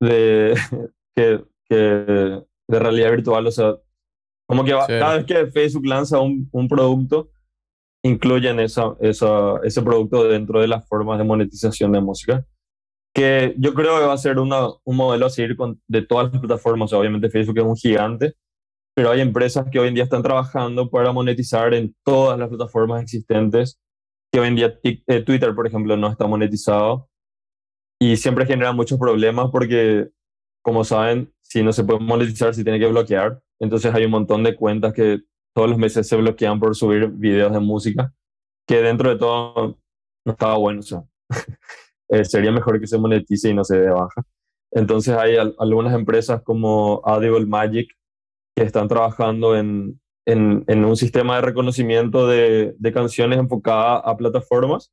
de, 0.00 0.54
que, 1.16 1.42
que, 1.68 1.74
de 1.74 2.78
realidad 2.78 3.10
virtual. 3.10 3.46
O 3.46 3.50
sea, 3.50 3.76
como 4.46 4.64
que 4.64 4.72
cada 4.72 5.16
vez 5.16 5.24
que 5.24 5.46
Facebook 5.46 5.86
lanza 5.86 6.20
un, 6.20 6.48
un 6.52 6.68
producto, 6.68 7.30
incluyen 8.04 8.60
esa, 8.60 8.94
esa, 9.00 9.54
ese 9.64 9.80
producto 9.80 10.28
dentro 10.28 10.60
de 10.60 10.68
las 10.68 10.86
formas 10.86 11.16
de 11.16 11.24
monetización 11.24 11.92
de 11.92 12.00
música. 12.02 12.44
Que 13.14 13.54
yo 13.56 13.72
creo 13.72 13.98
que 13.98 14.04
va 14.04 14.12
a 14.12 14.18
ser 14.18 14.38
una, 14.38 14.68
un 14.84 14.96
modelo 14.96 15.24
a 15.24 15.30
seguir 15.30 15.56
con, 15.56 15.80
de 15.88 16.02
todas 16.02 16.30
las 16.30 16.38
plataformas. 16.38 16.92
obviamente 16.92 17.30
Facebook 17.30 17.58
es 17.58 17.64
un 17.64 17.76
gigante, 17.76 18.34
pero 18.94 19.10
hay 19.10 19.22
empresas 19.22 19.66
que 19.72 19.78
hoy 19.78 19.88
en 19.88 19.94
día 19.94 20.04
están 20.04 20.22
trabajando 20.22 20.90
para 20.90 21.12
monetizar 21.12 21.72
en 21.72 21.96
todas 22.04 22.38
las 22.38 22.50
plataformas 22.50 23.02
existentes. 23.02 23.80
Hoy 24.38 24.80
eh, 24.82 25.22
Twitter, 25.22 25.54
por 25.54 25.66
ejemplo, 25.66 25.96
no 25.96 26.08
está 26.08 26.26
monetizado 26.26 27.08
y 28.00 28.16
siempre 28.16 28.46
genera 28.46 28.72
muchos 28.72 28.98
problemas 28.98 29.50
porque, 29.50 30.08
como 30.62 30.84
saben, 30.84 31.32
si 31.42 31.62
no 31.62 31.72
se 31.72 31.84
puede 31.84 32.00
monetizar, 32.00 32.54
se 32.54 32.62
tiene 32.62 32.78
que 32.78 32.88
bloquear. 32.88 33.40
Entonces 33.60 33.94
hay 33.94 34.04
un 34.04 34.10
montón 34.10 34.42
de 34.42 34.54
cuentas 34.54 34.92
que 34.92 35.20
todos 35.54 35.70
los 35.70 35.78
meses 35.78 36.06
se 36.06 36.16
bloquean 36.16 36.60
por 36.60 36.76
subir 36.76 37.08
videos 37.08 37.52
de 37.52 37.60
música, 37.60 38.12
que 38.66 38.82
dentro 38.82 39.08
de 39.10 39.16
todo 39.16 39.78
no 40.24 40.32
estaba 40.32 40.56
bueno. 40.58 40.80
O 40.80 40.82
sea, 40.82 41.02
eh, 42.10 42.24
sería 42.24 42.52
mejor 42.52 42.78
que 42.80 42.86
se 42.86 42.98
monetice 42.98 43.50
y 43.50 43.54
no 43.54 43.64
se 43.64 43.78
dé 43.78 43.88
baja. 43.88 44.22
Entonces 44.72 45.16
hay 45.16 45.36
algunas 45.36 45.94
empresas 45.94 46.42
como 46.42 47.00
Audible 47.04 47.46
Magic 47.46 47.88
que 48.54 48.64
están 48.64 48.88
trabajando 48.88 49.56
en, 49.56 49.98
en, 50.26 50.64
en 50.66 50.84
un 50.84 50.96
sistema 50.96 51.36
de 51.36 51.42
reconocimiento 51.42 52.26
de, 52.26 52.74
de 52.78 52.92
canciones 52.92 53.38
enfocada 53.38 53.98
a 53.98 54.16
plataformas 54.16 54.92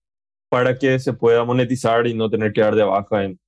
para 0.50 0.78
que 0.78 1.00
se 1.00 1.14
pueda 1.14 1.44
monetizar 1.44 2.06
y 2.08 2.14
no 2.14 2.30
tener 2.30 2.54
que 2.54 2.62
dar 2.62 2.76
de 2.76 2.84
baja 2.84 3.24
en, 3.24 3.40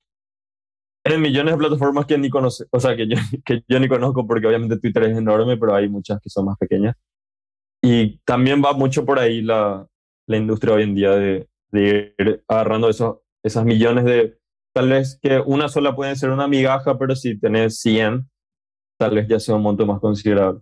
en 1.06 1.21
millones 1.21 1.54
de 1.54 1.58
plataformas 1.60 2.08
que 2.08 2.17
ni 2.17 2.30
conoce, 2.30 2.65
o 2.71 2.80
sea, 2.80 2.95
que 2.95 3.08
yo, 3.08 3.15
que 3.45 3.63
yo 3.67 3.80
ni 3.80 3.88
conozco 3.88 4.26
porque 4.26 4.48
obviamente 4.48 4.80
Twitter 4.80 5.04
es 5.04 5.17
enorme, 5.17 5.58
pero 5.58 5.76
hay 5.76 5.88
muchas 5.88 6.19
que 6.19 6.30
son 6.30 6.45
más 6.45 6.58
pequeñas. 6.58 6.95
Y 7.82 8.17
también 8.26 8.63
va 8.63 8.74
mucho 8.74 9.06
por 9.06 9.19
ahí 9.19 9.43
la, 9.43 9.88
la 10.28 10.38
industria 10.38 10.74
hoy 10.74 10.84
en 10.84 10.95
día 10.95 11.12
de, 11.12 11.48
de 11.71 12.15
ir 12.17 12.43
agarrando 12.48 12.89
esos, 12.89 13.17
esas 13.43 13.63
millones 13.63 14.06
de, 14.06 14.39
tal 14.74 14.89
vez 14.89 15.19
que 15.21 15.39
una 15.39 15.69
sola 15.69 15.95
puede 15.95 16.15
ser 16.15 16.32
una 16.32 16.48
migaja, 16.48 16.98
pero 16.98 17.15
si 17.15 17.39
tenés 17.39 17.80
100, 17.80 18.28
tal 18.98 19.15
vez 19.15 19.28
ya 19.28 19.39
sea 19.39 19.56
un 19.56 19.62
monto 19.62 19.86
más 19.86 20.00
considerable. 20.00 20.62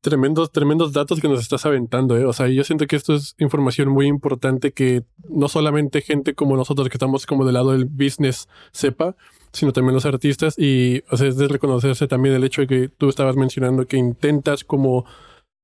Tremendos, 0.00 0.52
tremendos 0.52 0.92
datos 0.92 1.20
que 1.20 1.28
nos 1.28 1.40
estás 1.40 1.64
aventando, 1.66 2.16
¿eh? 2.16 2.24
O 2.24 2.32
sea, 2.32 2.48
yo 2.48 2.62
siento 2.62 2.86
que 2.86 2.96
esto 2.96 3.14
es 3.14 3.34
información 3.38 3.88
muy 3.88 4.06
importante 4.06 4.72
que 4.72 5.04
no 5.28 5.48
solamente 5.48 6.02
gente 6.02 6.34
como 6.34 6.56
nosotros 6.56 6.88
que 6.88 6.96
estamos 6.96 7.26
como 7.26 7.44
del 7.44 7.54
lado 7.54 7.72
del 7.72 7.86
business 7.86 8.48
sepa, 8.70 9.16
sino 9.52 9.72
también 9.72 9.94
los 9.94 10.04
artistas 10.04 10.58
y, 10.58 11.02
o 11.10 11.16
sea, 11.16 11.28
es 11.28 11.36
de 11.36 11.48
reconocerse 11.48 12.06
también 12.06 12.34
el 12.34 12.44
hecho 12.44 12.60
de 12.62 12.66
que 12.66 12.88
tú 12.88 13.08
estabas 13.08 13.36
mencionando 13.36 13.86
que 13.86 13.96
intentas 13.96 14.62
como 14.62 15.04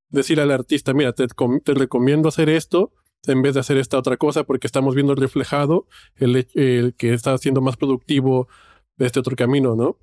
decir 0.08 0.40
al 0.40 0.50
artista, 0.50 0.94
mira, 0.94 1.12
te, 1.12 1.26
te 1.26 1.74
recomiendo 1.74 2.28
hacer 2.28 2.48
esto 2.48 2.92
en 3.26 3.42
vez 3.42 3.54
de 3.54 3.60
hacer 3.60 3.76
esta 3.76 3.98
otra 3.98 4.16
cosa 4.16 4.44
porque 4.44 4.66
estamos 4.66 4.94
viendo 4.94 5.14
reflejado 5.14 5.86
el, 6.16 6.46
el 6.54 6.94
que 6.94 7.12
está 7.12 7.36
siendo 7.38 7.60
más 7.60 7.76
productivo 7.76 8.48
de 8.96 9.06
este 9.06 9.20
otro 9.20 9.36
camino, 9.36 9.74
¿no? 9.74 9.98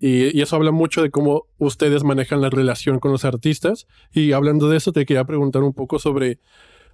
Y, 0.00 0.40
eso 0.40 0.56
habla 0.56 0.72
mucho 0.72 1.02
de 1.02 1.10
cómo 1.10 1.46
ustedes 1.58 2.02
manejan 2.02 2.40
la 2.40 2.48
relación 2.48 2.98
con 2.98 3.12
los 3.12 3.26
artistas. 3.26 3.86
Y 4.12 4.32
hablando 4.32 4.68
de 4.68 4.78
eso, 4.78 4.92
te 4.92 5.04
quería 5.04 5.24
preguntar 5.24 5.62
un 5.62 5.74
poco 5.74 5.98
sobre, 5.98 6.40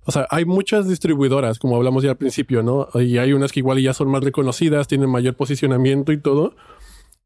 o 0.04 0.11
sea, 0.11 0.26
hay 0.28 0.44
muchas 0.44 0.88
distribuidoras, 0.88 1.61
como 1.61 1.76
hablamos 1.76 2.02
ya 2.02 2.11
al 2.11 2.16
principio, 2.16 2.64
¿no? 2.64 2.88
Y 2.94 3.18
hay 3.18 3.32
unas 3.32 3.52
que 3.52 3.61
igual 3.61 3.80
ya 3.80 3.94
son 3.94 4.09
más 4.09 4.24
reconocidas, 4.24 4.88
tienen 4.88 5.09
mayor 5.09 5.36
posicionamiento 5.36 6.12
y 6.12 6.20
todo. 6.20 6.57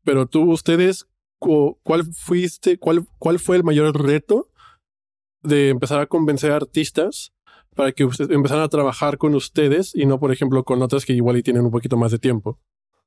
Pero 0.05 0.27
tú, 0.27 0.51
ustedes, 0.53 1.09
¿cuál 1.39 2.05
fuiste, 2.13 2.79
cuál, 2.79 3.07
cuál 3.19 3.39
fue 3.39 3.57
el 3.57 3.65
mayor 3.65 3.99
reto 3.99 4.51
de 5.43 5.71
empezar 5.71 5.99
a 6.01 6.07
convencer 6.07 6.53
a 6.53 6.57
artistas 6.57 7.33
para 7.75 7.93
que 7.93 8.05
ustedes 8.05 8.31
empezaran 8.31 8.65
a 8.65 8.69
trabajar 8.69 9.17
con 9.17 9.35
ustedes 9.35 9.95
y 9.95 10.05
no, 10.05 10.21
por 10.21 10.31
ejemplo, 10.31 10.63
con 10.65 10.83
otras 10.83 11.07
que 11.07 11.15
igual 11.15 11.39
y 11.39 11.43
tienen 11.43 11.65
un 11.65 11.71
poquito 11.71 11.97
más 11.97 12.11
de 12.11 12.19
tiempo? 12.19 12.59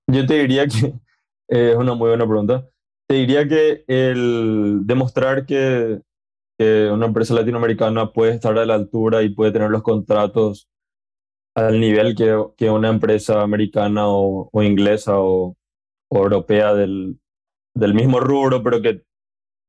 Yo 0.07 0.25
te 0.25 0.39
diría 0.39 0.65
que 0.67 0.95
es 1.47 1.75
una 1.75 1.93
muy 1.93 2.09
buena 2.09 2.27
pregunta. 2.27 2.67
Te 3.07 3.15
diría 3.15 3.47
que 3.47 3.83
el 3.87 4.81
demostrar 4.85 5.45
que, 5.45 6.01
que, 6.57 6.89
una 6.91 7.07
empresa 7.07 7.33
latinoamericana 7.33 8.11
puede 8.11 8.33
estar 8.33 8.57
a 8.57 8.65
la 8.65 8.75
altura 8.75 9.23
y 9.23 9.29
puede 9.29 9.51
tener 9.51 9.69
los 9.69 9.83
contratos 9.83 10.69
al 11.55 11.79
nivel 11.79 12.15
que, 12.15 12.35
que 12.57 12.69
una 12.69 12.89
empresa 12.89 13.41
americana 13.41 14.07
o, 14.07 14.49
o 14.51 14.63
inglesa 14.63 15.19
o, 15.19 15.55
o 16.09 16.17
europea 16.17 16.73
del, 16.73 17.19
del 17.75 17.93
mismo 17.93 18.19
rubro, 18.19 18.63
pero 18.63 18.81
que 18.81 19.03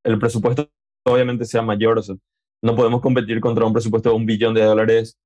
el 0.03 0.19
presupuesto 0.19 0.69
obviamente 1.05 1.45
sea 1.45 1.61
mayor. 1.61 1.99
O 1.99 2.03
sea, 2.03 2.15
no 2.63 2.75
podemos 2.75 3.01
competir 3.01 3.39
contra 3.39 3.65
un 3.65 3.73
presupuesto 3.73 4.09
de 4.09 4.15
un 4.15 4.25
billón 4.25 4.53
de 4.53 4.63
dólares 4.63 5.17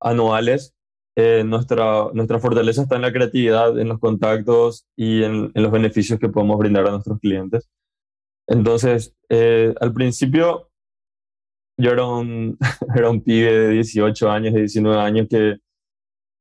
anuales. 0.00 0.74
Eh, 1.16 1.42
nuestra, 1.44 2.08
nuestra 2.12 2.38
fortaleza 2.38 2.82
está 2.82 2.96
en 2.96 3.02
la 3.02 3.12
creatividad, 3.12 3.78
en 3.78 3.88
los 3.88 3.98
contactos 3.98 4.86
y 4.96 5.24
en, 5.24 5.50
los 5.54 5.72
beneficios 5.72 6.18
que 6.20 6.28
podemos 6.28 6.58
brindar 6.58 6.86
a 6.86 6.92
nuestros 6.92 7.18
clientes. 7.18 7.68
Entonces, 8.46 9.14
eh, 9.28 9.74
al 9.80 9.92
principio 9.92 10.70
yo 11.76 11.90
era 11.92 12.06
un, 12.06 12.58
era 12.96 13.10
un 13.10 13.22
pibe 13.22 13.52
de 13.52 13.68
18 13.70 14.30
años, 14.30 14.54
de 14.54 14.60
19 14.60 15.00
años 15.00 15.26
que, 15.28 15.56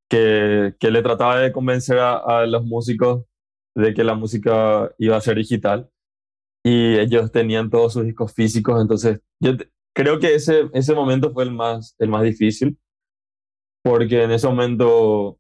que, 0.09 0.76
que 0.80 0.91
le 0.91 1.01
trataba 1.01 1.39
de 1.39 1.51
convencer 1.51 1.99
a, 1.99 2.18
a 2.18 2.45
los 2.45 2.63
músicos 2.63 3.26
de 3.76 3.93
que 3.93 4.03
la 4.03 4.15
música 4.15 4.91
iba 4.97 5.15
a 5.18 5.22
ser 5.22 5.38
digital 5.38 5.89
y 6.63 6.97
ellos 6.97 7.32
tenían 7.32 7.70
todos 7.70 7.93
sus 7.93 8.05
discos 8.05 8.34
físicos, 8.34 8.82
entonces 8.82 9.22
yo 9.39 9.53
creo 9.93 10.20
que 10.20 10.36
ese, 10.36 10.70
ese 10.74 10.93
momento 10.93 11.32
fue 11.32 11.43
el 11.43 11.51
más, 11.51 11.95
el 11.99 12.09
más 12.09 12.24
difícil, 12.24 12.78
porque 13.88 14.23
en 14.23 14.31
ese 14.31 14.47
momento, 14.47 15.39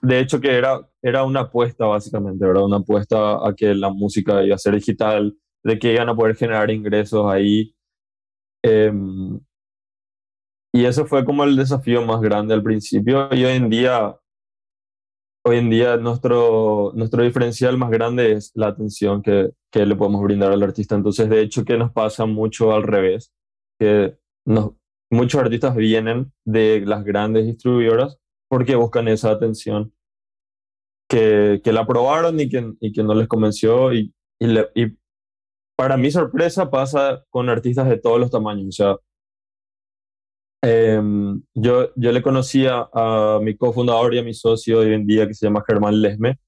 de 0.00 0.20
hecho 0.20 0.40
que 0.40 0.56
era, 0.56 0.80
era 1.02 1.24
una 1.24 1.40
apuesta 1.40 1.86
básicamente, 1.86 2.46
¿verdad? 2.46 2.64
Una 2.64 2.78
apuesta 2.78 3.46
a 3.46 3.54
que 3.54 3.74
la 3.74 3.90
música 3.90 4.42
iba 4.42 4.54
a 4.54 4.58
ser 4.58 4.74
digital, 4.74 5.36
de 5.62 5.78
que 5.78 5.92
iban 5.92 6.08
a 6.08 6.16
poder 6.16 6.36
generar 6.36 6.70
ingresos 6.70 7.30
ahí. 7.30 7.74
Em, 8.62 9.38
y 10.72 10.84
eso 10.84 11.04
fue 11.06 11.24
como 11.24 11.44
el 11.44 11.56
desafío 11.56 12.02
más 12.06 12.20
grande 12.20 12.54
al 12.54 12.62
principio 12.62 13.28
y 13.32 13.44
hoy 13.44 13.52
en 13.52 13.68
día 13.68 14.16
hoy 15.44 15.58
en 15.58 15.70
día 15.70 15.96
nuestro, 15.96 16.92
nuestro 16.94 17.22
diferencial 17.22 17.76
más 17.78 17.90
grande 17.90 18.32
es 18.32 18.52
la 18.54 18.68
atención 18.68 19.22
que, 19.22 19.50
que 19.70 19.86
le 19.86 19.96
podemos 19.96 20.22
brindar 20.22 20.52
al 20.52 20.62
artista. 20.62 20.94
Entonces, 20.94 21.28
de 21.30 21.40
hecho, 21.42 21.64
que 21.64 21.78
nos 21.78 21.92
pasa 21.92 22.26
mucho 22.26 22.72
al 22.72 22.82
revés, 22.82 23.32
que 23.78 24.18
nos, 24.46 24.72
muchos 25.10 25.40
artistas 25.40 25.74
vienen 25.76 26.32
de 26.44 26.82
las 26.86 27.04
grandes 27.04 27.46
distribuidoras 27.46 28.18
porque 28.48 28.76
buscan 28.76 29.08
esa 29.08 29.30
atención, 29.30 29.92
que, 31.08 31.60
que 31.62 31.72
la 31.72 31.86
probaron 31.86 32.38
y 32.40 32.48
que, 32.48 32.72
y 32.80 32.92
que 32.92 33.02
no 33.02 33.14
les 33.14 33.28
convenció. 33.28 33.92
Y, 33.92 34.14
y, 34.40 34.96
para 35.76 35.96
mi 35.96 36.10
sorpresa 36.10 36.70
pasa 36.70 37.24
con 37.30 37.48
artistas 37.48 37.88
de 37.88 37.98
todos 37.98 38.20
los 38.20 38.30
tamaños. 38.30 38.68
O 38.68 38.72
sea, 38.72 38.96
Em, 40.62 41.42
yo, 41.54 41.90
yo 41.96 42.12
le 42.12 42.20
conocía 42.22 42.88
a 42.92 43.38
mi 43.42 43.56
cofundador 43.56 44.14
y 44.14 44.18
a 44.18 44.22
mi 44.22 44.34
socio 44.34 44.80
hoy 44.80 44.92
en 44.92 45.06
día 45.06 45.26
que 45.26 45.32
se 45.34 45.46
llama 45.46 45.64
Germán 45.66 46.02
Lesme, 46.02 46.38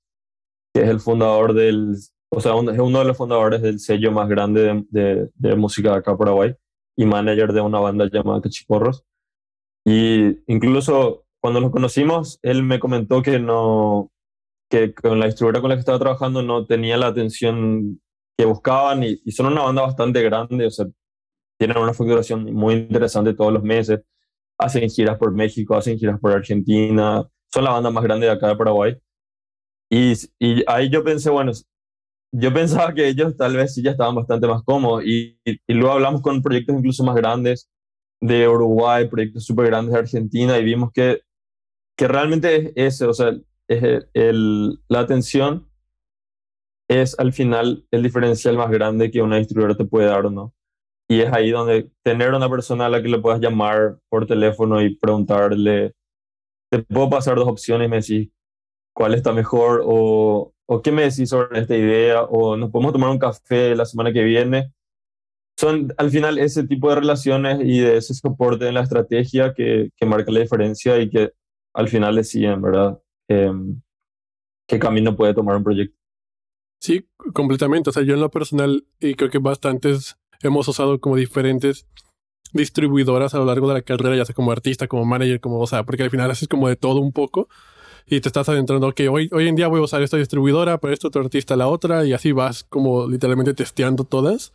que 0.75 0.83
es 0.83 0.89
el 0.91 1.01
fundador 1.01 1.55
del, 1.55 1.97
o 2.31 2.41
sea, 2.41 2.53
es 2.53 2.79
uno 2.79 2.99
de 2.99 3.05
los 3.07 3.17
fundadores 3.17 3.63
del 3.63 3.81
sello 3.81 4.13
más 4.13 4.29
grande 4.29 4.85
de, 4.91 5.31
de, 5.35 5.57
música 5.57 5.93
de 5.93 5.97
acá 5.99 6.17
Paraguay 6.17 6.55
y 6.97 7.07
manager 7.07 7.53
de 7.53 7.61
una 7.61 7.81
banda 7.81 8.09
llamada 8.11 8.41
Cachiporros. 8.41 9.05
Y 9.85 10.39
incluso 10.47 11.25
cuando 11.41 11.61
nos 11.61 11.73
conocimos, 11.73 12.39
él 12.43 12.63
me 12.63 12.79
comentó 12.79 13.23
que 13.23 13.39
no, 13.39 14.11
que 14.71 14.95
con 14.95 15.19
la 15.19 15.27
distribuidora 15.27 15.61
con 15.61 15.71
la 15.71 15.77
que 15.77 15.81
estaba 15.81 15.99
trabajando 15.99 16.43
no 16.43 16.67
tenía 16.67 16.97
la 16.97 17.09
atención 17.09 18.01
que 18.37 18.45
buscaban 18.45 19.03
y, 19.03 19.21
y 19.25 19.33
son 19.33 19.47
una 19.47 19.63
banda 19.63 19.83
bastante 19.83 20.23
grande, 20.23 20.67
o 20.67 20.71
sea, 20.71 20.87
tienen 21.59 21.79
una 21.79 21.95
facturación 21.95 22.53
muy 22.55 22.75
interesante 22.75 23.35
todos 23.35 23.53
los 23.53 23.63
meses, 23.63 24.01
hacen 24.59 24.89
giras 24.89 25.19
por 25.19 25.33
México, 25.33 25.77
hacen 25.77 25.99
giras 25.99 26.19
por 26.21 26.33
Argentina, 26.33 27.25
son 27.53 27.65
la 27.65 27.71
banda 27.73 27.91
más 27.91 28.05
grande 28.05 28.27
de 28.27 28.33
acá 28.33 28.49
de 28.49 28.57
Paraguay. 28.57 28.97
Y, 29.91 30.15
y 30.39 30.65
ahí 30.67 30.89
yo 30.89 31.05
pensé, 31.05 31.31
bueno, 31.31 31.53
yo 32.33 32.53
pensaba 32.53 32.95
que 32.95 33.07
ellos 33.09 33.37
tal 33.37 33.57
vez 33.57 33.75
sí 33.75 33.83
ya 33.83 33.93
estaban 33.93 34.15
bastante 34.15 34.47
más 34.47 34.63
cómodos 34.63 35.05
y, 35.05 35.39
y, 35.45 35.75
luego 35.75 35.93
hablamos 35.93 36.23
con 36.23 36.41
proyectos 36.43 36.77
incluso 36.77 37.05
más 37.05 37.15
grandes 37.15 37.69
de 38.21 38.49
Uruguay, 38.49 39.09
proyectos 39.09 39.45
súper 39.45 39.67
grandes 39.67 39.93
de 39.93 40.01
Argentina 40.01 40.59
y 40.59 40.65
vimos 40.65 40.91
que, 40.93 41.23
que 41.97 42.09
realmente 42.09 42.73
es 42.75 42.95
ese, 42.95 43.07
o 43.07 43.13
sea, 43.13 43.35
es 43.69 44.07
el, 44.15 44.81
la 44.89 45.01
atención 45.01 45.69
es 46.89 47.19
al 47.19 47.33
final 47.33 47.87
el 47.91 48.03
diferencial 48.03 48.57
más 48.57 48.71
grande 48.71 49.11
que 49.11 49.23
una 49.23 49.37
distribuidora 49.37 49.77
te 49.77 49.85
puede 49.85 50.07
dar 50.07 50.27
o 50.27 50.31
no. 50.31 50.55
Y 51.09 51.21
es 51.21 51.33
ahí 51.33 51.51
donde 51.51 51.91
tener 52.03 52.33
una 52.33 52.49
persona 52.49 52.87
a 52.87 52.89
la 52.89 53.03
que 53.03 53.09
le 53.09 53.19
puedas 53.19 53.41
llamar 53.41 53.99
por 54.09 54.27
teléfono 54.27 54.81
y 54.81 54.97
preguntarle, 54.97 55.93
te 56.71 56.83
puedo 56.83 57.11
pasar 57.11 57.37
dos 57.37 57.49
opciones 57.49 57.89
me 57.89 57.97
decís 57.97 58.31
cuál 58.95 59.15
está 59.15 59.33
mejor 59.33 59.83
o, 59.85 60.53
o 60.67 60.83
qué 60.83 60.93
me 60.93 61.03
decís 61.03 61.31
sobre 61.31 61.61
esta 61.61 61.77
idea 61.77 62.23
o 62.23 62.57
nos 62.57 62.71
podemos 62.71 62.93
tomar 62.93 63.11
un 63.11 63.19
café 63.19 63.75
la 63.75 63.85
semana 63.85 64.13
que 64.13 64.23
viene. 64.23 64.73
Son 65.59 65.93
al 65.99 66.11
final 66.11 66.39
ese 66.39 66.67
tipo 66.67 66.89
de 66.89 66.97
relaciones 66.97 67.61
y 67.63 67.81
de 67.81 67.99
ese 67.99 68.15
soporte 68.15 68.69
en 68.69 68.75
la 68.75 68.83
estrategia 68.83 69.53
que, 69.55 69.91
que 69.97 70.07
marca 70.07 70.33
la 70.33 70.41
diferencia 70.41 70.99
y 70.99 71.11
que 71.11 71.33
al 71.75 71.89
final 71.89 72.17
deciden, 72.17 72.61
¿verdad? 72.63 73.01
Eh, 73.29 73.53
qué 74.69 74.79
camino 74.79 75.17
puede 75.17 75.35
tomar 75.35 75.57
un 75.57 75.65
proyecto. 75.65 75.97
Sí, 76.81 77.07
completamente. 77.33 77.91
O 77.91 77.93
sea, 77.93 78.03
yo 78.03 78.15
en 78.15 78.21
lo 78.21 78.31
personal, 78.31 78.87
y 78.99 79.15
creo 79.15 79.31
que 79.31 79.39
bastantes 79.39 80.17
hemos 80.43 80.67
usado 80.67 80.99
como 81.01 81.17
diferentes 81.17 81.87
distribuidoras 82.53 83.35
a 83.35 83.39
lo 83.39 83.45
largo 83.45 83.69
de 83.69 83.75
la 83.75 83.83
carrera, 83.83 84.17
ya 84.17 84.25
sea 84.25 84.35
como 84.35 84.53
artista, 84.53 84.89
como 84.89 85.05
manager, 85.05 85.41
como, 85.41 85.61
o 85.61 85.67
sea, 85.67 85.85
porque 85.85 86.03
al 86.03 86.11
final 86.11 86.31
haces 86.31 86.49
como 86.49 86.69
de 86.69 86.77
todo 86.77 87.01
un 87.01 87.13
poco 87.13 87.49
y 88.07 88.21
te 88.21 88.29
estás 88.29 88.49
adentrando, 88.49 88.93
que 88.95 89.09
hoy, 89.09 89.29
hoy 89.33 89.49
en 89.49 89.57
día 89.57 89.69
voy 89.69 89.81
a 89.81 89.85
usar 89.85 90.03
esta 90.03 90.17
distribuidora, 90.17 90.79
para 90.79 90.95
esto 90.95 91.09
otro 91.09 91.23
artista 91.23 91.57
la 91.57 91.69
otra, 91.69 92.05
y 92.05 92.13
así 92.13 92.33
vas 92.33 92.65
como 92.65 93.09
literalmente 93.09 93.55
testeando 93.55 94.05
todas. 94.05 94.53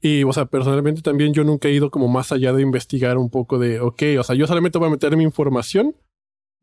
Y, 0.00 0.24
o 0.24 0.32
sea, 0.32 0.46
personalmente 0.46 1.00
también 1.00 1.32
yo 1.32 1.44
nunca 1.44 1.68
he 1.68 1.72
ido 1.72 1.90
como 1.90 2.08
más 2.08 2.32
allá 2.32 2.52
de 2.52 2.62
investigar 2.62 3.18
un 3.18 3.30
poco 3.30 3.58
de, 3.58 3.80
ok, 3.80 4.02
o 4.18 4.24
sea, 4.24 4.34
yo 4.34 4.46
solamente 4.48 4.78
voy 4.78 4.88
a 4.88 4.90
meter 4.90 5.16
mi 5.16 5.22
información 5.22 5.94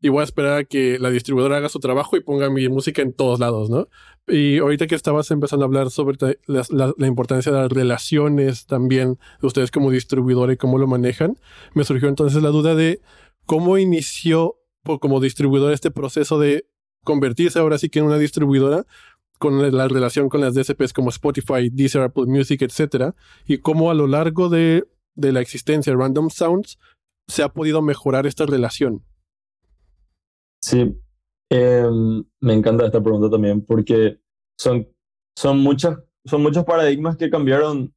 y 0.02 0.08
voy 0.08 0.20
a 0.20 0.24
esperar 0.24 0.58
a 0.58 0.64
que 0.64 0.98
la 0.98 1.10
distribuidora 1.10 1.58
haga 1.58 1.68
su 1.68 1.78
trabajo 1.78 2.16
y 2.16 2.22
ponga 2.22 2.50
mi 2.50 2.68
música 2.68 3.02
en 3.02 3.12
todos 3.12 3.38
lados, 3.40 3.70
¿no? 3.70 3.88
Y 4.26 4.58
ahorita 4.58 4.86
que 4.86 4.94
estabas 4.94 5.30
empezando 5.30 5.64
a 5.64 5.68
hablar 5.68 5.90
sobre 5.90 6.16
la, 6.46 6.64
la, 6.68 6.92
la, 6.96 7.06
importancia 7.06 7.52
de 7.52 7.58
las 7.58 7.70
relaciones 7.70 8.66
también 8.66 9.18
de 9.40 9.46
ustedes 9.46 9.70
como 9.70 9.90
distribuidor 9.90 10.52
y 10.52 10.56
cómo 10.56 10.78
lo 10.78 10.86
manejan, 10.86 11.36
me 11.74 11.84
surgió 11.84 12.08
entonces 12.08 12.42
la 12.42 12.50
duda 12.50 12.74
de 12.74 13.00
cómo 13.46 13.76
inició 13.76 14.59
como 15.00 15.20
distribuidor 15.20 15.72
este 15.72 15.90
proceso 15.90 16.38
de 16.38 16.66
convertirse 17.04 17.58
ahora 17.58 17.78
sí 17.78 17.88
que 17.88 17.98
en 17.98 18.06
una 18.06 18.18
distribuidora 18.18 18.86
con 19.38 19.74
la 19.74 19.88
relación 19.88 20.28
con 20.28 20.42
las 20.42 20.54
DSPs 20.54 20.92
como 20.92 21.08
Spotify, 21.08 21.70
Deezer, 21.70 22.02
Apple 22.02 22.26
Music, 22.26 22.60
etcétera, 22.60 23.14
y 23.46 23.58
cómo 23.58 23.90
a 23.90 23.94
lo 23.94 24.06
largo 24.06 24.50
de, 24.50 24.84
de 25.14 25.32
la 25.32 25.40
existencia 25.40 25.92
de 25.92 25.98
Random 25.98 26.28
Sounds 26.28 26.78
se 27.26 27.42
ha 27.42 27.48
podido 27.48 27.80
mejorar 27.80 28.26
esta 28.26 28.44
relación. 28.44 29.02
Sí, 30.60 30.94
eh, 31.50 31.88
me 32.40 32.52
encanta 32.52 32.84
esta 32.84 33.02
pregunta 33.02 33.30
también 33.30 33.64
porque 33.64 34.20
son, 34.58 34.86
son, 35.34 35.58
muchas, 35.60 35.98
son 36.26 36.42
muchos 36.42 36.64
paradigmas 36.64 37.16
que 37.16 37.30
cambiaron 37.30 37.94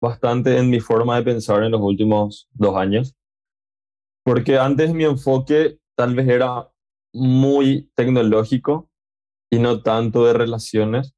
bastante 0.00 0.56
en 0.58 0.70
mi 0.70 0.80
forma 0.80 1.16
de 1.16 1.24
pensar 1.24 1.62
en 1.62 1.72
los 1.72 1.80
últimos 1.82 2.48
dos 2.52 2.74
años. 2.76 3.14
Porque 4.24 4.58
antes 4.58 4.94
mi 4.94 5.04
enfoque 5.04 5.78
tal 5.96 6.14
vez 6.14 6.28
era 6.28 6.68
muy 7.12 7.90
tecnológico 7.94 8.90
y 9.50 9.58
no 9.58 9.82
tanto 9.82 10.24
de 10.26 10.34
relaciones. 10.34 11.14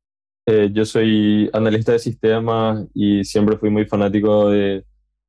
Eh, 0.47 0.71
yo 0.73 0.85
soy 0.87 1.51
analista 1.53 1.93
de 1.93 1.99
sistemas 1.99 2.87
y 2.95 3.25
siempre 3.25 3.59
fui 3.59 3.71
muy 3.71 3.85
fanático 3.85 4.49
de, 4.49 4.85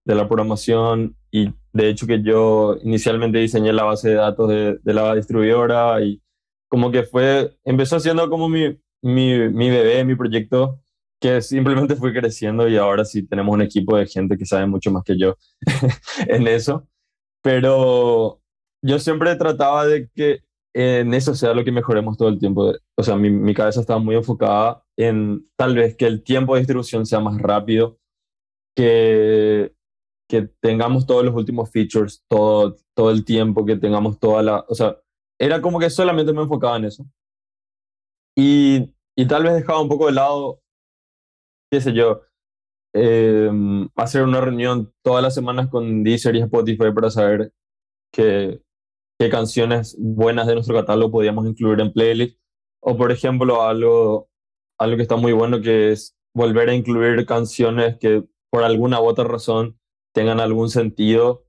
de 0.06 0.16
la 0.16 0.28
programación 0.28 1.18
y 1.32 1.54
de 1.74 1.90
hecho 1.90 2.08
que 2.08 2.22
yo 2.24 2.78
inicialmente 2.84 3.40
diseñé 3.40 3.74
la 3.74 3.84
base 3.84 4.10
de 4.10 4.16
datos 4.16 4.50
de, 4.50 4.80
de, 4.82 4.94
la 4.94 5.14
distribuidora 5.16 6.02
y 6.02 6.22
como 6.70 6.92
que 6.92 7.04
fue, 7.04 7.58
empezó 7.66 8.00
siendo 8.00 8.30
como 8.30 8.48
mi, 8.48 8.80
mi, 9.02 9.50
mi 9.50 9.70
bebé, 9.70 10.06
mi 10.06 10.16
proyecto, 10.16 10.80
que 11.20 11.42
simplemente 11.42 11.96
fue 11.96 12.14
creciendo 12.14 12.68
y 12.68 12.78
ahora 12.78 13.04
sí 13.04 13.28
tenemos 13.28 13.54
un 13.54 13.62
equipo 13.62 13.98
de 13.98 14.08
gente 14.08 14.38
que 14.38 14.46
sabe 14.46 14.68
mucho 14.68 14.92
más 14.92 15.04
que 15.04 15.18
yo 15.18 15.36
en 16.28 16.48
eso. 16.48 16.88
Pero 17.42 18.42
yo 18.82 19.00
siempre 19.00 19.36
trataba 19.36 19.86
de 19.86 20.10
que 20.16 20.42
en 20.74 21.14
eso 21.14 21.36
sea 21.36 21.54
lo 21.54 21.64
que 21.64 21.72
mejoremos 21.72 22.18
todo 22.18 22.30
el 22.30 22.40
tiempo. 22.40 22.74
O 22.98 23.04
sea, 23.04 23.16
mi, 23.16 23.30
mi 23.30 23.54
cabeza 23.54 23.82
estaba 23.82 24.00
muy 24.00 24.16
enfocada 24.16 24.84
en 24.98 25.50
tal 25.58 25.76
vez 25.76 25.96
que 25.96 26.06
el 26.06 26.24
tiempo 26.24 26.54
de 26.54 26.62
distribución 26.62 27.06
sea 27.06 27.20
más 27.20 27.42
rápido, 27.42 27.98
que 28.76 29.74
que 30.30 30.44
tengamos 30.62 31.08
todos 31.08 31.26
los 31.26 31.34
últimos 31.34 31.72
features, 31.72 32.24
todo, 32.30 32.78
todo 32.96 33.10
el 33.10 33.26
tiempo, 33.26 33.66
que 33.66 33.76
tengamos 33.76 34.20
toda 34.20 34.44
la... 34.44 34.64
O 34.70 34.76
sea, 34.76 34.96
era 35.40 35.60
como 35.60 35.80
que 35.80 35.90
solamente 35.90 36.32
me 36.32 36.44
enfocaba 36.44 36.78
en 36.78 36.86
eso. 36.86 37.06
Y, 38.38 38.94
y 39.18 39.28
tal 39.28 39.44
vez 39.44 39.56
dejaba 39.56 39.82
un 39.82 39.90
poco 39.90 40.06
de 40.06 40.12
lado, 40.12 40.62
qué 41.72 41.82
sé 41.82 41.94
yo, 41.94 42.22
eh, 42.94 43.50
hacer 43.96 44.24
una 44.24 44.40
reunión 44.40 44.94
todas 45.04 45.24
las 45.24 45.34
semanas 45.34 45.68
con 45.68 46.04
Deezer 46.04 46.36
y 46.36 46.42
Spotify 46.42 46.92
para 46.94 47.10
saber 47.10 47.52
que, 48.14 48.62
qué 49.20 49.30
canciones 49.30 49.98
buenas 50.00 50.48
de 50.48 50.56
nuestro 50.56 50.76
catálogo 50.76 51.12
podíamos 51.12 51.46
incluir 51.46 51.82
en 51.82 51.92
playlist. 51.92 52.40
O 52.82 52.98
por 52.98 53.12
ejemplo, 53.12 53.62
algo, 53.64 54.30
algo 54.80 54.96
que 54.96 55.02
está 55.04 55.18
muy 55.18 55.34
bueno 55.34 55.62
que 55.62 55.92
es 55.92 56.18
volver 56.34 56.70
a 56.70 56.74
incluir 56.74 57.26
canciones 57.26 57.98
que 58.00 58.24
por 58.50 58.64
alguna 58.64 59.02
u 59.02 59.06
otra 59.06 59.26
razón 59.26 59.78
tengan 60.14 60.40
algún 60.40 60.70
sentido. 60.70 61.46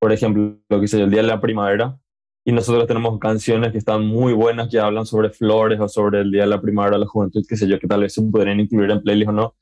Por 0.00 0.12
ejemplo, 0.12 0.58
lo 0.70 0.80
que 0.80 0.88
sé 0.88 1.02
el 1.02 1.10
Día 1.10 1.20
de 1.20 1.28
la 1.28 1.40
Primavera. 1.40 2.00
Y 2.46 2.52
nosotros 2.52 2.86
tenemos 2.86 3.18
canciones 3.18 3.70
que 3.72 3.78
están 3.78 4.06
muy 4.06 4.32
buenas 4.32 4.70
que 4.70 4.80
hablan 4.80 5.04
sobre 5.04 5.28
flores 5.28 5.78
o 5.78 5.88
sobre 5.88 6.20
el 6.20 6.30
Día 6.30 6.42
de 6.42 6.48
la 6.48 6.62
Primavera, 6.62 6.96
la 6.96 7.06
juventud, 7.06 7.44
qué 7.46 7.56
sé 7.56 7.68
yo, 7.68 7.78
que 7.78 7.86
tal 7.86 8.00
vez 8.00 8.14
se 8.14 8.22
podrían 8.22 8.58
incluir 8.58 8.90
en 8.90 9.02
playlist 9.02 9.28
o 9.28 9.32
no. 9.32 9.56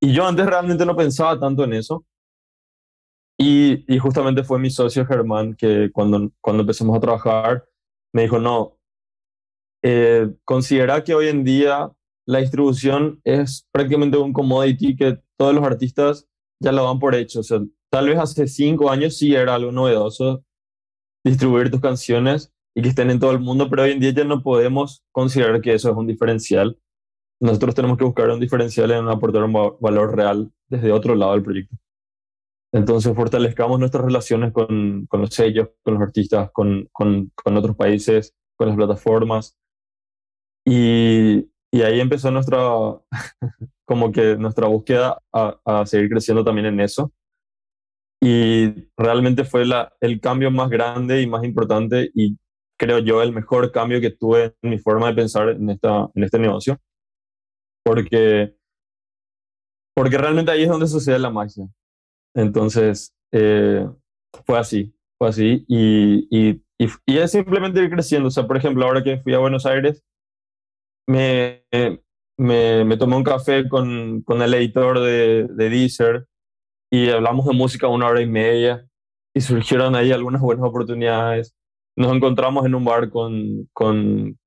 Y 0.00 0.12
yo 0.12 0.26
antes 0.26 0.44
realmente 0.44 0.84
no 0.84 0.96
pensaba 0.96 1.38
tanto 1.38 1.62
en 1.62 1.74
eso. 1.74 2.04
Y, 3.44 3.84
y 3.92 3.98
justamente 3.98 4.44
fue 4.44 4.60
mi 4.60 4.70
socio 4.70 5.04
Germán 5.04 5.56
que 5.56 5.90
cuando, 5.92 6.30
cuando 6.40 6.60
empezamos 6.60 6.96
a 6.96 7.00
trabajar 7.00 7.64
me 8.12 8.22
dijo, 8.22 8.38
no, 8.38 8.78
eh, 9.82 10.32
considera 10.44 11.02
que 11.02 11.12
hoy 11.12 11.26
en 11.26 11.42
día 11.42 11.90
la 12.24 12.38
distribución 12.38 13.20
es 13.24 13.66
prácticamente 13.72 14.16
un 14.16 14.32
commodity 14.32 14.94
que 14.94 15.18
todos 15.36 15.52
los 15.52 15.64
artistas 15.64 16.28
ya 16.60 16.70
lo 16.70 16.84
dan 16.84 17.00
por 17.00 17.16
hecho. 17.16 17.40
O 17.40 17.42
sea, 17.42 17.60
tal 17.90 18.06
vez 18.06 18.18
hace 18.18 18.46
cinco 18.46 18.90
años 18.90 19.16
sí 19.16 19.34
era 19.34 19.56
algo 19.56 19.72
novedoso 19.72 20.44
distribuir 21.24 21.68
tus 21.68 21.80
canciones 21.80 22.52
y 22.76 22.82
que 22.82 22.90
estén 22.90 23.10
en 23.10 23.18
todo 23.18 23.32
el 23.32 23.40
mundo, 23.40 23.68
pero 23.68 23.82
hoy 23.82 23.90
en 23.90 23.98
día 23.98 24.10
ya 24.10 24.22
no 24.22 24.44
podemos 24.44 25.02
considerar 25.10 25.60
que 25.60 25.74
eso 25.74 25.90
es 25.90 25.96
un 25.96 26.06
diferencial. 26.06 26.78
Nosotros 27.40 27.74
tenemos 27.74 27.98
que 27.98 28.04
buscar 28.04 28.30
un 28.30 28.38
diferencial 28.38 28.92
en 28.92 29.08
aportar 29.08 29.42
un 29.42 29.76
valor 29.80 30.14
real 30.14 30.52
desde 30.68 30.92
otro 30.92 31.16
lado 31.16 31.32
del 31.32 31.42
proyecto. 31.42 31.76
Entonces 32.72 33.14
fortalezcamos 33.14 33.78
nuestras 33.78 34.04
relaciones 34.04 34.52
con, 34.52 35.06
con 35.06 35.20
los 35.20 35.34
sellos, 35.34 35.68
con 35.82 35.94
los 35.94 36.02
artistas, 36.02 36.50
con, 36.52 36.88
con, 36.90 37.30
con, 37.34 37.56
otros 37.56 37.76
países, 37.76 38.34
con 38.56 38.68
las 38.68 38.76
plataformas. 38.76 39.58
Y, 40.64 41.50
y 41.70 41.82
ahí 41.82 42.00
empezó 42.00 42.30
nuestra, 42.30 42.58
como 43.84 44.10
que 44.10 44.36
nuestra 44.36 44.68
búsqueda 44.68 45.18
a, 45.32 45.58
a, 45.64 45.86
seguir 45.86 46.08
creciendo 46.08 46.44
también 46.44 46.66
en 46.66 46.80
eso. 46.80 47.12
Y 48.22 48.88
realmente 48.96 49.44
fue 49.44 49.66
la, 49.66 49.92
el 50.00 50.20
cambio 50.20 50.50
más 50.50 50.70
grande 50.70 51.20
y 51.20 51.26
más 51.26 51.44
importante 51.44 52.10
y 52.14 52.38
creo 52.78 53.00
yo 53.00 53.22
el 53.22 53.32
mejor 53.32 53.70
cambio 53.70 54.00
que 54.00 54.10
tuve 54.10 54.54
en 54.62 54.70
mi 54.70 54.78
forma 54.78 55.08
de 55.08 55.14
pensar 55.14 55.50
en, 55.50 55.68
esta, 55.68 56.08
en 56.14 56.24
este 56.24 56.38
negocio. 56.38 56.80
Porque, 57.84 58.56
porque 59.94 60.16
realmente 60.16 60.52
ahí 60.52 60.62
es 60.62 60.68
donde 60.68 60.86
sucede 60.86 61.18
la 61.18 61.30
magia. 61.30 61.66
Entonces, 62.34 63.14
eh, 63.32 63.88
fue 64.46 64.58
así, 64.58 64.94
fue 65.18 65.28
así. 65.28 65.64
Y, 65.68 66.26
y, 66.30 66.62
y, 66.78 67.18
es 67.18 67.32
simplemente 67.32 67.82
ir 67.82 67.90
creciendo. 67.90 68.28
O 68.28 68.30
sea, 68.30 68.46
por 68.46 68.56
ejemplo, 68.56 68.84
ahora 68.84 69.02
que 69.02 69.18
fui 69.18 69.34
a 69.34 69.38
Buenos 69.38 69.66
Aires, 69.66 70.02
me, 71.06 71.64
me, 72.38 72.84
me 72.84 72.96
tomé 72.96 73.16
un 73.16 73.24
café 73.24 73.68
con, 73.68 74.22
con 74.22 74.42
el 74.42 74.54
editor 74.54 75.00
de, 75.00 75.48
de 75.48 75.70
Deezer 75.70 76.26
y 76.90 77.10
hablamos 77.10 77.46
de 77.46 77.54
música 77.54 77.88
una 77.88 78.06
hora 78.06 78.20
y 78.20 78.26
media 78.26 78.86
y 79.34 79.40
surgieron 79.40 79.94
ahí 79.94 80.12
algunas 80.12 80.42
buenas 80.42 80.66
oportunidades. 80.66 81.54
Nos 81.96 82.14
encontramos 82.14 82.66
en 82.66 82.74
un 82.74 82.84
bar 82.84 83.10
con, 83.10 83.68
con, 83.72 84.38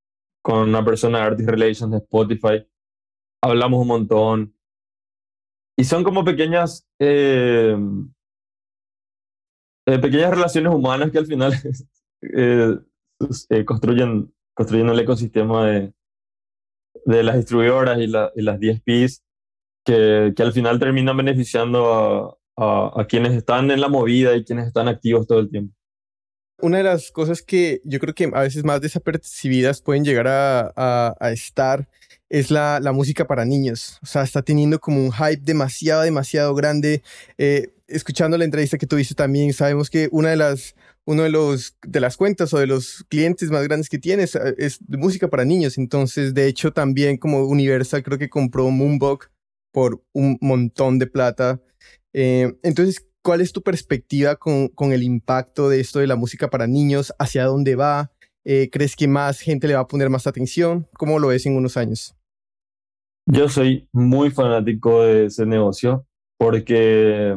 con 0.42 0.68
una 0.68 0.84
persona 0.84 1.18
de 1.18 1.24
Artist 1.24 1.48
Relations 1.48 1.92
de 1.92 1.98
Spotify. 1.98 2.66
Hablamos 3.42 3.80
un 3.80 3.88
montón. 3.88 4.55
Y 5.78 5.84
son 5.84 6.04
como 6.04 6.24
pequeñas, 6.24 6.86
eh, 6.98 7.76
eh, 9.86 9.98
pequeñas 9.98 10.30
relaciones 10.30 10.72
humanas 10.72 11.10
que 11.10 11.18
al 11.18 11.26
final 11.26 11.52
eh, 12.22 13.64
construyen, 13.64 14.32
construyen 14.54 14.88
el 14.88 15.00
ecosistema 15.00 15.66
de, 15.66 15.92
de 17.04 17.22
las 17.22 17.36
distribuidoras 17.36 17.98
y, 17.98 18.06
la, 18.06 18.32
y 18.34 18.42
las 18.42 18.58
DSPs 18.58 19.22
que, 19.84 20.32
que, 20.34 20.42
al 20.42 20.52
final 20.52 20.78
terminan 20.78 21.16
beneficiando 21.16 22.38
a, 22.56 23.00
a, 23.00 23.06
quienes 23.06 23.32
están 23.34 23.70
en 23.70 23.80
la 23.80 23.88
movida 23.88 24.34
y 24.34 24.44
quienes 24.44 24.66
están 24.66 24.88
activos 24.88 25.26
todo 25.26 25.38
el 25.38 25.50
tiempo. 25.50 25.74
Una 26.58 26.78
de 26.78 26.84
las 26.84 27.12
cosas 27.12 27.42
que 27.42 27.82
yo 27.84 28.00
creo 28.00 28.14
que 28.14 28.30
a 28.32 28.40
veces 28.40 28.64
más 28.64 28.80
desapercibidas 28.80 29.82
pueden 29.82 30.04
llegar 30.04 30.26
a, 30.26 30.72
a, 30.74 31.14
a 31.20 31.30
estar 31.30 31.86
es 32.28 32.50
la, 32.50 32.80
la, 32.80 32.92
música 32.92 33.26
para 33.26 33.44
niños. 33.44 33.98
O 34.02 34.06
sea, 34.06 34.22
está 34.22 34.42
teniendo 34.42 34.78
como 34.80 35.04
un 35.04 35.12
hype 35.12 35.42
demasiado, 35.42 36.02
demasiado 36.02 36.54
grande. 36.54 37.02
Eh, 37.38 37.72
escuchando 37.86 38.36
la 38.36 38.44
entrevista 38.44 38.78
que 38.78 38.86
tuviste 38.86 39.14
también, 39.14 39.52
sabemos 39.52 39.90
que 39.90 40.08
una 40.10 40.30
de 40.30 40.36
las, 40.36 40.74
uno 41.04 41.22
de, 41.22 41.30
los, 41.30 41.76
de 41.86 42.00
las 42.00 42.16
cuentas 42.16 42.52
o 42.52 42.58
de 42.58 42.66
los 42.66 43.04
clientes 43.08 43.50
más 43.50 43.62
grandes 43.64 43.88
que 43.88 43.98
tienes 43.98 44.34
eh, 44.34 44.54
es 44.58 44.78
de 44.80 44.96
música 44.96 45.28
para 45.28 45.44
niños. 45.44 45.78
Entonces, 45.78 46.34
de 46.34 46.46
hecho, 46.46 46.72
también 46.72 47.16
como 47.16 47.44
Universal 47.44 48.02
creo 48.02 48.18
que 48.18 48.28
compró 48.28 48.70
Moonbug 48.70 49.26
por 49.72 50.02
un 50.12 50.38
montón 50.40 50.98
de 50.98 51.06
plata. 51.06 51.60
Eh, 52.12 52.54
entonces, 52.62 53.06
¿cuál 53.22 53.40
es 53.40 53.52
tu 53.52 53.62
perspectiva 53.62 54.36
con, 54.36 54.68
con 54.68 54.92
el 54.92 55.02
impacto 55.02 55.68
de 55.68 55.80
esto 55.80 56.00
de 56.00 56.06
la 56.06 56.16
música 56.16 56.50
para 56.50 56.66
niños? 56.66 57.14
¿Hacia 57.18 57.44
dónde 57.44 57.76
va? 57.76 58.10
Eh, 58.48 58.70
¿Crees 58.70 58.94
que 58.94 59.08
más 59.08 59.40
gente 59.40 59.66
le 59.66 59.74
va 59.74 59.80
a 59.80 59.88
poner 59.88 60.08
más 60.08 60.28
atención? 60.28 60.86
¿Cómo 60.96 61.18
lo 61.18 61.28
ves 61.28 61.46
en 61.46 61.56
unos 61.56 61.76
años? 61.76 62.14
Yo 63.28 63.48
soy 63.48 63.88
muy 63.92 64.30
fanático 64.30 65.02
de 65.02 65.26
ese 65.26 65.44
negocio 65.44 66.06
porque, 66.38 67.36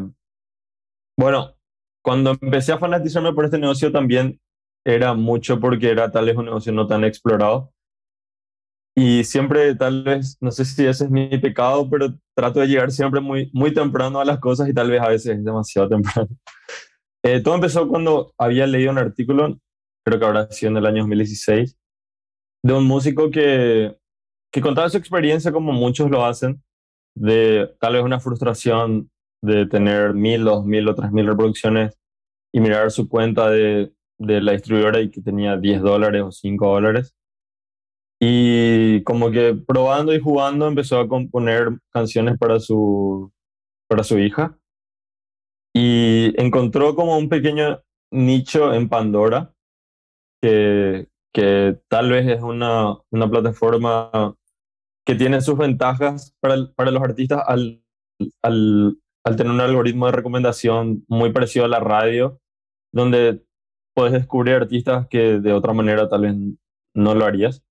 bueno, 1.17 1.55
cuando 2.03 2.37
empecé 2.39 2.73
a 2.73 2.77
fanatizarme 2.77 3.33
por 3.33 3.45
este 3.45 3.57
negocio 3.57 3.91
también 3.91 4.39
era 4.85 5.15
mucho 5.15 5.59
porque 5.59 5.89
era 5.89 6.11
tal 6.11 6.25
vez 6.25 6.37
un 6.37 6.45
negocio 6.45 6.71
no 6.73 6.85
tan 6.85 7.03
explorado. 7.03 7.73
Y 8.95 9.23
siempre 9.23 9.73
tal 9.73 10.03
vez, 10.03 10.37
no 10.41 10.51
sé 10.51 10.63
si 10.63 10.85
ese 10.85 11.05
es 11.05 11.09
mi 11.09 11.27
pecado, 11.39 11.89
pero 11.89 12.13
trato 12.35 12.59
de 12.59 12.67
llegar 12.67 12.91
siempre 12.91 13.19
muy, 13.19 13.49
muy 13.51 13.73
temprano 13.73 14.19
a 14.19 14.25
las 14.25 14.37
cosas 14.39 14.69
y 14.69 14.75
tal 14.75 14.91
vez 14.91 15.01
a 15.01 15.07
veces 15.07 15.37
es 15.37 15.43
demasiado 15.43 15.89
temprano. 15.89 16.29
Eh, 17.23 17.41
todo 17.41 17.55
empezó 17.55 17.87
cuando 17.87 18.31
había 18.37 18.67
leído 18.67 18.91
un 18.91 18.99
artículo 18.99 19.57
creo 20.05 20.19
que 20.19 20.25
habrá 20.25 20.51
sido 20.51 20.71
en 20.71 20.77
el 20.77 20.85
año 20.85 21.03
2016, 21.03 21.77
de 22.63 22.73
un 22.73 22.85
músico 22.85 23.29
que, 23.29 23.97
que 24.51 24.61
contaba 24.61 24.89
su 24.89 24.97
experiencia 24.97 25.51
como 25.51 25.71
muchos 25.71 26.09
lo 26.09 26.25
hacen, 26.25 26.61
de 27.15 27.75
tal 27.79 27.93
vez 27.93 28.03
una 28.03 28.19
frustración 28.19 29.09
de 29.41 29.65
tener 29.65 30.13
mil, 30.13 30.43
dos 30.43 30.65
mil 30.65 30.87
o 30.87 30.95
tres 30.95 31.11
mil 31.11 31.27
reproducciones 31.27 31.97
y 32.53 32.59
mirar 32.59 32.91
su 32.91 33.07
cuenta 33.07 33.49
de, 33.49 33.93
de 34.19 34.41
la 34.41 34.51
distribuidora 34.51 35.01
y 35.01 35.09
que 35.09 35.21
tenía 35.21 35.57
10 35.57 35.81
dólares 35.81 36.21
o 36.23 36.31
5 36.31 36.67
dólares. 36.67 37.15
Y 38.21 39.01
como 39.03 39.31
que 39.31 39.55
probando 39.55 40.13
y 40.13 40.19
jugando 40.19 40.67
empezó 40.67 40.99
a 40.99 41.07
componer 41.07 41.79
canciones 41.89 42.37
para 42.37 42.59
su, 42.59 43.31
para 43.87 44.03
su 44.03 44.19
hija. 44.19 44.57
Y 45.73 46.33
encontró 46.41 46.95
como 46.95 47.17
un 47.17 47.29
pequeño 47.29 47.81
nicho 48.11 48.73
en 48.73 48.89
Pandora 48.89 49.53
que, 50.41 51.07
que 51.33 51.79
tal 51.87 52.11
vez 52.11 52.27
es 52.27 52.41
una, 52.41 52.97
una 53.11 53.29
plataforma 53.29 54.35
que 55.05 55.15
tiene 55.15 55.41
sus 55.41 55.57
ventajas 55.57 56.35
para, 56.39 56.71
para 56.75 56.91
los 56.91 57.01
artistas 57.01 57.41
al, 57.47 57.83
al, 58.41 58.97
al, 59.23 59.35
tener 59.35 59.51
un 59.51 59.61
algoritmo 59.61 60.05
de 60.05 60.11
recomendación 60.11 61.03
muy 61.07 61.31
parecido 61.31 61.65
a 61.65 61.69
la 61.69 61.79
radio, 61.79 62.39
donde 62.93 63.43
puedes 63.95 64.13
descubrir 64.13 64.55
artistas 64.55 65.07
que 65.09 65.39
de 65.39 65.53
otra 65.53 65.73
manera 65.73 66.07
tal 66.09 66.21
vez 66.21 66.35
no 66.93 67.15
lo 67.15 67.25
harías. 67.25 67.63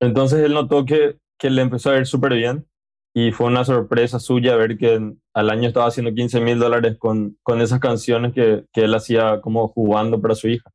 Entonces 0.00 0.40
él 0.40 0.54
notó 0.54 0.84
que, 0.84 1.18
que 1.38 1.50
le 1.50 1.62
empezó 1.62 1.90
a 1.90 1.98
ir 1.98 2.06
súper 2.06 2.34
bien 2.34 2.66
y 3.14 3.30
fue 3.30 3.46
una 3.46 3.64
sorpresa 3.64 4.18
suya 4.18 4.56
ver 4.56 4.78
que 4.78 5.14
al 5.34 5.50
año 5.50 5.68
estaba 5.68 5.86
haciendo 5.86 6.12
15 6.12 6.40
mil 6.40 6.58
dólares 6.58 6.96
con, 6.98 7.38
con 7.42 7.60
esas 7.60 7.78
canciones 7.78 8.32
que, 8.32 8.64
que 8.72 8.82
él 8.82 8.94
hacía 8.94 9.40
como 9.40 9.68
jugando 9.68 10.20
para 10.20 10.34
su 10.34 10.48
hija. 10.48 10.70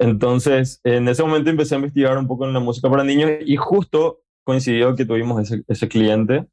Entonces, 0.00 0.80
en 0.82 1.08
ese 1.08 1.22
momento 1.22 1.50
empecé 1.50 1.74
a 1.74 1.78
investigar 1.78 2.16
un 2.16 2.26
poco 2.26 2.46
en 2.46 2.54
la 2.54 2.60
música 2.60 2.88
para 2.88 3.04
niños 3.04 3.32
y 3.44 3.56
justo 3.56 4.22
coincidió 4.44 4.96
que 4.96 5.04
tuvimos 5.04 5.52
ese, 5.68 5.88
cliente 5.88 6.48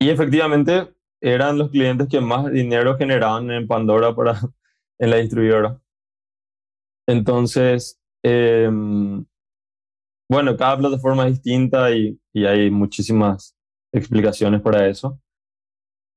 y 0.00 0.08
efectivamente 0.08 0.88
eran 1.20 1.58
los 1.58 1.70
clientes 1.70 2.08
que 2.08 2.22
más 2.22 2.50
dinero 2.50 2.96
generaban 2.96 3.50
en 3.50 3.66
Pandora 3.66 4.14
para, 4.14 4.40
en 4.98 5.10
la 5.10 5.16
distribuidora. 5.18 5.78
Entonces, 7.06 8.00
eh, 8.24 8.70
bueno, 10.30 10.56
cada 10.56 10.78
plataforma 10.78 11.28
es 11.28 11.34
distinta 11.34 11.94
y, 11.94 12.18
y, 12.32 12.46
hay 12.46 12.70
muchísimas 12.70 13.54
explicaciones 13.92 14.62
para 14.62 14.88
eso. 14.88 15.20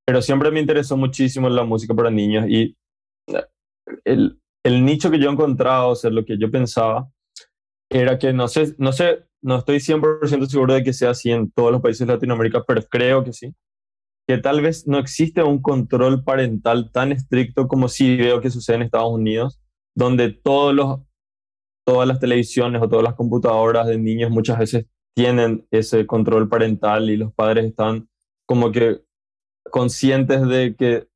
Pero 0.06 0.22
siempre 0.22 0.50
me 0.50 0.62
interesó 0.62 0.96
muchísimo 0.96 1.50
la 1.50 1.66
música 1.66 1.94
para 1.94 2.10
niños 2.10 2.46
y 2.48 2.76
el, 4.06 4.40
el 4.64 4.84
nicho 4.86 5.10
que 5.12 5.20
yo 5.20 5.30
he 5.30 5.34
encontrado, 5.34 5.90
o 5.90 5.96
sea, 5.96 6.10
lo 6.10 6.26
que 6.26 6.38
yo 6.38 6.52
pensaba, 6.52 7.10
era 7.90 8.20
que 8.20 8.34
no 8.34 8.48
sé, 8.48 8.76
no 8.78 8.94
sé, 8.94 9.26
no 9.42 9.58
estoy 9.58 9.80
100% 9.80 10.48
seguro 10.48 10.74
de 10.74 10.84
que 10.84 10.94
sea 10.94 11.12
así 11.12 11.32
en 11.32 11.52
todos 11.52 11.72
los 11.72 11.82
países 11.82 12.06
de 12.06 12.14
Latinoamérica, 12.14 12.64
pero 12.68 12.82
creo 12.84 13.24
que 13.24 13.34
sí, 13.34 13.56
que 14.28 14.38
tal 14.38 14.62
vez 14.62 14.88
no 14.88 15.00
existe 15.00 15.42
un 15.42 15.62
control 15.62 16.24
parental 16.24 16.92
tan 16.92 17.12
estricto 17.12 17.68
como 17.68 17.88
sí 17.88 18.16
veo 18.18 18.42
que 18.42 18.52
sucede 18.52 18.78
en 18.78 18.82
Estados 18.84 19.12
Unidos, 19.12 19.60
donde 19.96 20.32
todos 20.32 20.74
los, 20.74 21.00
todas 21.86 22.08
las 22.08 22.20
televisiones 22.20 22.82
o 22.82 22.90
todas 22.90 23.04
las 23.04 23.16
computadoras 23.16 23.88
de 23.88 23.98
niños 23.98 24.30
muchas 24.30 24.60
veces 24.60 24.86
tienen 25.16 25.68
ese 25.72 26.06
control 26.06 26.48
parental 26.48 27.10
y 27.10 27.18
los 27.18 27.34
padres 27.34 27.66
están 27.66 28.08
como 28.46 28.72
que 28.72 29.02
conscientes 29.72 30.48
de 30.48 30.76
que 30.76 31.08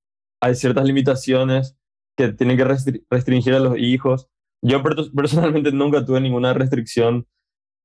hay 0.42 0.56
ciertas 0.56 0.86
limitaciones 0.86 1.78
que 2.16 2.34
tienen 2.34 2.58
que 2.58 2.66
restringir 3.10 3.54
a 3.54 3.60
los 3.60 3.78
hijos. 3.78 4.28
Yo 4.62 4.82
personalmente 5.16 5.72
nunca 5.72 6.06
tuve 6.06 6.22
ninguna 6.22 6.54
restricción 6.54 7.28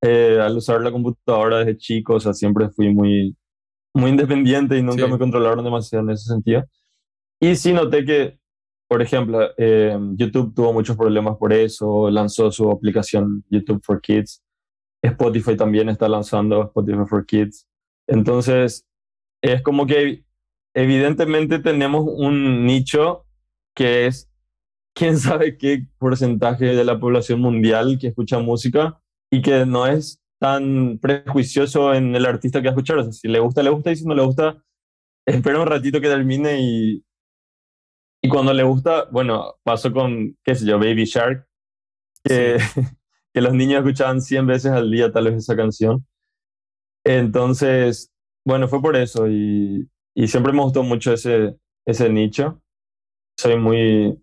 eh, 0.01 0.39
al 0.41 0.57
usar 0.57 0.81
la 0.81 0.93
computadora 0.93 1.59
desde 1.59 1.76
chico, 1.76 2.14
o 2.14 2.20
sea, 2.20 2.33
siempre 2.33 2.68
fui 2.70 2.95
muy, 2.95 3.37
muy 3.95 4.11
independiente 4.11 4.79
y 4.79 4.83
nunca 4.83 5.09
me 5.09 5.18
controlaron 5.18 5.64
demasiado 5.64 6.05
en 6.05 6.11
ese 6.11 6.26
sentido. 6.26 6.64
Y 7.41 7.57
sí 7.57 7.72
noté 7.72 8.05
que, 8.05 8.39
por 8.89 9.03
ejemplo, 9.03 9.51
eh, 9.57 9.99
YouTube 10.14 10.55
tuvo 10.55 10.72
muchos 10.72 10.97
problemas 10.97 11.37
por 11.37 11.53
eso, 11.53 12.11
lanzó 12.11 12.53
su 12.53 12.70
aplicación 12.70 13.45
YouTube 13.51 13.83
for 13.85 14.01
Kids, 14.01 14.43
Spotify 15.03 15.57
también 15.57 15.89
está 15.89 16.09
lanzando 16.09 16.64
Spotify 16.64 17.07
for 17.09 17.26
Kids. 17.26 17.66
Entonces, 18.07 18.87
es 19.43 19.62
como 19.62 19.87
que 19.87 20.24
evidentemente 20.74 21.59
tenemos 21.59 22.05
un 22.07 22.66
nicho 22.66 23.26
que 23.79 24.07
es 24.07 24.29
quién 24.93 25.16
sabe 25.18 25.57
qué 25.57 25.87
porcentaje 25.99 26.64
de 26.64 26.85
la 26.85 26.99
población 26.99 27.41
mundial 27.41 27.97
que 28.01 28.09
escucha 28.09 28.41
música 28.41 29.01
y 29.31 29.41
que 29.41 29.64
no 29.64 29.87
es 29.87 30.20
tan 30.41 30.99
prejuicioso 30.99 31.95
en 31.95 32.16
el 32.16 32.26
artista 32.26 32.61
que 32.61 32.66
va 32.66 32.72
a 32.72 32.74
escuchar. 32.74 32.99
O 32.99 33.05
sea, 33.05 33.12
si 33.12 33.29
le 33.29 33.39
gusta, 33.39 33.62
le 33.62 33.70
gusta 33.70 33.93
y 33.93 33.97
si 33.97 34.05
no 34.05 34.16
le 34.16 34.24
gusta, 34.24 34.61
espera 35.24 35.61
un 35.61 35.68
ratito 35.68 36.01
que 36.01 36.09
termine 36.09 36.61
y, 36.61 37.05
y 38.20 38.29
cuando 38.29 38.53
le 38.53 38.64
gusta, 38.64 39.05
bueno, 39.12 39.55
pasó 39.62 39.93
con, 39.93 40.37
qué 40.43 40.57
sé 40.57 40.66
yo, 40.66 40.81
Baby 40.81 41.05
Shark, 41.05 41.47
que, 42.24 42.59
que 43.33 43.41
los 43.41 43.55
niños 43.55 43.79
escuchaban 43.79 44.20
100 44.20 44.45
veces 44.45 44.72
al 44.72 44.91
día 44.91 45.12
tal 45.12 45.26
vez 45.26 45.37
esa 45.37 45.55
canción. 45.55 46.05
Entonces, 47.05 48.11
bueno, 48.45 48.66
fue 48.66 48.83
por 48.83 48.97
eso 48.97 49.29
y, 49.29 49.89
y 50.16 50.26
siempre 50.26 50.53
me 50.53 50.62
gustó 50.62 50.83
mucho 50.83 51.12
ese, 51.12 51.57
ese 51.87 52.09
nicho. 52.09 52.61
Soy 53.39 53.57
muy, 53.57 54.18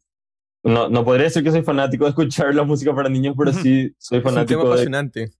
no, 0.64 0.90
no 0.90 1.06
podría 1.06 1.26
decir 1.26 1.44
que 1.44 1.52
soy 1.52 1.64
fanático 1.64 2.04
de 2.04 2.10
escuchar 2.10 2.54
la 2.54 2.64
música 2.64 2.94
para 2.94 3.08
niños, 3.08 3.36
pero 3.38 3.54
sí 3.54 3.96
soy 3.98 4.20
fanático 4.20 4.60
es 4.60 4.66
un 4.66 4.72
apasionante. 4.72 5.32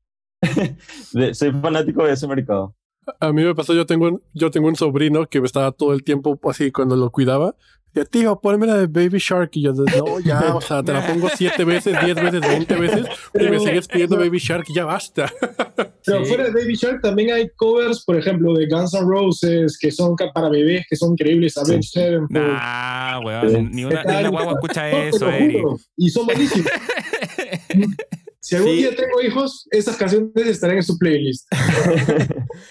De, 1.14 1.34
soy 1.34 1.52
fanático 1.52 2.06
de 2.06 2.14
ese 2.14 2.28
mercado. 2.28 2.76
A 3.20 3.34
mí 3.34 3.44
me 3.44 3.56
pasó, 3.56 3.74
yo 3.74 3.86
tengo 3.86 4.08
un, 4.08 4.24
yo 4.34 4.52
tengo 4.52 4.68
un 4.68 4.76
sobrino 4.76 5.28
que 5.28 5.40
me 5.40 5.48
estaba 5.48 5.72
todo 5.72 5.94
el 5.94 6.04
tiempo 6.04 6.40
así 6.50 6.72
cuando 6.72 6.96
lo 6.96 7.10
cuidaba, 7.12 7.56
ya, 7.96 8.06
tío, 8.06 8.40
ponme 8.40 8.68
la 8.68 8.78
de 8.78 8.88
Baby 8.88 9.20
Shark. 9.20 9.52
Y 9.54 9.64
yo, 9.64 9.74
no, 9.74 10.20
ya, 10.26 10.56
o 10.56 10.62
sea, 10.62 10.84
te 10.84 10.92
la 10.92 11.06
pongo 11.08 11.30
siete 11.36 11.64
veces, 11.64 11.98
diez 12.04 12.16
veces, 12.16 12.42
veinte 12.42 12.76
veces. 12.76 13.06
Y 13.34 13.44
me 13.44 13.60
sigues 13.60 13.88
pidiendo 13.88 14.18
Baby 14.18 14.40
Shark 14.40 14.66
y 14.68 14.76
ya 14.76 14.86
basta. 14.86 15.32
Pero 16.06 16.26
fuera 16.26 16.44
de 16.44 16.52
Baby 16.52 16.76
Shark 16.76 17.02
también 17.02 17.32
hay 17.32 17.50
covers, 17.56 18.04
por 18.04 18.18
ejemplo, 18.18 18.54
de 18.54 18.68
Guns 18.68 18.94
N' 18.94 19.06
Roses, 19.08 19.78
que 19.80 19.90
son 19.92 20.16
para 20.34 20.50
bebés, 20.50 20.86
que 20.90 20.96
son 20.96 21.14
increíbles. 21.14 21.58
A 21.58 21.64
ver, 21.64 21.80
Ah, 22.36 23.20
weón. 23.24 23.72
Ni 23.72 23.86
una, 23.86 24.04
ni 24.04 24.16
una 24.18 24.30
guagua 24.30 24.54
escucha 24.54 24.90
eso, 24.90 25.30
Eric. 25.30 25.64
Y 25.98 26.10
son 26.10 26.26
buenísimos. 26.26 26.70
Si 28.46 28.56
algún 28.56 28.76
día 28.76 28.96
tengo 28.96 29.24
hijos, 29.24 29.68
esas 29.72 29.98
canciones 29.98 30.32
estarán 30.36 30.78
en 30.78 30.84
su 30.84 31.00
playlist. 31.00 31.48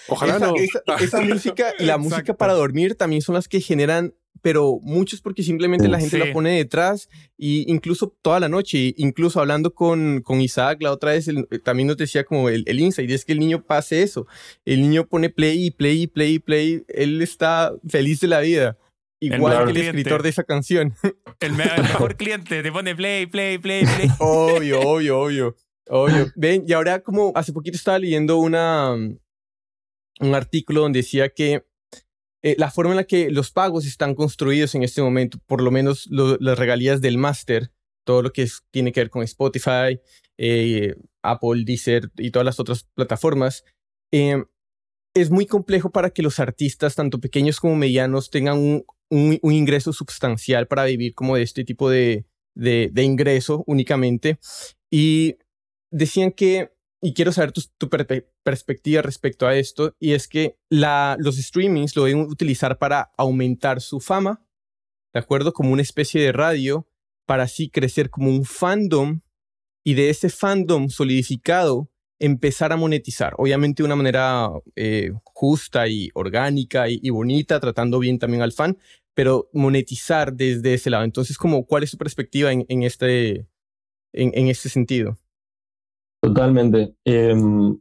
Ojalá 0.06 0.38
no. 0.38 0.54
Esa, 1.00 1.20
música 1.20 1.72
y 1.80 1.84
la 1.84 1.98
música 1.98 2.32
para 2.32 2.52
dormir 2.52 2.94
también 2.94 3.22
son 3.22 3.34
las 3.34 3.48
que 3.48 3.60
generan 3.60 4.14
pero 4.44 4.78
muchos 4.82 5.22
porque 5.22 5.42
simplemente 5.42 5.88
la 5.88 5.98
gente 5.98 6.18
la 6.18 6.30
pone 6.30 6.58
detrás 6.58 7.08
y 7.38 7.64
incluso 7.72 8.14
toda 8.20 8.38
la 8.40 8.50
noche, 8.50 8.92
incluso 8.98 9.40
hablando 9.40 9.72
con, 9.72 10.20
con 10.20 10.42
Isaac 10.42 10.82
la 10.82 10.92
otra 10.92 11.12
vez, 11.12 11.30
también 11.62 11.86
nos 11.86 11.96
decía 11.96 12.24
como 12.24 12.50
el, 12.50 12.62
el 12.66 12.78
insight, 12.78 13.10
es 13.10 13.24
que 13.24 13.32
el 13.32 13.38
niño 13.38 13.64
pase 13.64 14.02
eso, 14.02 14.26
el 14.66 14.82
niño 14.82 15.06
pone 15.06 15.30
play 15.30 15.64
y 15.64 15.70
play 15.70 16.02
y 16.02 16.06
play 16.08 16.34
y 16.34 16.38
play, 16.40 16.84
él 16.88 17.22
está 17.22 17.72
feliz 17.88 18.20
de 18.20 18.28
la 18.28 18.40
vida. 18.40 18.76
Igual 19.18 19.64
que 19.64 19.70
el 19.70 19.86
escritor 19.86 20.22
de 20.22 20.28
esa 20.28 20.44
canción. 20.44 20.94
El, 21.40 21.52
mejor 21.52 22.14
cliente 22.18 22.62
te 22.62 22.70
pone 22.70 22.94
play, 22.94 23.24
play, 23.24 23.56
play, 23.56 23.86
play. 23.86 24.10
Obvio, 24.18 24.82
obvio, 24.82 25.20
obvio. 25.20 25.56
Obvio. 25.88 26.30
Ven, 26.36 26.64
y 26.68 26.74
ahora 26.74 27.00
como 27.00 27.32
hace 27.34 27.54
poquito 27.54 27.78
estaba 27.78 27.98
leyendo 27.98 28.36
una, 28.36 28.92
un 28.92 30.34
artículo 30.34 30.82
donde 30.82 30.98
decía 30.98 31.30
que 31.30 31.64
eh, 32.44 32.56
la 32.58 32.70
forma 32.70 32.92
en 32.92 32.98
la 32.98 33.04
que 33.04 33.30
los 33.30 33.50
pagos 33.50 33.86
están 33.86 34.14
construidos 34.14 34.74
en 34.74 34.82
este 34.82 35.00
momento, 35.00 35.38
por 35.46 35.62
lo 35.62 35.70
menos 35.70 36.06
las 36.10 36.58
regalías 36.58 37.00
del 37.00 37.16
máster, 37.16 37.72
todo 38.04 38.20
lo 38.20 38.32
que 38.34 38.46
tiene 38.70 38.92
que 38.92 39.00
ver 39.00 39.08
con 39.08 39.22
Spotify, 39.22 39.98
eh, 40.36 40.94
Apple, 41.22 41.62
Deezer 41.64 42.10
y 42.18 42.30
todas 42.30 42.44
las 42.44 42.60
otras 42.60 42.86
plataformas, 42.94 43.64
em, 44.12 44.44
es 45.14 45.30
muy 45.30 45.46
complejo 45.46 45.90
para 45.90 46.10
que 46.10 46.20
los 46.22 46.38
artistas, 46.38 46.94
tanto 46.94 47.18
pequeños 47.18 47.60
como 47.60 47.76
medianos, 47.76 48.28
tengan 48.28 48.58
un, 48.58 48.84
un, 49.08 49.52
ingreso 49.52 49.94
sustancial 49.94 50.66
para 50.66 50.84
vivir 50.84 51.14
como 51.14 51.36
de 51.36 51.44
este 51.44 51.64
tipo 51.64 51.88
de, 51.88 52.26
de, 52.54 52.90
de 52.92 53.02
ingreso 53.04 53.64
únicamente. 53.66 54.38
Y 54.90 55.38
decían 55.90 56.30
que 56.30 56.73
y 57.04 57.12
quiero 57.12 57.32
saber 57.32 57.52
tu, 57.52 57.90
perspectiva 58.42 59.02
respecto 59.02 59.46
a 59.46 59.54
esto, 59.56 59.94
y 60.00 60.14
es 60.14 60.26
que 60.26 60.56
la, 60.70 61.18
los 61.20 61.36
streamings 61.36 61.94
lo 61.96 62.04
deben 62.04 62.22
utilizar 62.22 62.78
para 62.78 63.12
aumentar 63.18 63.82
su 63.82 64.00
fama, 64.00 64.42
¿de 65.12 65.20
acuerdo? 65.20 65.52
Como 65.52 65.70
una 65.70 65.82
especie 65.82 66.22
de 66.22 66.32
radio, 66.32 66.88
para 67.26 67.42
así 67.42 67.68
crecer 67.68 68.08
como 68.08 68.30
un 68.30 68.46
fandom, 68.46 69.20
y 69.84 69.92
de 69.92 70.08
ese 70.08 70.30
fandom 70.30 70.88
solidificado 70.88 71.90
empezar 72.18 72.72
a 72.72 72.76
monetizar, 72.78 73.34
obviamente 73.36 73.82
de 73.82 73.86
una 73.86 73.96
manera 73.96 74.48
eh, 74.74 75.12
justa 75.24 75.86
y 75.88 76.08
orgánica 76.14 76.88
y, 76.88 77.10
bonita, 77.10 77.60
tratando 77.60 77.98
bien 77.98 78.18
también 78.18 78.42
al 78.42 78.52
fan, 78.52 78.78
pero 79.12 79.50
monetizar 79.52 80.32
desde 80.32 80.72
ese 80.72 80.88
lado. 80.88 81.04
Entonces, 81.04 81.36
como, 81.36 81.66
¿cuál 81.66 81.82
es 81.82 81.90
tu 81.90 81.98
perspectiva 81.98 82.50
en, 82.50 82.64
en 82.70 82.82
este, 82.82 83.46
en, 84.14 84.32
en 84.32 84.48
este 84.48 84.70
sentido? 84.70 85.18
Totalmente. 86.24 86.94
Em, 87.04 87.78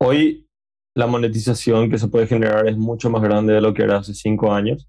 hoy 0.00 0.48
la 0.94 1.06
monetización 1.06 1.90
que 1.90 1.98
se 1.98 2.08
puede 2.08 2.26
generar 2.26 2.66
es 2.66 2.78
mucho 2.78 3.10
más 3.10 3.20
grande 3.20 3.52
de 3.52 3.60
lo 3.60 3.74
que 3.74 3.82
era 3.82 3.98
hace 3.98 4.14
cinco 4.14 4.54
años 4.54 4.88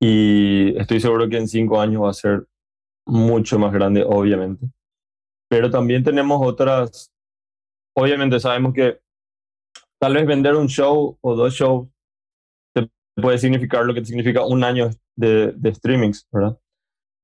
y 0.00 0.74
estoy 0.78 0.98
seguro 0.98 1.28
que 1.28 1.36
en 1.36 1.48
cinco 1.48 1.78
años 1.78 2.04
va 2.04 2.08
a 2.08 2.14
ser 2.14 2.46
mucho 3.06 3.58
más 3.58 3.70
grande, 3.70 4.02
obviamente. 4.02 4.66
Pero 5.50 5.70
también 5.70 6.02
tenemos 6.02 6.40
otras, 6.42 7.12
obviamente 7.94 8.40
sabemos 8.40 8.72
que 8.72 9.00
tal 10.00 10.14
vez 10.14 10.26
vender 10.26 10.54
un 10.54 10.68
show 10.68 11.18
o 11.20 11.34
dos 11.34 11.52
shows 11.52 11.86
te 12.74 12.88
puede 13.14 13.36
significar 13.36 13.84
lo 13.84 13.92
que 13.92 14.00
te 14.00 14.06
significa 14.06 14.46
un 14.46 14.64
año 14.64 14.88
de, 15.16 15.52
de 15.52 15.74
streamings, 15.74 16.26
¿verdad? 16.32 16.58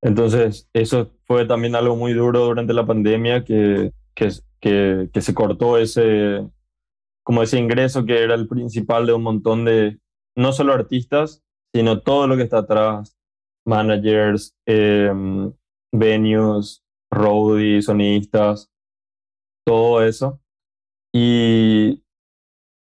Entonces, 0.02 0.68
eso 0.74 1.12
fue 1.24 1.46
también 1.46 1.74
algo 1.74 1.96
muy 1.96 2.12
duro 2.12 2.44
durante 2.44 2.74
la 2.74 2.86
pandemia 2.86 3.42
que 3.42 3.90
que, 4.60 5.08
que, 5.12 5.20
se 5.20 5.34
cortó 5.34 5.78
ese, 5.78 6.48
como 7.24 7.42
ese 7.42 7.58
ingreso 7.58 8.04
que 8.04 8.22
era 8.22 8.34
el 8.34 8.48
principal 8.48 9.06
de 9.06 9.12
un 9.12 9.22
montón 9.22 9.64
de, 9.64 9.98
no 10.36 10.52
solo 10.52 10.72
artistas, 10.72 11.42
sino 11.72 12.00
todo 12.00 12.26
lo 12.26 12.36
que 12.36 12.42
está 12.42 12.58
atrás, 12.58 13.16
managers, 13.64 14.56
em, 14.66 15.52
venues, 15.92 16.84
roadies, 17.10 17.86
sonistas, 17.86 18.70
todo 19.64 20.02
eso. 20.02 20.40
Y, 21.14 22.02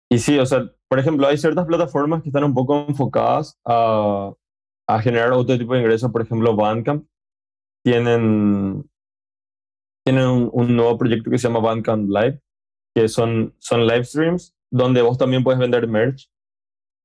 y 0.10 0.20
sí, 0.20 0.38
o 0.40 0.46
sea, 0.46 0.72
por 0.90 1.00
ejemplo, 1.00 1.28
hay 1.28 1.38
ciertas 1.38 1.66
plataformas 1.66 2.22
que 2.22 2.30
están 2.30 2.44
un 2.44 2.54
poco 2.54 2.86
enfocadas 2.88 3.58
a, 3.66 4.34
a 4.88 5.02
generar 5.02 5.32
otro 5.32 5.58
tipo 5.58 5.74
de 5.74 5.80
ingresos, 5.80 6.12
por 6.12 6.22
ejemplo, 6.22 6.56
Bandcamp. 6.56 7.06
Tienen, 7.84 8.91
tienen 10.06 10.50
un, 10.52 10.76
nuevo 10.76 10.98
proyecto 10.98 11.30
que 11.30 11.38
se 11.38 11.48
llama 11.48 11.60
Bandcamp 11.60 12.10
Live, 12.10 12.40
que 12.96 13.08
son, 13.08 13.54
son 13.60 13.86
live 13.86 14.04
streams 14.04 14.56
donde 14.72 15.02
vos 15.02 15.18
también 15.18 15.44
puedes 15.44 15.60
vender 15.60 15.88
merch. 15.88 16.30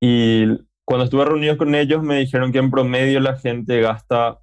Y 0.01 0.47
cuando 0.87 1.05
estuve 1.05 1.25
reunido 1.25 1.57
con 1.57 1.75
ellos 1.75 2.03
me 2.03 2.19
dijeron 2.19 2.53
que 2.53 2.59
en 2.59 2.71
promedio 2.71 3.21
la 3.21 3.37
gente 3.37 3.81
gasta, 3.81 4.41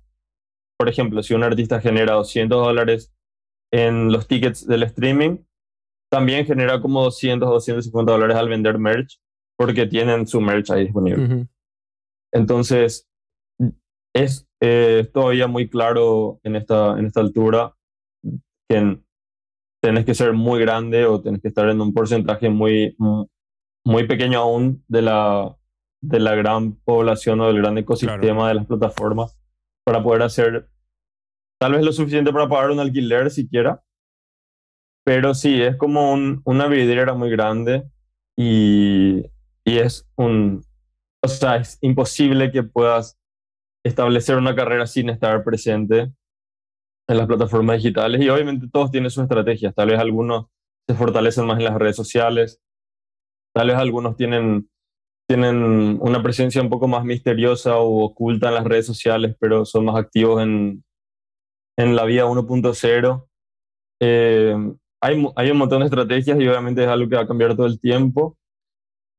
por 0.77 0.89
ejemplo, 0.89 1.23
si 1.23 1.33
un 1.33 1.43
artista 1.43 1.79
genera 1.79 2.13
200 2.15 2.65
dólares 2.65 3.13
en 3.71 4.11
los 4.11 4.27
tickets 4.27 4.67
del 4.67 4.83
streaming, 4.83 5.37
también 6.11 6.45
genera 6.45 6.81
como 6.81 7.03
200 7.03 7.47
o 7.47 7.53
250 7.53 8.11
dólares 8.11 8.37
al 8.37 8.49
vender 8.49 8.77
merch 8.77 9.19
porque 9.57 9.87
tienen 9.87 10.27
su 10.27 10.41
merch 10.41 10.69
ahí 10.69 10.83
disponible. 10.83 11.47
Entonces, 12.31 13.07
es 14.13 14.47
eh, 14.61 15.09
todavía 15.11 15.47
muy 15.47 15.69
claro 15.69 16.39
en 16.43 16.55
esta, 16.55 16.99
en 16.99 17.05
esta 17.05 17.21
altura 17.21 17.73
que 18.69 18.99
tenés 19.81 20.05
que 20.05 20.15
ser 20.15 20.33
muy 20.33 20.61
grande 20.61 21.05
o 21.05 21.21
tenés 21.21 21.41
que 21.41 21.49
estar 21.49 21.69
en 21.69 21.81
un 21.81 21.93
porcentaje 21.93 22.49
muy, 22.49 22.95
muy 23.85 24.07
pequeño 24.07 24.39
aún 24.39 24.83
de 24.87 25.01
la, 25.01 25.55
de 26.01 26.19
la 26.19 26.35
gran 26.35 26.75
población 26.83 27.41
o 27.41 27.47
del 27.47 27.57
gran 27.57 27.77
ecosistema 27.77 28.47
de 28.47 28.53
las 28.55 28.65
plataformas 28.65 29.37
para 29.85 30.01
poder 30.01 30.21
hacer 30.21 30.69
tal 31.59 31.73
vez 31.73 31.83
lo 31.83 31.91
suficiente 31.91 32.31
para 32.31 32.47
pagar 32.47 32.71
un 32.71 32.79
alquiler 32.79 33.29
siquiera. 33.29 33.83
Pero 35.05 35.33
sí, 35.33 35.61
es 35.61 35.75
como 35.75 36.13
un, 36.13 36.41
una 36.45 36.67
vidriera 36.67 37.13
muy 37.13 37.29
grande 37.29 37.83
y, 38.37 39.25
y 39.65 39.77
es 39.77 40.07
un, 40.15 40.63
o 41.21 41.27
sea, 41.27 41.57
es 41.57 41.77
imposible 41.81 42.51
que 42.51 42.63
puedas 42.63 43.19
establecer 43.85 44.37
una 44.37 44.55
carrera 44.55 44.87
sin 44.87 45.09
estar 45.09 45.43
presente 45.43 46.13
en 47.07 47.17
las 47.17 47.27
plataformas 47.27 47.77
digitales 47.77 48.21
y 48.21 48.29
obviamente 48.29 48.67
todos 48.71 48.91
tienen 48.91 49.11
sus 49.11 49.23
estrategias. 49.23 49.73
Tal 49.75 49.89
vez 49.89 49.99
algunos 49.99 50.47
se 50.87 50.95
fortalecen 50.95 51.45
más 51.45 51.57
en 51.57 51.65
las 51.65 51.75
redes 51.75 51.95
sociales, 51.95 52.61
tal 53.53 53.67
vez 53.67 53.77
algunos 53.77 54.15
tienen, 54.15 54.69
tienen 55.27 55.99
una 56.01 56.21
presencia 56.21 56.61
un 56.61 56.69
poco 56.69 56.87
más 56.87 57.03
misteriosa 57.03 57.77
o 57.77 58.03
oculta 58.03 58.49
en 58.49 58.55
las 58.55 58.65
redes 58.65 58.85
sociales, 58.85 59.35
pero 59.39 59.65
son 59.65 59.85
más 59.85 59.95
activos 59.95 60.41
en, 60.41 60.83
en 61.77 61.95
la 61.95 62.05
vida 62.05 62.25
1.0. 62.25 63.27
Eh, 64.01 64.55
hay, 65.01 65.27
hay 65.35 65.51
un 65.51 65.57
montón 65.57 65.79
de 65.79 65.85
estrategias 65.85 66.39
y 66.39 66.47
obviamente 66.47 66.83
es 66.83 66.89
algo 66.89 67.09
que 67.09 67.15
va 67.15 67.23
a 67.23 67.27
cambiar 67.27 67.55
todo 67.55 67.65
el 67.65 67.79
tiempo. 67.79 68.37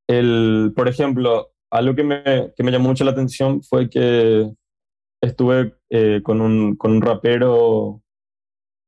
El, 0.09 0.73
por 0.75 0.89
ejemplo, 0.89 1.53
algo 1.71 1.95
que 1.95 2.05
me, 2.05 2.23
que 2.55 2.63
me 2.63 2.71
llamó 2.71 2.89
mucho 2.89 3.05
la 3.05 3.11
atención 3.11 3.63
fue 3.63 3.89
que 3.89 4.51
estuve 5.23 5.75
eh, 5.97 6.23
con, 6.25 6.41
un, 6.41 6.75
con 6.75 6.91
un 6.91 7.03
rapero 7.03 8.03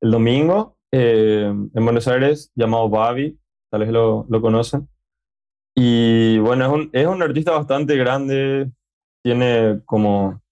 el 0.01 0.11
domingo 0.11 0.77
eh, 0.91 1.45
en 1.45 1.85
Buenos 1.85 2.09
Aires 2.09 2.51
llamado 2.57 2.89
Babi, 2.89 3.39
tal 3.71 3.83
vez 3.83 3.91
lo, 3.91 4.27
lo 4.29 4.41
conocen. 4.41 4.89
Y 5.77 6.39
bueno, 6.39 6.65
es 6.65 6.73
un, 6.73 6.91
es 6.93 7.07
un 7.07 7.23
artista 7.23 7.53
bastante 7.53 7.97
grande, 7.97 8.73
tiene 9.23 9.83
como 9.85 10.43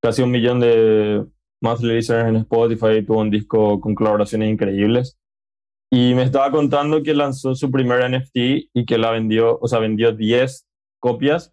casi 0.00 0.22
un 0.22 0.30
millón 0.30 0.60
de 0.60 1.26
monthly 1.60 1.96
listeners 1.96 2.26
en 2.30 2.36
Spotify, 2.36 3.04
tuvo 3.04 3.20
un 3.20 3.30
disco 3.30 3.78
con 3.78 3.94
colaboraciones 3.94 4.50
increíbles. 4.50 5.18
Y 5.90 6.14
me 6.14 6.22
estaba 6.22 6.50
contando 6.50 7.02
que 7.02 7.12
lanzó 7.12 7.54
su 7.54 7.70
primer 7.70 8.10
NFT 8.10 8.70
y 8.72 8.86
que 8.86 8.96
la 8.96 9.10
vendió, 9.10 9.58
o 9.60 9.68
sea, 9.68 9.78
vendió 9.78 10.12
10 10.12 10.66
copias 11.00 11.52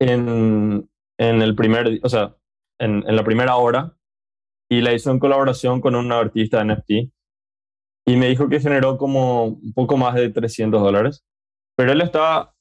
en, 0.00 0.88
en 1.18 1.42
el 1.42 1.56
primer, 1.56 1.98
o 2.04 2.08
sea, 2.08 2.36
en, 2.78 3.04
en, 3.06 3.16
la 3.16 3.24
primera 3.24 3.56
hora 3.56 3.96
y 4.68 4.80
la 4.80 4.92
hizo 4.92 5.10
en 5.10 5.18
colaboración 5.18 5.80
con 5.80 5.94
un 5.94 6.12
artista 6.12 6.62
de 6.62 6.74
NFT. 6.74 6.90
Y 8.08 8.16
me 8.16 8.28
dijo 8.28 8.48
que 8.48 8.60
generó 8.60 8.98
como 8.98 9.46
un 9.46 9.72
poco 9.72 9.96
más 9.96 10.14
de 10.14 10.30
300 10.30 10.80
dólares. 10.80 11.24
Pero 11.76 11.92
él 11.92 12.00
estaba 12.00 12.54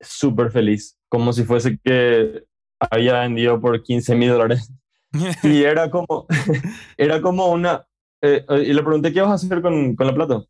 súper 0.00 0.50
feliz, 0.50 0.98
como 1.08 1.32
si 1.32 1.44
fuese 1.44 1.78
que 1.78 2.44
había 2.78 3.20
vendido 3.20 3.60
por 3.60 3.82
15 3.82 4.14
mil 4.14 4.30
dólares. 4.30 4.72
y 5.42 5.62
era 5.62 5.90
como, 5.90 6.26
era 6.96 7.20
como 7.20 7.50
una... 7.50 7.86
Eh, 8.22 8.44
y 8.66 8.72
le 8.72 8.82
pregunté, 8.82 9.12
¿qué 9.12 9.20
vas 9.20 9.30
a 9.30 9.34
hacer 9.34 9.60
con, 9.60 9.94
con 9.96 10.06
la 10.06 10.14
plata? 10.14 10.44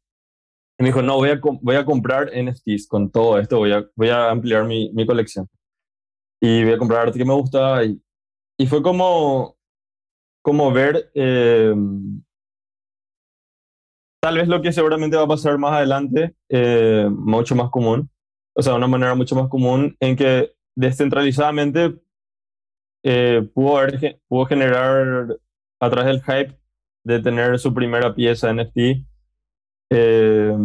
Y 0.79 0.83
me 0.83 0.89
dijo, 0.89 1.03
no, 1.03 1.17
voy 1.17 1.31
a, 1.31 1.41
voy 1.41 1.77
a 1.77 1.85
comprar 1.85 2.31
NFTs 2.35 2.87
con 2.89 3.11
todo 3.11 3.39
esto, 3.39 3.59
voy 3.59 3.73
a, 3.73 3.85
voy 3.95 4.09
a 4.09 4.31
ampliar 4.31 4.65
mi, 4.65 4.91
mi 4.93 5.07
colección. 5.07 5.49
Y 6.41 6.65
voy 6.65 6.73
a 6.73 6.79
comprar 6.79 7.07
arte 7.07 7.19
que 7.19 7.25
me 7.25 7.35
gusta. 7.35 7.85
Y, 7.85 8.01
y 8.59 8.67
fue 8.67 8.83
como, 8.83 9.57
como 10.43 10.73
ver 10.73 11.11
eh, 11.15 11.75
tal 14.25 14.39
vez 14.39 14.49
lo 14.49 14.63
que 14.63 14.73
seguramente 14.73 15.19
va 15.19 15.25
a 15.25 15.29
pasar 15.29 15.59
más 15.59 15.73
adelante, 15.73 16.35
eh, 16.49 17.09
mucho 17.11 17.55
más 17.55 17.71
común, 17.71 18.09
o 18.55 18.63
sea, 18.63 18.75
una 18.75 18.87
manera 18.87 19.15
mucho 19.15 19.35
más 19.35 19.49
común 19.49 19.97
en 20.01 20.17
que 20.17 20.55
descentralizadamente 20.75 21.95
eh, 23.03 23.47
pudo, 23.53 23.77
haber, 23.77 24.21
pudo 24.27 24.47
generar 24.47 25.37
a 25.79 25.91
través 25.91 26.07
del 26.07 26.23
hype 26.23 26.59
de 27.05 27.21
tener 27.21 27.59
su 27.59 27.75
primera 27.75 28.15
pieza 28.15 28.51
NFT, 28.51 29.05
eh, 29.91 30.57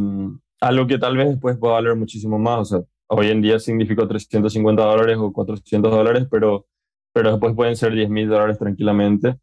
algo 0.62 0.88
que 0.88 0.98
tal 0.98 1.18
vez 1.18 1.28
después 1.28 1.58
pueda 1.58 1.74
valer 1.74 1.96
muchísimo 1.96 2.40
más. 2.40 2.60
O 2.60 2.66
sea, 2.66 2.80
hoy 3.08 3.28
en 3.28 3.42
día 3.42 3.60
significa 3.60 4.08
350 4.08 4.82
dólares 4.82 5.18
o 5.20 5.34
400 5.34 5.92
dólares, 5.92 6.28
pero, 6.32 6.66
pero 7.14 7.32
después 7.32 7.56
pueden 7.56 7.76
ser 7.76 7.94
10 7.94 8.10
mil 8.10 8.30
dólares 8.30 8.58
tranquilamente. 8.58 9.38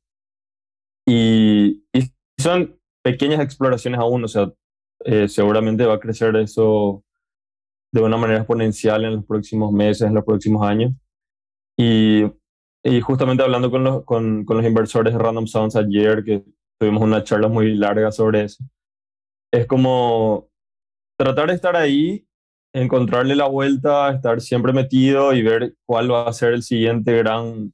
Y, 1.06 1.84
y, 1.92 2.10
son 2.38 2.78
pequeñas 3.02 3.40
exploraciones 3.40 4.00
aún, 4.00 4.24
o 4.24 4.28
sea, 4.28 4.52
eh, 5.04 5.28
seguramente 5.28 5.86
va 5.86 5.94
a 5.94 6.00
crecer 6.00 6.36
eso 6.36 7.04
de 7.92 8.02
una 8.02 8.16
manera 8.16 8.40
exponencial 8.40 9.04
en 9.04 9.16
los 9.16 9.24
próximos 9.24 9.72
meses, 9.72 10.06
en 10.08 10.14
los 10.14 10.24
próximos 10.24 10.66
años. 10.66 10.92
Y, 11.78 12.24
y 12.84 13.00
justamente 13.00 13.42
hablando 13.42 13.70
con 13.70 13.84
los, 13.84 14.04
con, 14.04 14.44
con 14.44 14.56
los 14.58 14.66
inversores 14.66 15.12
de 15.12 15.18
Random 15.18 15.46
Sounds 15.46 15.76
ayer, 15.76 16.24
que 16.24 16.44
tuvimos 16.78 17.02
una 17.02 17.24
charla 17.24 17.48
muy 17.48 17.74
larga 17.74 18.10
sobre 18.12 18.44
eso, 18.44 18.64
es 19.52 19.66
como 19.66 20.48
tratar 21.18 21.48
de 21.48 21.54
estar 21.54 21.76
ahí, 21.76 22.25
encontrarle 22.76 23.34
la 23.34 23.46
vuelta, 23.46 24.10
estar 24.10 24.40
siempre 24.40 24.72
metido 24.72 25.32
y 25.32 25.42
ver 25.42 25.74
cuál 25.86 26.12
va 26.12 26.28
a 26.28 26.32
ser 26.32 26.52
el 26.52 26.62
siguiente 26.62 27.16
gran 27.16 27.72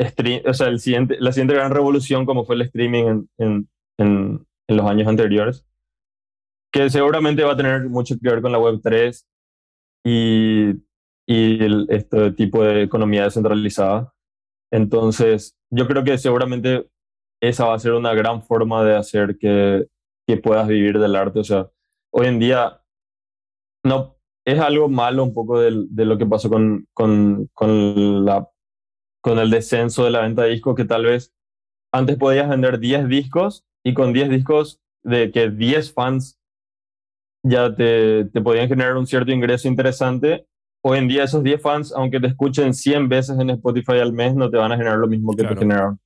stream, 0.00 0.42
o 0.46 0.52
sea, 0.52 0.68
el 0.68 0.80
siguiente, 0.80 1.16
la 1.18 1.32
siguiente 1.32 1.54
gran 1.54 1.72
revolución 1.72 2.26
como 2.26 2.44
fue 2.44 2.56
el 2.56 2.62
streaming 2.62 3.04
en, 3.04 3.28
en, 3.38 3.68
en, 3.98 4.46
en 4.68 4.76
los 4.76 4.86
años 4.86 5.08
anteriores, 5.08 5.64
que 6.72 6.90
seguramente 6.90 7.42
va 7.42 7.52
a 7.52 7.56
tener 7.56 7.88
mucho 7.88 8.16
que 8.20 8.28
ver 8.28 8.42
con 8.42 8.52
la 8.52 8.58
Web3 8.58 9.24
y, 10.04 10.70
y 11.26 11.64
el, 11.64 11.86
este 11.88 12.32
tipo 12.32 12.62
de 12.62 12.82
economía 12.82 13.24
descentralizada. 13.24 14.12
Entonces, 14.70 15.56
yo 15.70 15.86
creo 15.86 16.04
que 16.04 16.18
seguramente 16.18 16.90
esa 17.40 17.66
va 17.66 17.74
a 17.74 17.78
ser 17.78 17.92
una 17.92 18.12
gran 18.12 18.42
forma 18.42 18.84
de 18.84 18.96
hacer 18.96 19.38
que, 19.38 19.86
que 20.26 20.36
puedas 20.36 20.68
vivir 20.68 20.98
del 20.98 21.16
arte. 21.16 21.38
O 21.38 21.44
sea, 21.44 21.70
hoy 22.12 22.26
en 22.26 22.38
día 22.38 22.82
no 23.84 24.13
es 24.44 24.60
algo 24.60 24.88
malo 24.88 25.24
un 25.24 25.32
poco 25.32 25.60
de, 25.60 25.86
de 25.88 26.04
lo 26.04 26.18
que 26.18 26.26
pasó 26.26 26.50
con, 26.50 26.86
con, 26.92 27.48
con, 27.54 28.24
la, 28.24 28.48
con 29.22 29.38
el 29.38 29.50
descenso 29.50 30.04
de 30.04 30.10
la 30.10 30.22
venta 30.22 30.42
de 30.42 30.50
discos, 30.50 30.74
que 30.74 30.84
tal 30.84 31.04
vez 31.04 31.32
antes 31.92 32.16
podías 32.16 32.48
vender 32.48 32.78
10 32.78 33.08
discos 33.08 33.64
y 33.84 33.94
con 33.94 34.12
10 34.12 34.28
discos 34.28 34.80
de 35.02 35.30
que 35.30 35.50
10 35.50 35.92
fans 35.92 36.38
ya 37.42 37.74
te, 37.74 38.26
te 38.26 38.40
podían 38.40 38.68
generar 38.68 38.96
un 38.96 39.06
cierto 39.06 39.32
ingreso 39.32 39.68
interesante. 39.68 40.46
Hoy 40.82 40.98
en 40.98 41.08
día 41.08 41.24
esos 41.24 41.42
10 41.42 41.62
fans, 41.62 41.92
aunque 41.94 42.20
te 42.20 42.26
escuchen 42.26 42.74
100 42.74 43.08
veces 43.08 43.38
en 43.38 43.50
Spotify 43.50 43.98
al 44.00 44.12
mes, 44.12 44.34
no 44.34 44.50
te 44.50 44.56
van 44.56 44.72
a 44.72 44.76
generar 44.76 44.98
lo 44.98 45.06
mismo 45.06 45.32
que 45.32 45.42
claro. 45.42 45.54
te 45.54 45.60
generaron. 45.60 46.00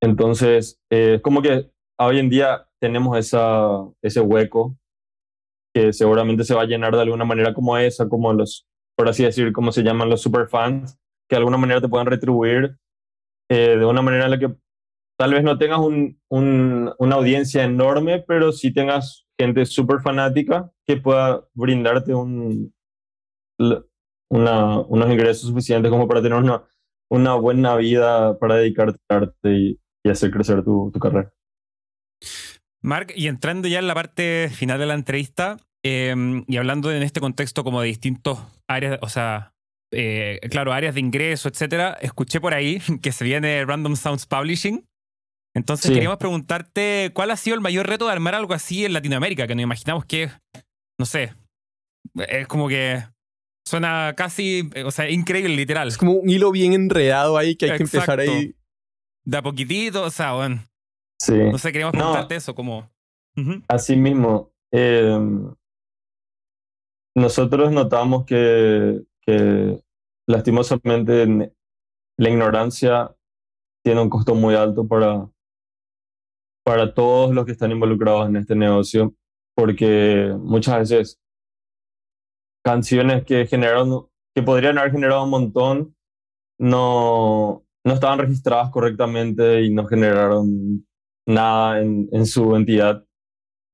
Entonces, 0.00 0.78
eh, 0.90 1.20
como 1.22 1.42
que 1.42 1.70
hoy 1.98 2.18
en 2.18 2.28
día 2.28 2.68
tenemos 2.80 3.16
esa, 3.18 3.84
ese 4.02 4.20
hueco 4.20 4.76
que 5.76 5.92
seguramente 5.92 6.42
se 6.42 6.54
va 6.54 6.62
a 6.62 6.66
llenar 6.66 6.94
de 6.94 7.02
alguna 7.02 7.26
manera 7.26 7.52
como 7.52 7.76
esa, 7.76 8.08
como 8.08 8.32
los, 8.32 8.66
por 8.96 9.10
así 9.10 9.24
decir, 9.24 9.52
como 9.52 9.72
se 9.72 9.82
llaman 9.82 10.08
los 10.08 10.22
superfans, 10.22 10.98
que 11.28 11.36
de 11.36 11.36
alguna 11.36 11.58
manera 11.58 11.82
te 11.82 11.88
puedan 11.88 12.06
retribuir 12.06 12.78
eh, 13.50 13.76
de 13.76 13.84
una 13.84 14.00
manera 14.00 14.24
en 14.24 14.30
la 14.30 14.38
que 14.38 14.54
tal 15.18 15.34
vez 15.34 15.44
no 15.44 15.58
tengas 15.58 15.80
un, 15.80 16.18
un, 16.30 16.94
una 16.98 17.16
audiencia 17.16 17.62
enorme, 17.62 18.24
pero 18.26 18.52
sí 18.52 18.72
tengas 18.72 19.26
gente 19.38 19.66
súper 19.66 20.00
fanática 20.00 20.72
que 20.86 20.96
pueda 20.96 21.44
brindarte 21.52 22.14
un, 22.14 22.74
una, 24.30 24.80
unos 24.80 25.10
ingresos 25.10 25.50
suficientes 25.50 25.90
como 25.90 26.08
para 26.08 26.22
tener 26.22 26.38
una, 26.38 26.64
una 27.10 27.34
buena 27.34 27.76
vida 27.76 28.38
para 28.38 28.54
dedicarte 28.56 28.98
al 29.10 29.24
arte 29.24 29.52
y, 29.52 29.80
y 30.02 30.08
hacer 30.08 30.30
crecer 30.30 30.64
tu, 30.64 30.90
tu, 30.90 30.98
carrera. 30.98 31.34
Mark, 32.80 33.12
y 33.14 33.26
entrando 33.26 33.68
ya 33.68 33.80
en 33.80 33.88
la 33.88 33.94
parte 33.94 34.48
final 34.48 34.78
de 34.78 34.86
la 34.86 34.94
entrevista 34.94 35.58
eh, 35.86 36.44
y 36.46 36.56
hablando 36.56 36.92
en 36.92 37.02
este 37.02 37.20
contexto 37.20 37.64
como 37.64 37.80
de 37.80 37.88
distintos 37.88 38.38
áreas, 38.68 38.98
o 39.02 39.08
sea, 39.08 39.52
eh, 39.92 40.40
claro, 40.50 40.72
áreas 40.72 40.94
de 40.94 41.00
ingreso, 41.00 41.48
etcétera, 41.48 41.96
escuché 42.00 42.40
por 42.40 42.54
ahí 42.54 42.80
que 43.02 43.12
se 43.12 43.24
viene 43.24 43.64
Random 43.64 43.96
Sounds 43.96 44.26
Publishing. 44.26 44.86
Entonces 45.54 45.88
sí. 45.88 45.94
queríamos 45.94 46.18
preguntarte 46.18 47.10
cuál 47.14 47.30
ha 47.30 47.36
sido 47.36 47.54
el 47.54 47.62
mayor 47.62 47.86
reto 47.86 48.06
de 48.06 48.12
armar 48.12 48.34
algo 48.34 48.52
así 48.52 48.84
en 48.84 48.92
Latinoamérica, 48.92 49.46
que 49.46 49.54
nos 49.54 49.62
imaginamos 49.62 50.04
que, 50.04 50.30
no 50.98 51.06
sé, 51.06 51.34
es 52.28 52.46
como 52.46 52.68
que 52.68 53.02
suena 53.66 54.12
casi, 54.16 54.68
o 54.84 54.90
sea, 54.90 55.08
increíble, 55.10 55.56
literal. 55.56 55.88
Es 55.88 55.96
como 55.96 56.12
un 56.12 56.28
hilo 56.28 56.52
bien 56.52 56.74
enredado 56.74 57.38
ahí 57.38 57.56
que 57.56 57.66
hay 57.66 57.70
Exacto. 57.72 57.90
que 57.90 57.96
empezar 57.96 58.20
ahí. 58.20 58.54
De 59.24 59.36
a 59.38 59.42
poquitito, 59.42 60.04
o 60.04 60.10
sea, 60.10 60.34
bueno. 60.34 60.62
Sí. 61.18 61.32
No 61.32 61.58
sé, 61.58 61.72
queríamos 61.72 61.92
preguntarte 61.92 62.34
no, 62.34 62.38
eso, 62.38 62.54
como... 62.54 62.90
Uh 63.36 63.40
-huh. 63.40 63.64
Así 63.68 63.96
mismo. 63.96 64.50
Eh, 64.72 65.18
nosotros 67.16 67.72
notamos 67.72 68.26
que, 68.26 69.02
lastimosamente 70.28 71.52
la 72.18 72.30
ignorancia 72.30 73.16
tiene 73.82 74.02
un 74.02 74.10
costo 74.10 74.34
muy 74.34 74.54
alto 74.54 74.86
para, 74.86 75.28
para 76.64 76.92
todos 76.92 77.34
los 77.34 77.46
que 77.46 77.52
están 77.52 77.72
involucrados 77.72 78.28
en 78.28 78.36
este 78.36 78.54
negocio, 78.54 79.14
porque 79.54 80.36
muchas 80.38 80.78
veces 80.90 81.20
canciones 82.64 83.24
que 83.24 83.46
generaron, 83.46 84.08
que 84.34 84.42
podrían 84.42 84.78
haber 84.78 84.92
generado 84.92 85.24
un 85.24 85.30
montón, 85.30 85.96
no, 86.58 87.64
no 87.84 87.94
estaban 87.94 88.18
registradas 88.18 88.70
correctamente 88.70 89.62
y 89.62 89.72
no 89.72 89.86
generaron 89.86 90.86
nada 91.26 91.80
en, 91.80 92.08
en 92.12 92.26
su 92.26 92.54
entidad. 92.56 93.06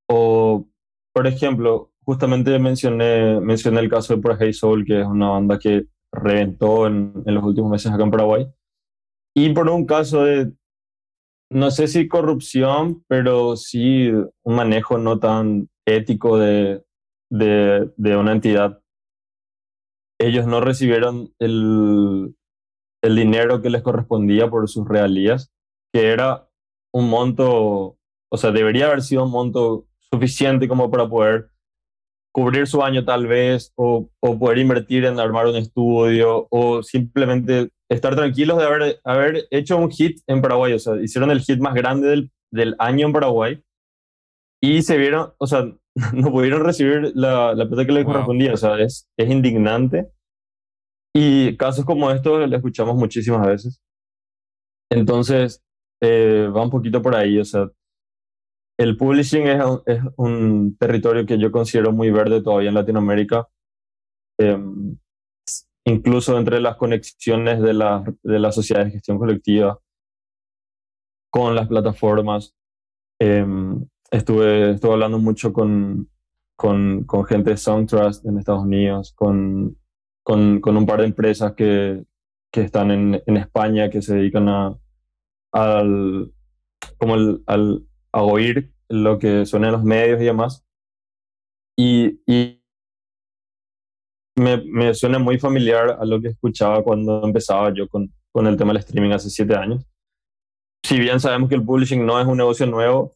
O, 0.09 0.67
por 1.13 1.27
ejemplo, 1.27 1.92
justamente 2.05 2.57
mencioné, 2.59 3.39
mencioné 3.39 3.79
el 3.79 3.89
caso 3.89 4.15
de 4.15 4.21
Por 4.21 4.37
Hey 4.39 4.53
Soul, 4.53 4.85
que 4.85 5.01
es 5.01 5.07
una 5.07 5.29
banda 5.29 5.59
que 5.59 5.87
reventó 6.11 6.87
en, 6.87 7.13
en, 7.25 7.35
los 7.35 7.43
últimos 7.43 7.71
meses 7.71 7.91
acá 7.91 8.03
en 8.03 8.11
Paraguay. 8.11 8.47
Y 9.35 9.49
por 9.53 9.69
un 9.69 9.85
caso 9.85 10.23
de, 10.23 10.51
no 11.49 11.71
sé 11.71 11.87
si 11.87 12.07
corrupción, 12.07 13.03
pero 13.07 13.55
sí 13.55 14.09
un 14.11 14.55
manejo 14.55 14.97
no 14.97 15.19
tan 15.19 15.69
ético 15.85 16.37
de, 16.37 16.83
de, 17.29 17.91
de 17.97 18.17
una 18.17 18.31
entidad. 18.31 18.81
Ellos 20.19 20.45
no 20.45 20.61
recibieron 20.61 21.33
el, 21.39 22.35
el 23.01 23.15
dinero 23.15 23.61
que 23.61 23.69
les 23.69 23.81
correspondía 23.81 24.49
por 24.49 24.69
sus 24.69 24.87
realías, 24.87 25.51
que 25.91 26.07
era 26.07 26.47
un 26.93 27.09
monto, 27.09 27.97
o 28.29 28.37
sea, 28.37 28.51
debería 28.51 28.85
haber 28.85 29.01
sido 29.01 29.25
un 29.25 29.31
monto 29.31 29.87
suficiente 29.99 30.67
como 30.67 30.91
para 30.91 31.09
poder 31.09 31.49
cubrir 32.33 32.67
su 32.67 32.83
año 32.83 33.05
tal 33.05 33.27
vez, 33.27 33.71
o, 33.75 34.09
o, 34.19 34.39
poder 34.39 34.57
invertir 34.57 35.05
en 35.05 35.19
armar 35.19 35.47
un 35.47 35.55
estudio, 35.55 36.47
o 36.49 36.83
simplemente 36.83 37.69
estar 37.89 38.15
tranquilos 38.15 38.57
de 38.57 38.65
haber, 38.65 38.99
haber 39.03 39.47
hecho 39.51 39.77
un 39.77 39.91
hit 39.91 40.19
en 40.27 40.41
Paraguay. 40.41 40.73
O 40.73 40.79
sea, 40.79 40.95
hicieron 41.01 41.31
el 41.31 41.41
hit 41.41 41.59
más 41.59 41.75
grande 41.75 42.09
del, 42.09 42.31
del 42.51 42.75
año 42.79 43.07
en 43.07 43.13
Paraguay 43.13 43.63
y 44.61 44.81
se 44.81 44.97
vieron, 44.97 45.33
o 45.37 45.45
sea, 45.45 45.65
no 46.13 46.31
pudieron 46.31 46.63
recibir 46.63 47.11
la, 47.15 47.53
la 47.53 47.67
plata 47.67 47.85
que 47.85 47.91
les 47.91 48.05
wow. 48.05 48.13
correspondía. 48.13 48.53
O 48.53 48.57
sea, 48.57 48.79
es, 48.79 49.09
es 49.17 49.29
indignante. 49.29 50.09
Y 51.15 51.55
casos 51.57 51.85
como 51.85 52.09
estos 52.09 52.49
lo 52.49 52.55
escuchamos 52.55 52.95
muchísimas 52.95 53.45
veces. 53.45 53.81
Entonces, 54.89 55.61
eh, 56.01 56.49
va 56.55 56.63
un 56.63 56.69
poquito 56.69 57.01
por 57.01 57.15
ahí. 57.15 57.37
O 57.39 57.45
sea, 57.45 57.69
el 58.77 58.97
publishing 58.97 59.47
es 59.47 59.63
un, 59.63 59.81
es 59.85 60.01
un, 60.17 60.77
territorio 60.77 61.25
que 61.25 61.37
yo 61.37 61.51
considero 61.51 61.91
muy 61.91 62.09
verde 62.11 62.41
todavía 62.41 62.69
en 62.69 62.75
Latinoamérica. 62.75 63.47
Eh, 64.39 64.57
incluso 65.85 66.37
entre 66.37 66.61
las 66.61 66.77
conexiones 66.77 67.61
de 67.61 67.73
la, 67.73 68.03
de 68.23 68.39
la 68.39 68.51
sociedad 68.51 68.85
de 68.85 68.91
gestión 68.91 69.17
colectiva 69.17 69.79
con 71.29 71.55
las 71.55 71.67
plataformas. 71.67 72.55
Eh, 73.19 73.45
estuve, 74.11 74.71
estuve 74.71 74.93
hablando 74.93 75.19
mucho 75.19 75.51
con, 75.51 76.09
con, 76.55 77.03
con 77.03 77.25
gente 77.25 77.51
de 77.51 77.57
SongTrust 77.57 78.25
en 78.25 78.37
Estados 78.37 78.63
Unidos, 78.63 79.13
con, 79.13 79.77
con, 80.23 80.61
con 80.61 80.77
un 80.77 80.85
par 80.85 80.99
de 80.99 81.07
empresas 81.07 81.53
que, 81.53 82.03
que 82.51 82.61
están 82.61 82.91
en, 82.91 83.21
en, 83.25 83.37
España 83.37 83.89
que 83.89 84.01
se 84.01 84.15
dedican 84.15 84.47
a, 84.47 84.77
al, 85.51 86.31
como 86.97 87.15
el, 87.15 87.43
al, 87.47 87.87
a 88.13 88.21
oír 88.21 88.73
lo 88.89 89.19
que 89.19 89.45
suena 89.45 89.67
en 89.67 89.73
los 89.73 89.83
medios 89.83 90.21
y 90.21 90.25
demás. 90.25 90.65
Y, 91.77 92.21
y 92.27 92.61
me, 94.37 94.57
me, 94.65 94.93
suena 94.93 95.19
muy 95.19 95.39
familiar 95.39 95.97
a 95.99 96.05
lo 96.05 96.21
que 96.21 96.29
escuchaba 96.29 96.83
cuando 96.83 97.23
empezaba 97.23 97.73
yo 97.73 97.87
con, 97.87 98.13
con 98.31 98.47
el 98.47 98.57
tema 98.57 98.73
del 98.73 98.81
streaming 98.81 99.11
hace 99.11 99.29
siete 99.29 99.55
años. 99.55 99.85
Si 100.85 100.99
bien 100.99 101.19
sabemos 101.19 101.49
que 101.49 101.55
el 101.55 101.63
publishing 101.63 102.05
no 102.05 102.19
es 102.19 102.27
un 102.27 102.37
negocio 102.37 102.65
nuevo, 102.65 103.15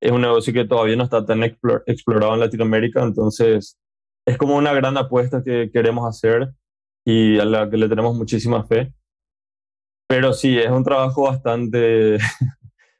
es 0.00 0.12
un 0.12 0.22
negocio 0.22 0.52
que 0.52 0.64
todavía 0.64 0.96
no 0.96 1.04
está 1.04 1.24
tan 1.26 1.42
explorado 1.42 2.34
en 2.34 2.40
Latinoamérica, 2.40 3.02
entonces 3.02 3.78
es 4.26 4.38
como 4.38 4.56
una 4.56 4.72
gran 4.72 4.96
apuesta 4.96 5.42
que 5.42 5.70
queremos 5.72 6.06
hacer 6.06 6.52
y 7.04 7.38
a 7.38 7.44
la 7.44 7.68
que 7.68 7.76
le 7.76 7.88
tenemos 7.88 8.14
muchísima 8.14 8.64
fe. 8.64 8.92
Pero 10.08 10.32
sí, 10.32 10.58
es 10.58 10.70
un 10.70 10.84
trabajo 10.84 11.22
bastante 11.22 12.18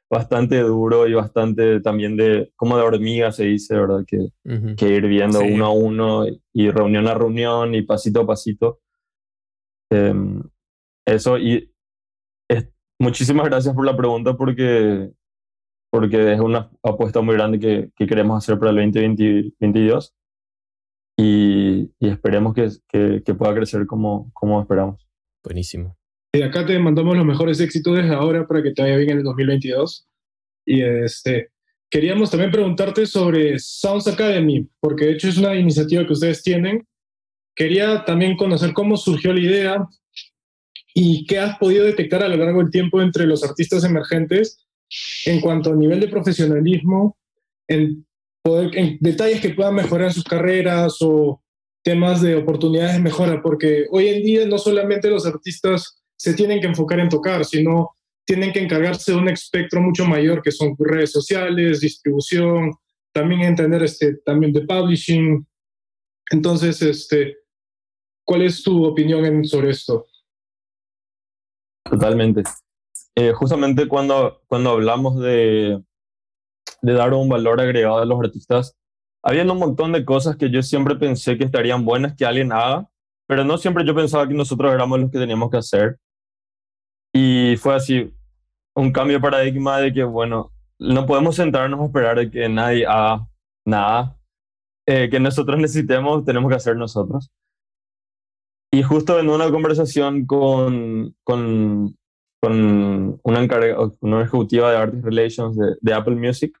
bastante 0.09 0.59
duro 0.61 1.07
y 1.07 1.13
bastante 1.13 1.79
también 1.81 2.17
de, 2.17 2.51
como 2.55 2.77
de 2.77 2.83
hormiga 2.83 3.31
se 3.31 3.45
dice, 3.45 3.75
¿verdad? 3.75 4.03
Que, 4.07 4.17
uh 4.17 4.31
-huh. 4.45 4.75
que 4.75 4.89
ir 4.89 5.07
viendo 5.07 5.39
sí. 5.39 5.51
uno 5.51 5.65
a 5.65 5.71
uno 5.71 6.25
y 6.53 6.71
reunión 6.71 7.07
a 7.07 7.13
reunión 7.13 7.75
y 7.75 7.83
pasito 7.83 8.21
a 8.21 8.27
pasito. 8.27 8.79
Eh, 9.91 10.13
eso, 11.05 11.37
y 11.37 11.71
es, 12.49 12.69
muchísimas 12.99 13.45
gracias 13.45 13.75
por 13.75 13.85
la 13.85 13.95
pregunta 13.95 14.35
porque, 14.35 15.11
porque 15.91 16.33
es 16.33 16.39
una 16.39 16.71
apuesta 16.83 17.21
muy 17.21 17.35
grande 17.35 17.59
que, 17.59 17.91
que 17.95 18.07
queremos 18.07 18.37
hacer 18.37 18.57
para 18.57 18.71
el 18.71 18.91
2022 18.91 20.15
y, 21.17 21.91
y 21.99 22.09
esperemos 22.09 22.53
que, 22.53 22.69
que, 22.87 23.21
que 23.23 23.33
pueda 23.35 23.53
crecer 23.53 23.85
como, 23.85 24.31
como 24.33 24.61
esperamos. 24.61 25.07
Buenísimo. 25.43 25.98
Y 26.31 26.43
acá 26.43 26.65
te 26.65 26.77
mandamos 26.77 27.17
los 27.17 27.25
mejores 27.25 27.59
éxitos 27.59 27.97
desde 27.97 28.13
ahora 28.13 28.47
para 28.47 28.61
que 28.61 28.71
te 28.71 28.83
vaya 28.83 28.97
bien 28.97 29.11
en 29.11 29.17
el 29.19 29.23
2022. 29.23 30.07
Y 30.65 30.83
este, 30.83 31.49
queríamos 31.89 32.29
también 32.29 32.51
preguntarte 32.51 33.07
sobre 33.07 33.57
Sounds 33.57 34.07
Academy, 34.07 34.69
porque 34.79 35.05
de 35.05 35.11
hecho 35.13 35.27
es 35.27 35.37
una 35.37 35.55
iniciativa 35.55 36.05
que 36.05 36.13
ustedes 36.13 36.43
tienen. 36.43 36.87
Quería 37.55 38.05
también 38.05 38.37
conocer 38.37 38.73
cómo 38.73 38.95
surgió 38.95 39.33
la 39.33 39.39
idea 39.39 39.87
y 40.93 41.25
qué 41.25 41.39
has 41.39 41.57
podido 41.57 41.85
detectar 41.85 42.23
a 42.23 42.29
lo 42.29 42.37
largo 42.37 42.59
del 42.59 42.71
tiempo 42.71 43.01
entre 43.01 43.25
los 43.25 43.43
artistas 43.43 43.83
emergentes 43.83 44.67
en 45.25 45.41
cuanto 45.41 45.71
a 45.71 45.75
nivel 45.75 45.99
de 45.99 46.07
profesionalismo, 46.07 47.17
en, 47.67 48.05
en 48.45 48.97
detalles 48.99 49.41
que 49.41 49.49
puedan 49.49 49.75
mejorar 49.75 50.13
sus 50.13 50.23
carreras 50.23 50.97
o 51.01 51.41
temas 51.83 52.21
de 52.21 52.35
oportunidades 52.35 52.93
de 52.93 53.01
mejora, 53.01 53.41
porque 53.41 53.87
hoy 53.89 54.07
en 54.07 54.23
día 54.23 54.45
no 54.45 54.57
solamente 54.57 55.09
los 55.09 55.25
artistas 55.25 55.98
se 56.19 56.33
tienen 56.33 56.59
que 56.59 56.67
enfocar 56.67 56.99
en 56.99 57.07
tocar, 57.07 57.45
sino 57.45 57.91
tienen 58.25 58.51
que 58.51 58.61
encargarse 58.61 59.13
de 59.13 59.17
un 59.17 59.29
espectro 59.29 59.81
mucho 59.81 60.05
mayor 60.05 60.41
que 60.41 60.51
son 60.51 60.75
redes 60.77 61.11
sociales, 61.11 61.79
distribución, 61.79 62.73
también 63.13 63.41
entender 63.41 63.81
este, 63.83 64.15
también 64.17 64.51
de 64.51 64.61
publishing. 64.61 65.47
Entonces, 66.29 66.81
este, 66.81 67.37
¿cuál 68.25 68.43
es 68.43 68.61
tu 68.61 68.85
opinión 68.85 69.25
en, 69.25 69.45
sobre 69.45 69.71
esto? 69.71 70.05
Totalmente. 71.89 72.43
Eh, 73.15 73.31
justamente 73.31 73.87
cuando, 73.87 74.43
cuando 74.47 74.71
hablamos 74.71 75.19
de, 75.21 75.81
de 76.81 76.93
dar 76.93 77.13
un 77.13 77.29
valor 77.29 77.61
agregado 77.61 77.99
a 77.99 78.05
los 78.05 78.19
artistas, 78.19 78.77
había 79.23 79.43
un 79.43 79.57
montón 79.57 79.93
de 79.93 80.05
cosas 80.05 80.35
que 80.35 80.51
yo 80.51 80.61
siempre 80.61 80.95
pensé 80.95 81.37
que 81.37 81.45
estarían 81.45 81.83
buenas 81.85 82.15
que 82.15 82.25
alguien 82.25 82.51
haga, 82.51 82.89
pero 83.25 83.43
no 83.43 83.57
siempre 83.57 83.85
yo 83.85 83.95
pensaba 83.95 84.27
que 84.27 84.33
nosotros 84.33 84.73
éramos 84.73 84.99
los 84.99 85.11
que 85.11 85.19
teníamos 85.19 85.49
que 85.49 85.57
hacer. 85.57 85.99
Y 87.13 87.55
fue 87.57 87.75
así, 87.75 88.13
un 88.75 88.91
cambio 88.91 89.17
de 89.17 89.21
paradigma 89.21 89.79
de 89.79 89.93
que, 89.93 90.03
bueno, 90.03 90.51
no 90.79 91.05
podemos 91.05 91.35
sentarnos 91.35 91.79
a 91.79 91.85
esperar 91.85 92.17
de 92.17 92.31
que 92.31 92.47
nadie 92.49 92.85
haga 92.85 93.27
nada, 93.65 94.17
eh, 94.87 95.09
que 95.09 95.19
nosotros 95.19 95.59
necesitemos, 95.59 96.23
tenemos 96.25 96.49
que 96.49 96.55
hacer 96.55 96.75
nosotros. 96.75 97.31
Y 98.71 98.83
justo 98.83 99.19
en 99.19 99.29
una 99.29 99.49
conversación 99.49 100.25
con, 100.25 101.15
con, 101.23 101.95
con 102.41 103.19
una, 103.23 103.47
una 104.01 104.21
ejecutiva 104.21 104.71
de 104.71 104.77
Artist 104.77 105.03
Relations 105.03 105.57
de, 105.57 105.75
de 105.81 105.93
Apple 105.93 106.15
Music, 106.15 106.57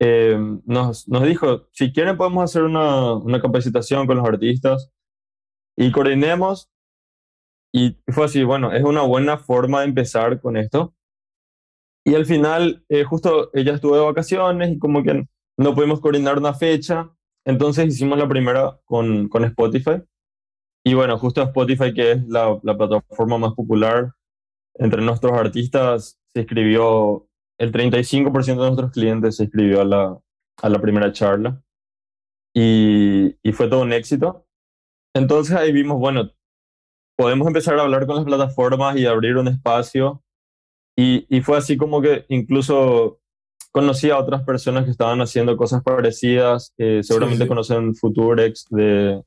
eh, 0.00 0.36
nos, 0.64 1.06
nos 1.08 1.22
dijo, 1.22 1.68
si 1.70 1.92
quieren 1.92 2.16
podemos 2.16 2.42
hacer 2.42 2.64
una, 2.64 3.12
una 3.12 3.40
capacitación 3.40 4.06
con 4.08 4.16
los 4.16 4.26
artistas 4.26 4.90
y 5.76 5.92
coordinemos 5.92 6.71
y 7.72 7.96
fue 8.08 8.26
así, 8.26 8.44
bueno, 8.44 8.72
es 8.72 8.84
una 8.84 9.02
buena 9.02 9.38
forma 9.38 9.80
de 9.80 9.86
empezar 9.86 10.40
con 10.40 10.56
esto. 10.56 10.94
Y 12.04 12.14
al 12.14 12.26
final, 12.26 12.84
eh, 12.88 13.04
justo 13.04 13.50
ella 13.54 13.74
estuvo 13.74 13.96
de 13.96 14.04
vacaciones 14.04 14.70
y 14.72 14.78
como 14.78 15.02
que 15.02 15.26
no 15.56 15.74
pudimos 15.74 16.00
coordinar 16.00 16.38
una 16.38 16.52
fecha, 16.54 17.10
entonces 17.44 17.86
hicimos 17.86 18.18
la 18.18 18.28
primera 18.28 18.78
con, 18.84 19.28
con 19.28 19.44
Spotify. 19.44 20.02
Y 20.84 20.94
bueno, 20.94 21.18
justo 21.18 21.42
Spotify, 21.42 21.94
que 21.94 22.12
es 22.12 22.28
la, 22.28 22.58
la 22.62 22.76
plataforma 22.76 23.38
más 23.38 23.54
popular 23.54 24.12
entre 24.74 25.02
nuestros 25.02 25.32
artistas, 25.32 26.18
se 26.34 26.40
escribió, 26.40 27.28
el 27.58 27.72
35% 27.72 28.62
de 28.62 28.70
nuestros 28.70 28.92
clientes 28.92 29.36
se 29.36 29.44
inscribió 29.44 29.82
a 29.82 29.84
la, 29.84 30.18
a 30.62 30.68
la 30.68 30.80
primera 30.80 31.12
charla. 31.12 31.62
Y, 32.54 33.36
y 33.42 33.52
fue 33.52 33.68
todo 33.68 33.82
un 33.82 33.92
éxito. 33.92 34.46
Entonces 35.14 35.56
ahí 35.56 35.72
vimos, 35.72 35.98
bueno, 35.98 36.30
podemos 37.22 37.46
empezar 37.46 37.78
a 37.78 37.82
hablar 37.82 38.04
con 38.06 38.16
las 38.16 38.24
plataformas 38.24 38.96
y 38.96 39.06
abrir 39.06 39.36
un 39.36 39.46
espacio. 39.46 40.22
Y, 40.96 41.24
y, 41.28 41.40
fue 41.40 41.56
así 41.56 41.76
como 41.76 42.02
que 42.02 42.26
incluso 42.28 43.20
conocí 43.70 44.10
a 44.10 44.18
otras 44.18 44.42
personas 44.42 44.84
que 44.84 44.90
estaban 44.90 45.20
haciendo 45.20 45.56
cosas 45.56 45.82
parecidas. 45.82 46.74
Eh, 46.78 47.00
seguramente 47.02 47.38
sí, 47.38 47.44
sí. 47.44 47.48
conocen 47.48 47.94
Futurex 47.94 48.66
de, 48.70 49.22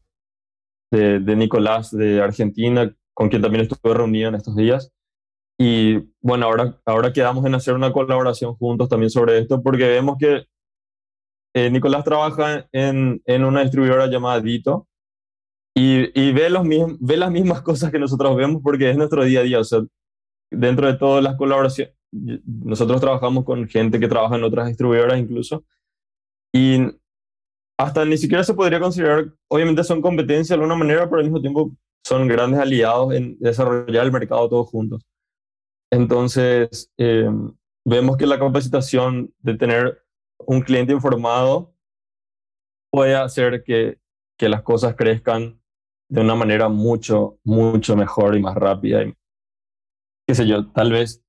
de, 0.91 1.19
de, 1.21 1.35
Nicolás 1.35 1.89
de 1.91 2.21
Argentina, 2.21 2.93
con 3.13 3.29
quien 3.29 3.41
también 3.41 3.63
estuve 3.63 3.93
reunido 3.93 4.27
en 4.29 4.35
estos 4.35 4.55
días. 4.55 4.91
Y 5.57 5.99
bueno, 6.21 6.47
ahora, 6.47 6.77
ahora 6.85 7.13
quedamos 7.13 7.45
en 7.45 7.55
hacer 7.55 7.75
una 7.75 7.93
colaboración 7.93 8.55
juntos 8.55 8.89
también 8.89 9.09
sobre 9.09 9.39
esto, 9.39 9.63
porque 9.63 9.87
vemos 9.87 10.17
que 10.19 10.45
eh, 11.55 11.69
Nicolás 11.71 12.03
trabaja 12.03 12.67
en, 12.73 13.21
en 13.25 13.45
una 13.45 13.61
distribuidora 13.61 14.07
llamada 14.07 14.41
Dito, 14.41 14.87
y, 15.77 16.19
y 16.19 16.31
ve, 16.31 16.49
los 16.49 16.63
mismos, 16.63 16.95
ve 16.99 17.17
las 17.17 17.31
mismas 17.31 17.61
cosas 17.61 17.91
que 17.91 17.99
nosotros 17.99 18.35
vemos 18.35 18.61
porque 18.63 18.89
es 18.89 18.97
nuestro 18.97 19.23
día 19.25 19.41
a 19.41 19.43
día. 19.43 19.59
O 19.59 19.63
sea, 19.63 19.81
dentro 20.49 20.87
de 20.87 20.97
todas 20.97 21.23
las 21.23 21.35
colaboraciones, 21.35 21.93
nosotros 22.11 23.01
trabajamos 23.01 23.43
con 23.43 23.67
gente 23.67 23.99
que 23.99 24.07
trabaja 24.07 24.35
en 24.37 24.43
otras 24.43 24.67
distribuidoras 24.67 25.19
incluso, 25.19 25.65
y 26.53 26.79
hasta 27.77 28.05
ni 28.05 28.17
siquiera 28.17 28.43
se 28.43 28.53
podría 28.53 28.79
considerar, 28.79 29.33
obviamente 29.49 29.83
son 29.83 30.01
competencia 30.01 30.55
de 30.55 30.61
alguna 30.61 30.79
manera, 30.79 31.09
pero 31.09 31.17
al 31.17 31.25
mismo 31.25 31.41
tiempo 31.41 31.71
son 32.05 32.27
grandes 32.27 32.59
aliados 32.59 33.13
en 33.13 33.37
desarrollar 33.39 34.05
el 34.05 34.11
mercado 34.11 34.47
todos 34.47 34.69
juntos. 34.69 35.01
Entonces, 35.91 36.89
eh, 36.97 37.29
vemos 37.85 38.15
que 38.15 38.27
la 38.27 38.39
capacitación 38.39 39.33
de 39.39 39.55
tener 39.55 40.03
un 40.39 40.61
cliente 40.61 40.93
informado 40.93 41.73
puede 42.91 43.15
hacer 43.15 43.63
que, 43.63 43.99
que 44.37 44.47
las 44.47 44.61
cosas 44.61 44.95
crezcan 44.95 45.59
de 46.09 46.21
una 46.21 46.35
manera 46.35 46.69
mucho, 46.69 47.39
mucho 47.43 47.95
mejor 47.95 48.35
y 48.35 48.41
más 48.41 48.55
rápida. 48.55 49.03
Y, 49.03 49.13
qué 50.27 50.35
sé 50.35 50.47
yo, 50.47 50.71
tal 50.71 50.91
vez 50.91 51.23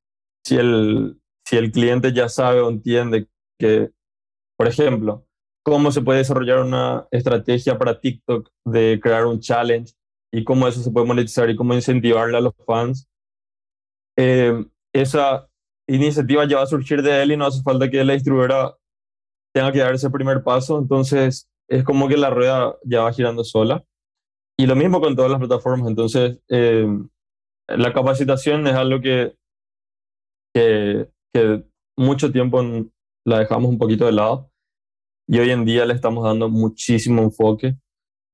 si 0.45 0.57
el, 0.57 1.20
si 1.47 1.57
el 1.57 1.72
cliente 1.72 2.12
ya 2.12 2.29
sabe 2.29 2.61
o 2.61 2.68
entiende 2.68 3.29
que, 3.59 3.91
por 4.57 4.68
ejemplo, 4.68 5.27
cómo 5.64 5.91
se 5.91 6.03
puede 6.03 6.18
desarrollar 6.18 6.61
una 6.61 7.07
estrategia 7.11 7.79
para 7.79 8.01
TikTok 8.01 8.49
de 8.64 9.01
crear 9.03 9.27
un 9.27 9.41
challenge 9.41 9.95
y 10.33 10.45
cómo 10.45 10.68
eso 10.68 10.81
se 10.81 10.91
puede 10.91 11.07
monetizar 11.07 11.49
y 11.51 11.57
cómo 11.57 11.74
incentivarle 11.74 12.37
a 12.37 12.41
los 12.41 12.55
fans, 12.66 13.09
eh, 14.16 14.64
esa 14.93 15.49
iniciativa 15.89 16.47
ya 16.47 16.59
va 16.59 16.62
a 16.62 16.66
surgir 16.66 17.03
de 17.03 17.22
él 17.22 17.33
y 17.33 17.37
no 17.37 17.47
hace 17.47 17.62
falta 17.62 17.91
que 17.91 18.05
la 18.05 18.14
distribuidora 18.14 18.77
tenga 19.55 19.72
que 19.72 19.79
dar 19.79 19.95
ese 19.95 20.11
primer 20.11 20.43
paso. 20.43 20.79
Entonces, 20.79 21.49
es 21.68 21.85
como 21.85 22.09
que 22.09 22.16
la 22.16 22.31
rueda 22.31 22.77
ya 22.85 23.03
va 23.03 23.12
girando 23.12 23.45
sola. 23.45 23.85
Y 24.59 24.67
lo 24.67 24.75
mismo 24.75 25.01
con 25.01 25.15
todas 25.15 25.31
las 25.31 25.41
plataformas. 25.41 25.89
Entonces, 25.89 26.39
eh, 26.49 26.87
la 27.69 27.93
capacitación 27.93 28.67
es 28.67 28.75
algo 28.75 29.01
que, 29.01 29.35
que, 30.55 31.09
que, 31.33 31.65
mucho 31.99 32.31
tiempo 32.31 32.63
la 33.25 33.39
dejamos 33.39 33.71
un 33.71 33.79
poquito 33.79 34.05
de 34.05 34.13
lado 34.13 34.51
y 35.27 35.39
hoy 35.39 35.51
en 35.51 35.65
día 35.65 35.85
le 35.85 35.95
estamos 35.95 36.25
dando 36.25 36.49
muchísimo 36.49 37.23
enfoque. 37.23 37.77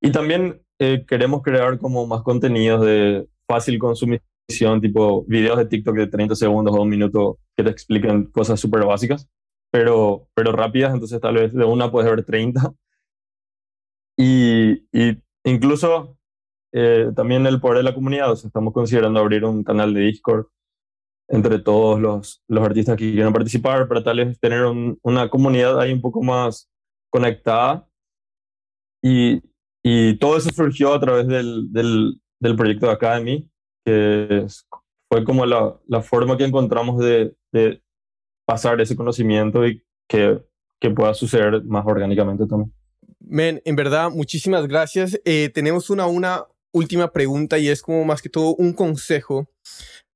Y 0.01 0.11
también 0.13 0.63
eh, 0.79 1.05
queremos 1.07 1.43
crear 1.43 1.79
como 1.79 2.07
más 2.07 2.23
contenidos 2.23 2.85
de 2.85 3.29
fácil 3.47 3.79
consumición, 3.79 4.81
tipo 4.81 5.25
videos 5.27 5.59
de 5.59 5.67
TikTok 5.67 5.97
de 5.97 6.07
30 6.09 6.35
segundos 6.35 6.75
o 6.77 6.83
un 6.83 6.89
minuto 6.89 7.39
que 7.57 7.63
te 7.63 7.71
expliquen 7.71 8.25
cosas 8.27 8.61
súper 8.61 8.85
básicas, 8.85 9.29
pero, 9.71 10.29
pero 10.35 10.53
rápidas, 10.53 10.93
entonces 10.93 11.21
tal 11.21 11.37
vez 11.37 11.53
de 11.55 11.65
una 11.65 11.91
puedes 11.91 12.11
ver 12.11 12.25
30. 12.25 12.75
Y, 14.19 14.85
y 14.93 15.22
Incluso 15.45 16.17
eh, 16.73 17.11
también 17.15 17.47
el 17.47 17.61
poder 17.61 17.79
de 17.79 17.85
la 17.85 17.95
comunidad, 17.95 18.33
estamos 18.33 18.73
considerando 18.73 19.21
abrir 19.21 19.45
un 19.45 19.63
canal 19.63 19.93
de 19.93 20.01
Discord 20.01 20.47
entre 21.29 21.59
todos 21.59 22.01
los, 22.01 22.43
artistas 22.61 22.97
que 22.97 23.13
quieran 23.13 23.33
participar 23.33 23.89
para 23.89 24.03
tal 24.03 24.19
vez 24.19 24.39
tener 24.39 24.65
una 25.03 25.29
comunidad 25.31 25.81
ahí 25.81 25.93
un 25.93 26.01
poco 26.01 26.23
más 26.23 26.71
conectada. 27.11 27.89
Y, 29.03 29.41
todo 30.19 30.37
eso 30.37 30.51
surgió 30.51 30.95
a 30.95 31.01
través 31.01 31.27
del, 31.27 32.21
proyecto 32.57 32.87
de 32.87 32.93
Academy, 32.93 33.51
que 33.85 34.47
fue 35.11 35.25
como 35.25 35.47
la, 35.47 36.03
forma 36.03 36.37
que 36.37 36.45
encontramos 36.45 36.99
de, 37.01 37.35
de 37.53 37.83
pasar 38.47 38.81
ese 38.81 38.97
conocimiento 38.97 39.67
y 39.67 39.83
que, 40.09 40.43
que 40.81 40.91
pueda 40.91 41.15
suceder 41.15 41.65
más 41.65 41.85
orgánicamente 41.87 42.47
también. 42.47 42.73
Men, 43.25 43.63
en 43.65 43.77
verdad, 43.77 44.11
muchísimas 44.11 44.67
gracias. 44.67 45.21
Eh, 45.25 45.51
tenemos 45.55 45.91
una, 45.91 46.07
una 46.07 46.47
última 46.73 47.13
pregunta 47.13 47.59
y 47.59 47.69
es 47.69 47.83
como 47.83 48.05
más 48.05 48.23
que 48.23 48.29
todo 48.29 48.55
un 48.57 48.73
consejo 48.73 49.49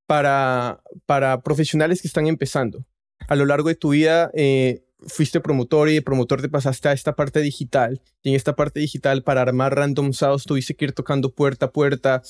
para, 0.06 0.82
para 1.06 1.40
profesionales 1.42 2.02
que 2.02 2.08
están 2.08 2.26
empezando. 2.26 2.84
A 3.28 3.36
lo 3.36 3.44
largo 3.44 3.68
de 3.68 3.74
tu 3.74 3.90
vida 3.90 4.30
eh, 4.34 4.84
fuiste 5.00 5.40
promotor 5.40 5.88
y 5.88 5.94
de 5.94 6.02
promotor 6.02 6.40
te 6.40 6.48
pasaste 6.48 6.88
a 6.88 6.92
esta 6.92 7.14
parte 7.14 7.40
digital 7.40 8.00
y 8.22 8.30
en 8.30 8.36
esta 8.36 8.54
parte 8.56 8.80
digital 8.80 9.22
para 9.22 9.42
armar 9.42 9.74
Random 9.74 10.12
South 10.12 10.42
tuviste 10.46 10.74
que 10.74 10.86
ir 10.86 10.92
tocando 10.92 11.34
puerta 11.34 11.66
a 11.66 11.72
puerta, 11.72 12.22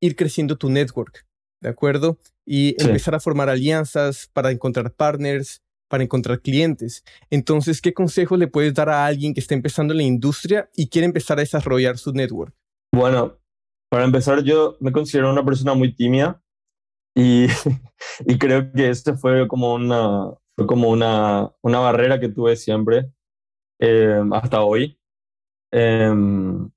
ir 0.00 0.16
creciendo 0.16 0.56
tu 0.56 0.70
network, 0.70 1.26
¿de 1.60 1.70
acuerdo? 1.70 2.18
Y 2.46 2.80
empezar 2.82 3.14
a 3.14 3.20
formar 3.20 3.48
alianzas 3.48 4.28
para 4.32 4.50
encontrar 4.50 4.92
partners, 4.92 5.62
para 5.94 6.02
encontrar 6.02 6.40
clientes. 6.40 7.04
Entonces, 7.30 7.80
¿qué 7.80 7.94
consejo 7.94 8.36
le 8.36 8.48
puedes 8.48 8.74
dar 8.74 8.88
a 8.88 9.06
alguien 9.06 9.32
que 9.32 9.38
está 9.38 9.54
empezando 9.54 9.94
en 9.94 9.98
la 9.98 10.02
industria 10.02 10.68
y 10.74 10.88
quiere 10.88 11.06
empezar 11.06 11.38
a 11.38 11.42
desarrollar 11.42 11.98
su 11.98 12.12
network? 12.12 12.52
Bueno, 12.92 13.38
para 13.88 14.04
empezar, 14.04 14.42
yo 14.42 14.76
me 14.80 14.90
considero 14.90 15.30
una 15.30 15.44
persona 15.44 15.72
muy 15.74 15.94
tímida 15.94 16.42
y, 17.14 17.46
y 18.26 18.38
creo 18.38 18.72
que 18.72 18.90
este 18.90 19.14
fue 19.14 19.46
como 19.46 19.74
una, 19.74 20.32
fue 20.56 20.66
como 20.66 20.88
una, 20.88 21.52
una 21.62 21.78
barrera 21.78 22.18
que 22.18 22.28
tuve 22.28 22.56
siempre 22.56 23.12
eh, 23.78 24.20
hasta 24.32 24.62
hoy. 24.62 24.98
Em, 25.70 26.68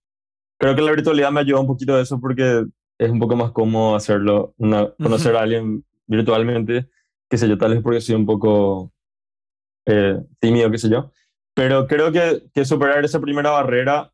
creo 0.60 0.76
que 0.76 0.82
la 0.84 0.92
virtualidad 0.92 1.32
me 1.32 1.40
ayudó 1.40 1.62
un 1.62 1.66
poquito 1.66 1.96
de 1.96 2.04
eso 2.04 2.22
porque 2.22 2.68
es 3.00 3.10
un 3.10 3.18
poco 3.20 3.36
más 3.36 3.50
cómodo 3.50 3.96
hacerlo, 3.96 4.54
una, 4.58 4.94
conocer 4.94 5.36
a 5.36 5.42
alguien 5.42 5.84
virtualmente, 6.06 6.88
que 7.28 7.40
sé 7.40 7.50
yo, 7.50 7.58
tal 7.58 7.74
vez 7.74 7.82
porque 7.82 8.00
soy 8.00 8.14
un 8.14 8.28
poco 8.28 8.94
eh, 9.88 10.20
tímido, 10.40 10.70
qué 10.70 10.78
sé 10.78 10.90
yo. 10.90 11.12
Pero 11.56 11.88
creo 11.88 12.12
que, 12.12 12.44
que 12.54 12.66
superar 12.66 13.04
esa 13.04 13.20
primera 13.20 13.50
barrera 13.50 14.14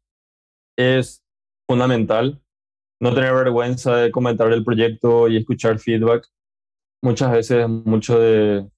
es 0.77 1.23
fundamental. 1.67 2.41
No 3.01 3.13
tener 3.13 3.33
vergüenza 3.33 3.97
de 3.97 4.11
comentar 4.11 4.51
el 4.53 4.63
proyecto 4.63 5.27
y 5.27 5.37
escuchar 5.37 5.79
feedback. 5.79 6.25
Muchas 7.01 7.31
veces 7.31 7.67
mucho 7.67 8.17
de, 8.17 8.69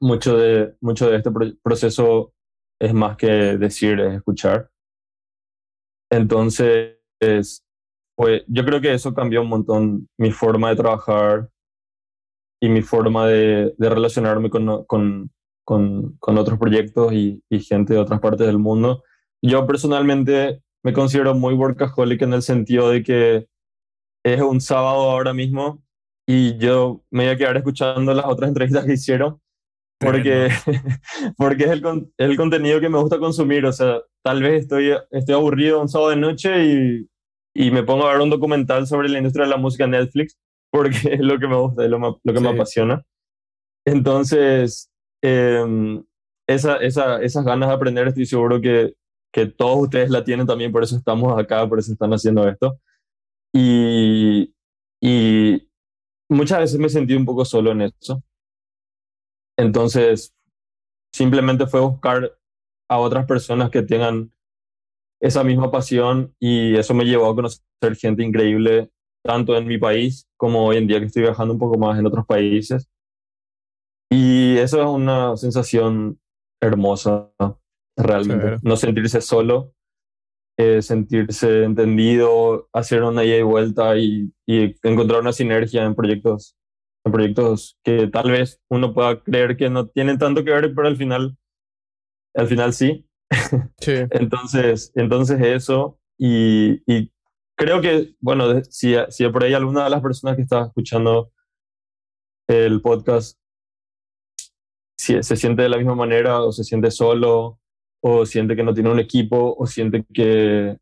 mucho 0.00 0.36
de, 0.36 0.74
mucho 0.80 1.08
de 1.08 1.16
este 1.18 1.30
proceso 1.62 2.34
es 2.80 2.92
más 2.92 3.16
que 3.16 3.26
decir, 3.26 4.00
es 4.00 4.14
escuchar. 4.14 4.70
Entonces, 6.10 6.98
pues, 8.16 8.44
yo 8.46 8.64
creo 8.64 8.80
que 8.80 8.94
eso 8.94 9.14
cambió 9.14 9.42
un 9.42 9.48
montón 9.48 10.08
mi 10.18 10.30
forma 10.30 10.70
de 10.70 10.76
trabajar 10.76 11.50
y 12.60 12.68
mi 12.68 12.82
forma 12.82 13.26
de, 13.26 13.74
de 13.76 13.88
relacionarme 13.88 14.50
con, 14.50 14.84
con, 14.84 15.30
con, 15.64 16.16
con 16.18 16.38
otros 16.38 16.58
proyectos 16.58 17.12
y, 17.12 17.42
y, 17.48 17.60
gente 17.60 17.94
de 17.94 18.00
otras 18.00 18.20
partes 18.20 18.46
del 18.46 18.58
mundo. 18.58 19.02
Yo 19.42 19.66
personalmente 19.66 20.62
me 20.82 20.92
considero 20.92 21.34
muy 21.34 21.54
workaholic 21.54 22.22
en 22.22 22.34
el 22.34 22.42
sentido 22.42 22.90
de 22.90 23.02
que 23.02 23.46
es 24.24 24.40
un 24.40 24.60
sábado 24.60 25.10
ahora 25.10 25.32
mismo 25.32 25.82
y 26.26 26.56
yo 26.58 27.02
me 27.10 27.24
voy 27.24 27.34
a 27.34 27.36
quedar 27.36 27.56
escuchando 27.56 28.14
las 28.14 28.26
otras 28.26 28.48
entrevistas 28.48 28.84
que 28.84 28.94
hicieron 28.94 29.40
porque, 29.98 30.48
porque 31.36 31.64
es 31.64 31.70
el, 31.70 32.12
el 32.18 32.36
contenido 32.36 32.80
que 32.80 32.88
me 32.88 32.98
gusta 32.98 33.18
consumir. 33.18 33.64
O 33.66 33.72
sea, 33.72 34.00
tal 34.22 34.42
vez 34.42 34.62
estoy, 34.62 34.92
estoy 35.10 35.34
aburrido 35.34 35.80
un 35.80 35.88
sábado 35.88 36.10
de 36.10 36.16
noche 36.16 36.64
y, 36.64 37.08
y 37.54 37.70
me 37.70 37.82
pongo 37.82 38.06
a 38.06 38.12
ver 38.12 38.22
un 38.22 38.30
documental 38.30 38.86
sobre 38.86 39.08
la 39.08 39.18
industria 39.18 39.44
de 39.44 39.50
la 39.50 39.56
música 39.56 39.84
en 39.84 39.92
Netflix 39.92 40.38
porque 40.70 40.98
es 41.14 41.20
lo 41.20 41.38
que 41.38 41.46
me 41.46 41.56
gusta, 41.56 41.84
es 41.84 41.90
lo, 41.90 41.98
lo 41.98 42.32
que 42.32 42.38
sí. 42.38 42.42
me 42.44 42.50
apasiona. 42.50 43.02
Entonces, 43.86 44.90
eh, 45.24 46.02
esa, 46.46 46.76
esa, 46.76 47.22
esas 47.22 47.44
ganas 47.44 47.68
de 47.70 47.74
aprender 47.74 48.08
estoy 48.08 48.26
seguro 48.26 48.60
que, 48.60 48.94
que 49.32 49.46
todos 49.46 49.84
ustedes 49.84 50.10
la 50.10 50.22
tienen 50.22 50.46
también, 50.46 50.70
por 50.72 50.82
eso 50.84 50.96
estamos 50.96 51.36
acá, 51.38 51.68
por 51.68 51.78
eso 51.78 51.92
están 51.92 52.12
haciendo 52.12 52.46
esto. 52.48 52.78
Y, 53.54 54.54
y 55.00 55.68
muchas 56.28 56.60
veces 56.60 56.78
me 56.80 56.88
sentí 56.88 57.14
un 57.14 57.24
poco 57.24 57.44
solo 57.44 57.72
en 57.72 57.82
eso. 57.82 58.22
Entonces, 59.56 60.34
simplemente 61.14 61.66
fue 61.66 61.80
buscar 61.80 62.36
a 62.88 62.98
otras 62.98 63.26
personas 63.26 63.70
que 63.70 63.82
tengan 63.82 64.32
esa 65.20 65.44
misma 65.44 65.70
pasión 65.70 66.34
y 66.38 66.76
eso 66.76 66.94
me 66.94 67.04
llevó 67.04 67.30
a 67.30 67.34
conocer 67.34 67.62
gente 67.98 68.22
increíble, 68.24 68.90
tanto 69.24 69.56
en 69.56 69.66
mi 69.66 69.78
país 69.78 70.28
como 70.36 70.66
hoy 70.66 70.78
en 70.78 70.86
día 70.86 71.00
que 71.00 71.06
estoy 71.06 71.22
viajando 71.22 71.54
un 71.54 71.60
poco 71.60 71.78
más 71.78 71.98
en 71.98 72.06
otros 72.06 72.26
países. 72.26 72.88
Y 74.16 74.58
eso 74.58 74.80
es 74.80 74.86
una 74.86 75.36
sensación 75.36 76.20
hermosa, 76.62 77.32
realmente. 77.96 78.58
No 78.62 78.76
sentirse 78.76 79.20
solo, 79.20 79.74
eh, 80.56 80.82
sentirse 80.82 81.64
entendido, 81.64 82.68
hacer 82.72 83.02
una 83.02 83.24
ida 83.24 83.38
y 83.38 83.42
vuelta 83.42 83.98
y, 83.98 84.32
y, 84.46 84.76
encontrar 84.84 85.20
una 85.20 85.32
sinergia 85.32 85.82
en 85.84 85.96
proyectos, 85.96 86.56
en 87.04 87.10
proyectos 87.10 87.76
que 87.82 88.06
tal 88.06 88.30
vez 88.30 88.60
uno 88.70 88.94
pueda 88.94 89.20
creer 89.20 89.56
que 89.56 89.68
no 89.68 89.88
tienen 89.88 90.16
tanto 90.16 90.44
que 90.44 90.52
ver, 90.52 90.72
pero 90.76 90.86
al 90.86 90.96
final, 90.96 91.36
al 92.36 92.46
final 92.46 92.72
sí. 92.72 93.08
sí. 93.80 93.94
entonces, 94.12 94.92
entonces 94.94 95.40
eso. 95.40 95.98
Y, 96.16 96.84
y 96.86 97.10
creo 97.58 97.80
que, 97.80 98.14
bueno, 98.20 98.62
si, 98.62 98.94
si 99.08 99.28
por 99.28 99.42
ahí 99.42 99.54
alguna 99.54 99.82
de 99.82 99.90
las 99.90 100.02
personas 100.02 100.36
que 100.36 100.42
está 100.42 100.66
escuchando 100.66 101.32
el 102.46 102.80
podcast 102.80 103.40
si 105.04 105.22
se 105.22 105.36
siente 105.36 105.62
de 105.62 105.68
la 105.68 105.76
misma 105.76 105.94
manera 105.94 106.40
o 106.40 106.52
se 106.52 106.64
siente 106.64 106.90
solo 106.90 107.58
o 108.02 108.26
siente 108.26 108.56
que 108.56 108.62
no 108.62 108.74
tiene 108.74 108.90
un 108.90 108.98
equipo 108.98 109.54
o 109.58 109.66
siente 109.66 110.04
que, 110.12 110.78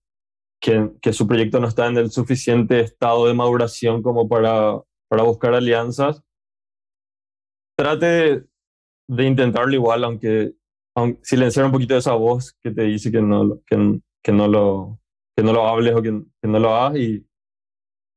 que, 0.60 1.12
su 1.12 1.26
proyecto 1.26 1.60
no 1.60 1.68
está 1.68 1.86
en 1.86 1.96
el 1.98 2.10
suficiente 2.10 2.80
estado 2.80 3.26
de 3.26 3.34
maduración 3.34 4.02
como 4.02 4.28
para 4.28 4.80
para 5.12 5.24
buscar 5.24 5.52
alianzas, 5.52 6.24
trate 7.76 8.46
de, 9.10 9.24
intentarlo 9.26 9.74
igual, 9.74 10.04
aunque, 10.04 10.54
aunque, 10.96 11.20
silenciar 11.22 11.66
un 11.66 11.72
poquito 11.72 11.94
esa 11.94 12.14
voz 12.14 12.56
que 12.62 12.70
te 12.70 12.84
dice 12.84 13.12
que 13.12 13.20
no, 13.20 13.60
que, 13.66 14.00
que 14.24 14.32
no, 14.32 14.48
lo, 14.48 15.00
que 15.36 15.44
no 15.44 15.52
lo 15.52 15.68
hables 15.68 15.94
o 15.94 16.00
que, 16.00 16.18
que 16.40 16.48
no 16.48 16.58
lo 16.58 16.74
hagas 16.74 16.98
y, 16.98 17.26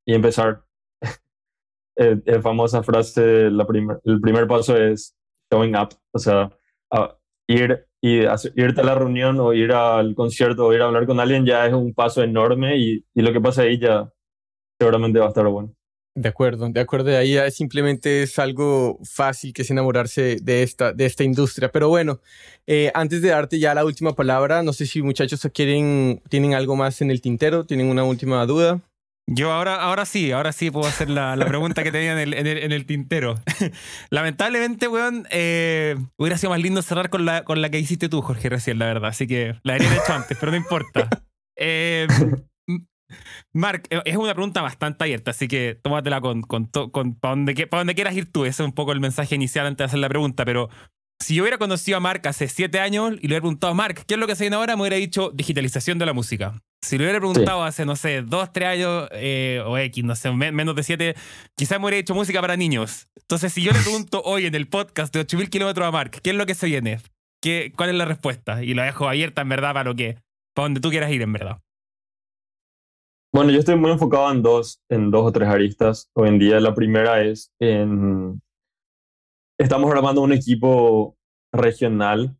y 0.08 0.14
empezar. 0.14 0.64
la 1.98 2.42
famosa 2.42 2.82
frase, 2.82 3.52
la 3.52 3.68
primer, 3.68 4.00
el 4.06 4.22
primer 4.22 4.48
paso 4.48 4.78
es 4.78 5.14
showing 5.52 5.76
up, 5.76 5.90
o 6.12 6.20
sea, 6.20 6.52
ir 7.48 7.88
y 8.02 8.20
irte 8.56 8.82
a 8.82 8.84
la 8.84 8.96
reunión 8.96 9.40
o 9.40 9.54
ir 9.54 9.72
al 9.72 10.14
concierto 10.14 10.68
o 10.68 10.74
ir 10.74 10.82
a 10.82 10.86
hablar 10.86 11.08
con 11.08 11.20
alguien 11.20 11.46
ya 11.46 11.66
es 11.66 11.74
un 11.74 11.94
paso 11.94 12.22
enorme 12.22 12.78
y, 12.78 13.04
y 13.16 13.22
lo 13.22 13.34
que 13.34 13.42
pasa 13.42 13.64
ahí 13.64 13.80
ya 13.80 14.12
seguramente 14.80 15.20
va 15.20 15.26
a 15.26 15.30
estar 15.30 15.48
bueno. 15.48 15.74
De 16.18 16.30
acuerdo, 16.30 16.70
de 16.70 16.80
acuerdo. 16.80 17.10
De 17.10 17.18
ahí 17.18 17.52
simplemente 17.52 18.24
es 18.24 18.40
algo 18.40 19.00
fácil 19.04 19.52
que 19.52 19.64
es 19.64 19.70
enamorarse 19.70 20.38
de 20.42 20.64
esta, 20.64 20.94
de 20.94 21.06
esta 21.06 21.26
industria. 21.26 21.70
Pero 21.70 21.90
bueno, 21.90 22.22
eh, 22.66 22.90
antes 22.94 23.22
de 23.22 23.30
darte 23.30 23.60
ya 23.60 23.74
la 23.74 23.84
última 23.84 24.16
palabra, 24.16 24.64
no 24.64 24.72
sé 24.72 24.86
si 24.86 25.02
muchachos 25.02 25.46
quieren, 25.54 26.22
tienen 26.30 26.54
algo 26.54 26.78
más 26.78 27.02
en 27.02 27.12
el 27.12 27.20
tintero, 27.20 27.66
tienen 27.66 27.88
una 27.88 28.06
última 28.06 28.46
duda. 28.46 28.80
Yo 29.28 29.52
ahora, 29.52 29.82
ahora 29.82 30.06
sí, 30.06 30.32
ahora 30.32 30.52
sí 30.52 30.70
puedo 30.70 30.88
hacer 30.88 31.10
la, 31.10 31.36
la 31.36 31.48
pregunta 31.48 31.84
que 31.84 31.92
tenía 31.92 32.14
en 32.14 32.20
el, 32.20 32.34
en 32.36 32.46
el, 32.46 32.58
en 32.60 32.72
el 32.72 32.86
tintero. 32.86 33.36
Lamentablemente, 34.12 34.88
weón, 34.88 35.28
eh, 35.32 35.96
hubiera 36.18 36.38
sido 36.38 36.52
más 36.52 36.62
lindo 36.62 36.84
cerrar 36.84 37.10
con 37.10 37.26
la, 37.26 37.44
con 37.44 37.60
la 37.60 37.72
que 37.72 37.80
hiciste 37.80 38.08
tú, 38.08 38.22
Jorge, 38.22 38.50
recién, 38.50 38.78
la 38.78 38.86
verdad. 38.86 39.10
Así 39.10 39.26
que 39.26 39.56
la 39.64 39.74
habría 39.74 39.96
hecho 39.96 40.14
antes, 40.14 40.38
pero 40.40 40.52
no 40.52 40.58
importa. 40.58 41.10
Eh, 41.58 42.06
Mark, 43.54 43.84
eh, 43.90 44.02
es 44.04 44.18
una 44.18 44.34
pregunta 44.34 44.62
bastante 44.62 45.06
abierta, 45.06 45.32
así 45.32 45.48
que 45.48 45.80
tómatela 45.82 46.20
con, 46.20 46.42
con, 46.42 46.66
con 46.66 47.16
para 47.16 47.36
donde, 47.36 47.68
donde, 47.72 47.96
quieras 47.96 48.16
ir 48.16 48.30
tú. 48.30 48.44
Ese 48.44 48.62
es 48.62 48.68
un 48.68 48.74
poco 48.74 48.92
el 48.92 49.00
mensaje 49.00 49.36
inicial 49.36 49.66
antes 49.66 49.78
de 49.78 49.86
hacer 49.86 50.00
la 50.00 50.10
pregunta, 50.10 50.44
pero 50.44 50.70
si 51.20 51.36
yo 51.36 51.44
hubiera 51.44 51.58
conocido 51.58 51.98
a 51.98 52.00
Mark 52.00 52.22
hace 52.28 52.48
siete 52.48 52.80
años 52.80 53.14
y 53.14 53.22
le 53.22 53.28
hubiera 53.28 53.42
preguntado 53.42 53.72
a 53.72 53.76
Mark, 53.76 54.04
¿qué 54.06 54.16
es 54.16 54.20
lo 54.20 54.28
que 54.28 54.36
se 54.36 54.44
viene 54.44 54.56
ahora? 54.56 54.76
Me 54.76 54.82
hubiera 54.82 54.98
dicho 54.98 55.32
digitalización 55.34 55.98
de 55.98 56.06
la 56.06 56.14
música. 56.14 56.62
Si 56.82 56.98
le 56.98 57.06
hubiera 57.06 57.20
preguntado 57.20 57.64
hace, 57.64 57.86
no 57.86 57.96
sé, 57.96 58.22
dos, 58.22 58.52
tres 58.54 58.70
años 58.70 59.08
eh, 59.12 59.62
o 59.66 59.78
X, 59.78 60.04
no 60.04 60.16
sé, 60.16 60.32
menos 60.32 60.76
de 60.76 60.84
siete, 60.84 61.16
quizás 61.56 61.80
me 61.80 61.86
hubiera 61.86 61.98
dicho 61.98 62.14
música 62.14 62.42
para 62.42 62.58
niños. 62.58 63.08
Entonces, 63.16 63.54
si 63.54 63.64
yo 63.64 63.72
le 63.72 63.80
pregunto 63.80 64.22
hoy 64.26 64.46
en 64.46 64.54
el 64.54 64.68
podcast 64.68 65.12
de 65.14 65.22
8000 65.22 65.50
kilómetros 65.50 65.88
a 65.88 65.92
Mark, 65.92 66.20
¿qué 66.22 66.30
es 66.30 66.36
lo 66.36 66.46
que 66.46 66.54
se 66.54 66.68
viene? 66.68 67.00
¿Qué, 67.42 67.74
¿Cuál 67.76 67.90
es 67.90 67.96
la 67.96 68.06
respuesta? 68.06 68.64
Y 68.64 68.74
lo 68.74 68.84
dejo 68.84 69.10
abierta, 69.10 69.42
en 69.42 69.50
verdad, 69.50 69.74
para 69.74 69.90
lo 69.90 69.96
que, 69.96 70.20
para 70.54 70.66
donde 70.66 70.82
tú 70.82 70.90
quieras 70.90 71.12
ir, 71.12 71.22
en 71.22 71.34
verdad. 71.34 71.60
Bueno, 73.34 73.52
yo 73.52 73.60
estoy 73.60 73.76
muy 73.76 73.92
enfocado 73.92 74.32
en 74.32 74.44
dos, 74.44 74.80
en 74.90 75.12
dos 75.12 75.26
o 75.26 75.32
tres 75.32 75.50
aristas. 75.50 76.10
Hoy 76.14 76.30
en 76.30 76.40
día 76.40 76.60
la 76.60 76.76
primera 76.76 77.22
es 77.24 77.52
en... 77.60 78.42
Estamos 79.58 79.90
armando 79.90 80.22
un 80.22 80.34
equipo 80.34 81.16
regional 81.54 82.36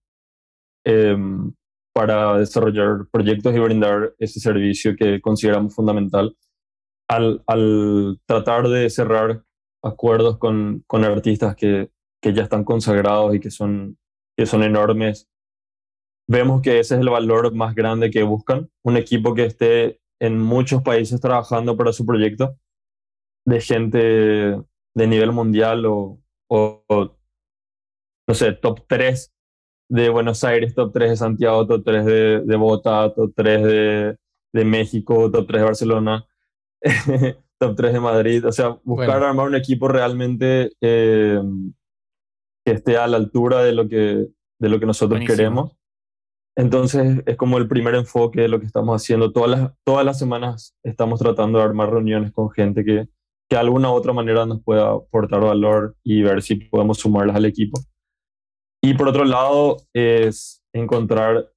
em, 0.84 1.54
para 1.94 2.38
desarrollar 2.38 3.08
proyectos 3.10 3.56
y 3.56 3.60
brindar 3.60 4.14
ese 4.20 4.42
servicio 4.42 4.98
que 4.98 5.22
consideramos 5.22 5.74
fundamental. 5.74 6.36
Al, 7.08 7.42
al 7.48 8.20
tratar 8.26 8.68
de 8.68 8.90
cerrar 8.90 9.44
acuerdos 9.82 10.38
con, 10.40 10.84
con 10.88 11.06
artistas 11.06 11.56
que, 11.56 11.90
que, 12.22 12.34
ya 12.34 12.44
están 12.44 12.66
consagrados 12.66 13.34
y 13.34 13.40
que 13.40 13.50
son, 13.50 13.98
que 14.36 14.46
son 14.46 14.64
enormes, 14.64 15.30
vemos 16.28 16.62
que 16.62 16.80
ese 16.80 16.96
es 16.96 17.02
el 17.02 17.10
valor 17.10 17.54
más 17.56 17.76
grande 17.76 18.12
que 18.12 18.24
buscan. 18.24 18.70
Un 18.84 18.98
equipo 18.98 19.34
que 19.34 19.46
esté 19.46 20.02
en 20.20 20.38
muchos 20.38 20.82
países 20.82 21.22
trabajando 21.22 21.78
para 21.78 21.94
su 21.94 22.06
proyecto, 22.06 22.58
de 23.46 23.62
gente 23.62 23.98
de 24.00 25.08
nivel 25.08 25.32
mundial 25.32 25.86
o, 25.86 26.20
o, 26.48 26.84
no 28.28 28.34
sé, 28.34 28.54
top 28.54 28.82
3 28.88 29.34
de 29.90 30.10
Buenos 30.10 30.44
Aires, 30.44 30.74
top 30.74 30.92
3 30.94 31.12
de 31.12 31.16
Santiago, 31.18 31.68
top 31.68 31.84
3 31.84 32.06
de, 32.06 32.42
de 32.42 32.56
Bogotá, 32.56 33.14
top 33.14 33.34
3 33.36 33.64
de, 33.64 34.18
de 34.54 34.66
México, 34.66 35.30
top 35.32 35.48
3 35.48 35.62
de 35.62 35.66
Barcelona, 35.66 36.26
top 37.60 37.76
3 37.76 37.94
de 37.94 38.00
Madrid. 38.00 38.46
O 38.46 38.52
sea, 38.52 38.78
buscar 38.84 39.24
armar 39.24 39.48
un 39.48 39.56
equipo 39.56 39.88
realmente 39.88 40.72
eh, 40.82 41.42
que 42.66 42.72
esté 42.74 42.98
a 42.98 43.08
la 43.08 43.18
altura 43.18 43.64
de 43.64 43.74
lo 43.74 43.88
que, 43.88 44.28
de 44.60 44.70
lo 44.70 44.80
que 44.80 44.86
nosotros 44.86 45.22
queremos 45.26 45.76
entonces 46.56 47.22
es 47.26 47.36
como 47.36 47.58
el 47.58 47.68
primer 47.68 47.96
enfoque 47.96 48.42
de 48.42 48.48
lo 48.48 48.60
que 48.60 48.66
estamos 48.66 49.02
haciendo. 49.02 49.32
Todas 49.32 49.60
las, 49.60 49.72
todas 49.84 50.06
las 50.06 50.18
semanas 50.18 50.76
estamos 50.84 51.20
tratando 51.20 51.60
de 51.60 51.66
armar 51.66 51.92
reuniones 51.92 52.32
con 52.32 52.50
gente 52.50 52.86
que, 52.86 53.10
que 53.50 53.56
alguna 53.56 53.92
otra 53.92 54.14
manera 54.14 54.46
nos 54.46 54.64
pueda 54.64 54.92
aportar 54.92 55.42
valor 55.42 55.96
y 56.04 56.22
ver 56.22 56.42
si 56.42 56.56
podemos 56.56 57.00
sumarlas 57.00 57.36
al 57.36 57.46
equipo. 57.46 57.80
Y 58.84 58.94
por 58.94 59.08
otro 59.08 59.26
lado 59.26 59.78
es 59.94 60.64
encontrar 60.74 61.52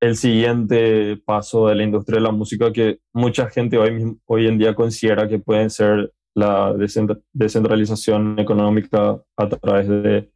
el 0.00 0.16
siguiente 0.16 1.16
paso 1.24 1.68
de 1.68 1.76
la 1.76 1.84
industria 1.84 2.16
de 2.16 2.24
la 2.24 2.32
música 2.32 2.72
que 2.72 2.98
mucha 3.12 3.48
gente 3.48 3.78
hoy, 3.78 4.18
hoy 4.26 4.46
en 4.48 4.58
día 4.58 4.74
considera 4.74 5.28
que 5.28 5.38
pueden 5.38 5.70
ser 5.70 6.12
la 6.34 6.74
descentralización 6.74 8.38
económica 8.38 9.22
a 9.36 9.48
través 9.48 9.88
de 9.88 10.32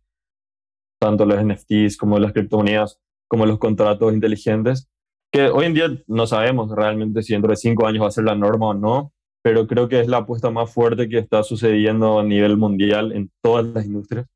tanto 1.01 1.24
los 1.24 1.42
NFTs 1.42 1.97
como 1.97 2.18
las 2.18 2.32
criptomonedas 2.32 3.01
como 3.28 3.44
los 3.44 3.59
contratos 3.59 4.12
inteligentes, 4.12 4.88
que 5.32 5.49
hoy 5.49 5.66
en 5.66 5.74
día 5.74 5.88
no 6.07 6.26
sabemos 6.26 6.70
realmente 6.70 7.22
si 7.22 7.32
dentro 7.32 7.51
de 7.51 7.57
cinco 7.57 7.86
años 7.86 8.05
va 8.05 8.09
a 8.09 8.12
ser 8.12 8.24
la 8.24 8.36
norma 8.36 8.68
o 8.68 8.74
no, 8.74 9.12
pero 9.47 9.68
creo 9.68 9.88
que 9.88 10.01
es 10.01 10.09
la 10.09 10.16
apuesta 10.16 10.51
más 10.51 10.74
fuerte 10.74 11.09
que 11.09 11.18
está 11.18 11.44
sucediendo 11.44 12.18
a 12.18 12.24
nivel 12.24 12.57
mundial 12.57 13.12
en 13.12 13.30
todas 13.40 13.64
las 13.64 13.86
industrias. 13.86 14.26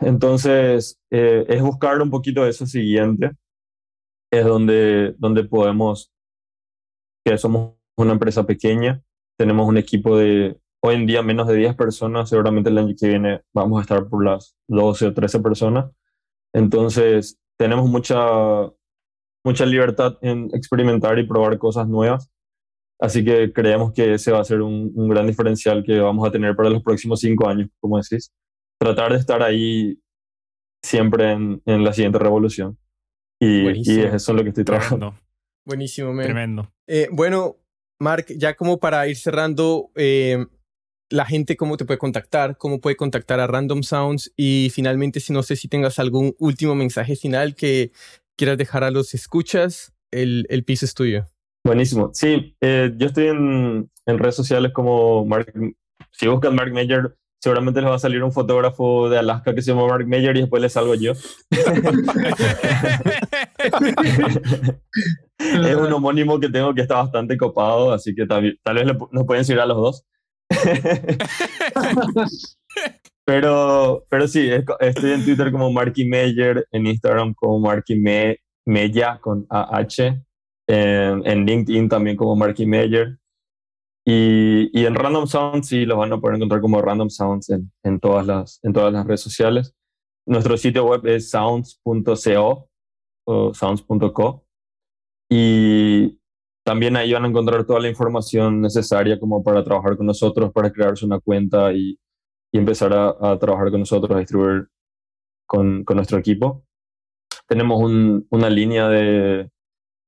Entonces, 0.00 0.98
eh, 1.10 1.44
es 1.46 1.60
buscar 1.60 2.00
un 2.00 2.08
poquito 2.08 2.46
eso 2.46 2.64
siguiente, 2.64 3.32
es 4.32 4.46
donde, 4.46 5.14
donde 5.18 5.44
podemos, 5.44 6.10
que 7.26 7.36
somos 7.36 7.74
una 7.98 8.12
empresa 8.12 8.46
pequeña, 8.46 9.02
tenemos 9.36 9.68
un 9.68 9.76
equipo 9.76 10.16
de 10.16 10.58
hoy 10.82 10.94
en 10.94 11.04
día 11.04 11.22
menos 11.22 11.46
de 11.46 11.56
10 11.56 11.74
personas, 11.76 12.30
seguramente 12.30 12.70
el 12.70 12.78
año 12.78 12.94
que 12.98 13.06
viene 13.06 13.42
vamos 13.52 13.80
a 13.80 13.82
estar 13.82 14.08
por 14.08 14.24
las 14.24 14.56
12 14.68 15.08
o 15.08 15.12
13 15.12 15.40
personas, 15.40 15.90
entonces, 16.54 17.38
tenemos 17.58 17.86
mucha, 17.86 18.16
mucha 19.44 19.66
libertad 19.66 20.16
en 20.22 20.48
experimentar 20.54 21.18
y 21.18 21.26
probar 21.26 21.58
cosas 21.58 21.86
nuevas. 21.86 22.32
Así 23.02 23.24
que 23.24 23.52
creemos 23.52 23.92
que 23.92 24.14
ese 24.14 24.30
va 24.30 24.40
a 24.40 24.44
ser 24.44 24.62
un, 24.62 24.92
un, 24.94 25.08
gran 25.08 25.26
diferencial 25.26 25.82
que 25.82 25.98
vamos 25.98 26.26
a 26.26 26.30
tener 26.30 26.54
para 26.54 26.70
los 26.70 26.84
próximos 26.84 27.18
cinco 27.18 27.48
años, 27.48 27.68
como 27.80 27.98
decís. 27.98 28.30
Tratar 28.78 29.10
de 29.12 29.18
estar 29.18 29.42
ahí 29.42 29.98
siempre 30.84 31.32
en, 31.32 31.60
en 31.66 31.82
la 31.82 31.92
siguiente 31.92 32.20
revolución. 32.20 32.78
Y, 33.40 33.70
y, 33.70 34.00
eso 34.02 34.14
es 34.14 34.28
lo 34.28 34.44
que 34.44 34.50
estoy 34.50 34.62
trabajando. 34.62 35.16
Buenísimo, 35.66 36.16
Tremendo. 36.22 36.72
Eh, 36.86 37.08
bueno, 37.10 37.56
Mark, 38.00 38.26
ya 38.36 38.54
como 38.54 38.78
para 38.78 39.08
ir 39.08 39.16
cerrando, 39.16 39.90
eh, 39.96 40.46
la 41.10 41.26
gente 41.26 41.56
cómo 41.56 41.76
te 41.76 41.84
puede 41.84 41.98
contactar, 41.98 42.56
cómo 42.56 42.80
puede 42.80 42.94
contactar 42.94 43.40
a 43.40 43.48
Random 43.48 43.82
Sounds 43.82 44.32
y 44.36 44.70
finalmente 44.72 45.18
si 45.18 45.32
no 45.32 45.42
sé 45.42 45.56
si 45.56 45.66
tengas 45.66 45.98
algún 45.98 46.36
último 46.38 46.76
mensaje 46.76 47.16
final 47.16 47.56
que 47.56 47.90
quieras 48.36 48.58
dejar 48.58 48.84
a 48.84 48.92
los 48.92 49.12
escuchas, 49.12 49.92
el, 50.12 50.46
el 50.50 50.62
piso 50.62 50.84
es 50.84 50.94
tuyo. 50.94 51.26
Buenísimo. 51.64 52.10
Sí, 52.12 52.56
eh, 52.60 52.92
yo 52.96 53.06
estoy 53.06 53.28
en, 53.28 53.88
redes 54.06 54.34
sociales 54.34 54.72
como 54.72 55.24
Mark. 55.24 55.52
Si 56.10 56.26
buscan 56.26 56.56
Mark 56.56 56.72
Mayer, 56.72 57.16
seguramente 57.40 57.80
les 57.80 57.88
va 57.90 57.94
a 57.94 58.00
salir 58.00 58.22
un 58.24 58.32
fotógrafo 58.32 59.08
de 59.08 59.18
Alaska 59.18 59.54
que 59.54 59.62
se 59.62 59.70
llama 59.72 59.86
Mark 59.86 60.06
Mayer 60.08 60.36
y 60.36 60.40
después 60.40 60.60
les 60.60 60.72
salgo 60.72 60.96
yo. 60.96 61.12
es 65.38 65.76
un 65.76 65.92
homónimo 65.92 66.40
que 66.40 66.48
tengo 66.48 66.74
que 66.74 66.82
está 66.82 66.96
bastante 66.96 67.36
copado, 67.36 67.92
así 67.92 68.12
que 68.14 68.26
tal, 68.26 68.42
vez 68.64 68.86
nos 69.12 69.24
pueden 69.24 69.44
seguir 69.44 69.60
a 69.60 69.66
los 69.66 69.76
dos. 69.76 70.04
pero, 73.24 74.04
pero 74.10 74.26
sí, 74.26 74.50
estoy 74.80 75.12
en 75.12 75.24
Twitter 75.24 75.52
como 75.52 75.70
Marky 75.70 76.04
Meyer, 76.04 76.66
en 76.72 76.88
Instagram 76.88 77.34
como 77.34 77.60
Marky 77.60 77.94
Me, 77.94 78.38
Mella 78.66 79.18
con 79.20 79.46
AH, 79.48 80.20
en, 80.66 81.26
en, 81.26 81.46
LinkedIn 81.46 81.88
también 81.88 82.16
como 82.16 82.36
Marky 82.36 82.66
Meyer. 82.66 83.18
Y, 84.04 84.70
y, 84.78 84.86
en 84.86 84.94
Random 84.94 85.26
Sounds 85.26 85.68
sí 85.68 85.84
los 85.84 85.96
van 85.96 86.12
a 86.12 86.20
poder 86.20 86.36
encontrar 86.36 86.60
como 86.60 86.82
Random 86.82 87.08
Sounds 87.08 87.50
en, 87.50 87.72
en, 87.84 88.00
todas, 88.00 88.26
las, 88.26 88.60
en 88.62 88.72
todas 88.72 88.92
las 88.92 89.06
redes 89.06 89.20
sociales. 89.20 89.74
Nuestro 90.26 90.56
sitio 90.56 90.84
web 90.84 91.06
es 91.06 91.30
sounds.co 91.30 92.68
o 93.24 93.54
sounds.co. 93.54 94.44
Y, 95.30 96.18
también 96.64 96.96
ahí 96.96 97.12
van 97.12 97.24
a 97.24 97.28
encontrar 97.28 97.64
toda 97.64 97.80
la 97.80 97.88
información 97.88 98.60
necesaria 98.60 99.18
como 99.18 99.42
para 99.42 99.64
trabajar 99.64 99.96
con 99.96 100.06
nosotros, 100.06 100.52
para 100.52 100.72
crearse 100.72 101.04
una 101.04 101.18
cuenta 101.18 101.72
y, 101.72 101.98
y 102.52 102.58
empezar 102.58 102.92
a, 102.92 103.16
a, 103.20 103.38
trabajar 103.38 103.70
con 103.70 103.80
nosotros, 103.80 104.16
a 104.16 104.20
distribuir 104.20 104.68
con, 105.46 105.84
con 105.84 105.96
nuestro 105.96 106.18
equipo. 106.18 106.64
Tenemos 107.48 107.80
un, 107.80 108.26
una 108.30 108.48
línea 108.48 108.88
de, 108.88 109.50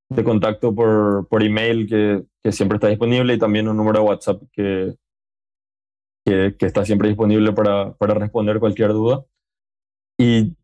de 0.09 0.23
contacto 0.23 0.73
por, 0.73 1.27
por 1.27 1.43
email 1.43 1.87
que, 1.87 2.23
que, 2.43 2.51
siempre 2.51 2.75
está 2.75 2.87
disponible 2.87 3.33
y 3.33 3.39
también 3.39 3.67
un 3.67 3.77
número 3.77 3.99
de 3.99 4.05
WhatsApp 4.05 4.43
que, 4.51 4.95
que, 6.25 6.55
está 6.59 6.85
siempre 6.85 7.09
disponible 7.09 7.53
para, 7.53 7.93
para 7.93 8.13
responder 8.13 8.59
cualquier 8.59 8.89
duda. 8.89 9.25
Y 10.17 10.55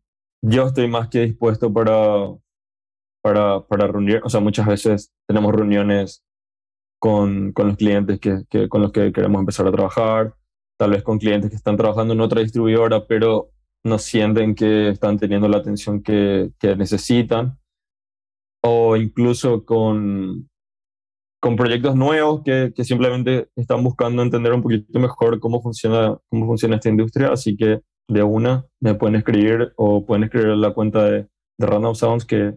yo 0.42 0.66
estoy 0.66 0.88
más 0.88 1.08
que 1.08 1.20
dispuesto 1.20 1.72
para, 1.72 2.34
para, 3.22 3.66
para 3.66 3.86
reunir, 3.88 4.20
o 4.24 4.28
sea, 4.28 4.40
muchas 4.40 4.66
veces 4.66 5.12
tenemos 5.26 5.52
reuniones 5.52 6.24
con, 7.00 7.52
con 7.52 7.68
los 7.68 7.76
clientes 7.76 8.20
que, 8.20 8.44
que, 8.48 8.68
con 8.68 8.82
los 8.82 8.92
que 8.92 9.12
queremos 9.12 9.40
empezar 9.40 9.66
a 9.66 9.72
trabajar, 9.72 10.34
tal 10.78 10.92
vez 10.92 11.02
con 11.02 11.18
clientes 11.18 11.50
que 11.50 11.56
están 11.56 11.76
trabajando 11.76 12.14
en 12.14 12.20
otra 12.20 12.40
distribuidora, 12.40 13.06
pero 13.06 13.50
no 13.84 13.98
sienten 13.98 14.54
que 14.54 14.90
están 14.90 15.18
teniendo 15.18 15.48
la 15.48 15.58
atención 15.58 16.00
que 16.02 16.52
necesitan, 16.62 17.58
o 18.64 18.96
incluso 18.96 19.64
con, 19.64 20.48
con 21.40 21.56
proyectos 21.56 21.96
nuevos 21.96 22.42
que, 22.44 22.72
que, 22.74 22.84
simplemente 22.84 23.48
están 23.56 23.82
buscando 23.82 24.22
entender 24.22 24.52
un 24.52 24.62
poquito 24.62 24.98
mejor 24.98 25.40
cómo 25.40 25.60
funciona, 25.60 26.16
cómo 26.28 26.46
funciona 26.46 26.76
esta 26.76 26.88
industria. 26.88 27.32
Así 27.32 27.56
que 27.56 27.80
de 28.08 28.22
una 28.22 28.66
me 28.80 28.94
pueden 28.94 29.16
escribir 29.16 29.72
o 29.76 30.04
pueden 30.06 30.24
escribir 30.24 30.50
en 30.50 30.60
la 30.60 30.72
cuenta 30.72 31.04
de, 31.04 31.28
de 31.58 31.66
Random 31.66 31.94
Sounds 31.94 32.24
que, 32.24 32.56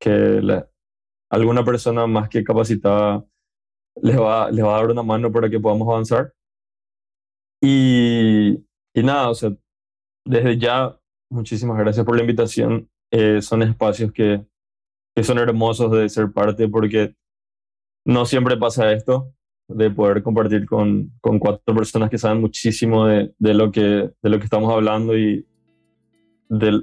que 0.00 0.40
alguna 1.30 1.64
persona 1.64 2.06
más 2.06 2.28
que 2.28 2.44
capacitada 2.44 3.24
les 4.02 4.18
va, 4.18 4.50
les 4.50 4.64
va 4.64 4.76
a 4.76 4.80
dar 4.80 4.90
una 4.90 5.02
mano 5.02 5.30
para 5.32 5.48
que 5.48 5.60
podamos 5.60 5.88
avanzar. 5.88 6.32
Y, 7.60 8.64
y 8.94 9.02
nada, 9.02 9.30
o 9.30 9.34
sea, 9.34 9.50
desde 10.24 10.58
ya, 10.58 10.98
muchísimas 11.30 11.78
gracias 11.78 12.04
por 12.04 12.16
la 12.16 12.22
invitación. 12.22 12.88
Eh, 13.10 13.42
son 13.42 13.62
espacios 13.62 14.12
que, 14.12 14.44
que 15.18 15.24
son 15.24 15.38
hermosos 15.38 15.90
de 15.90 16.08
ser 16.08 16.30
parte 16.30 16.68
porque 16.68 17.12
no 18.04 18.24
siempre 18.24 18.56
pasa 18.56 18.92
esto, 18.92 19.32
de 19.66 19.90
poder 19.90 20.22
compartir 20.22 20.64
con, 20.64 21.10
con 21.20 21.40
cuatro 21.40 21.74
personas 21.74 22.08
que 22.08 22.18
saben 22.18 22.40
muchísimo 22.40 23.04
de, 23.06 23.34
de, 23.36 23.52
lo, 23.52 23.72
que, 23.72 23.80
de 23.80 24.30
lo 24.30 24.38
que 24.38 24.44
estamos 24.44 24.72
hablando 24.72 25.18
y 25.18 25.44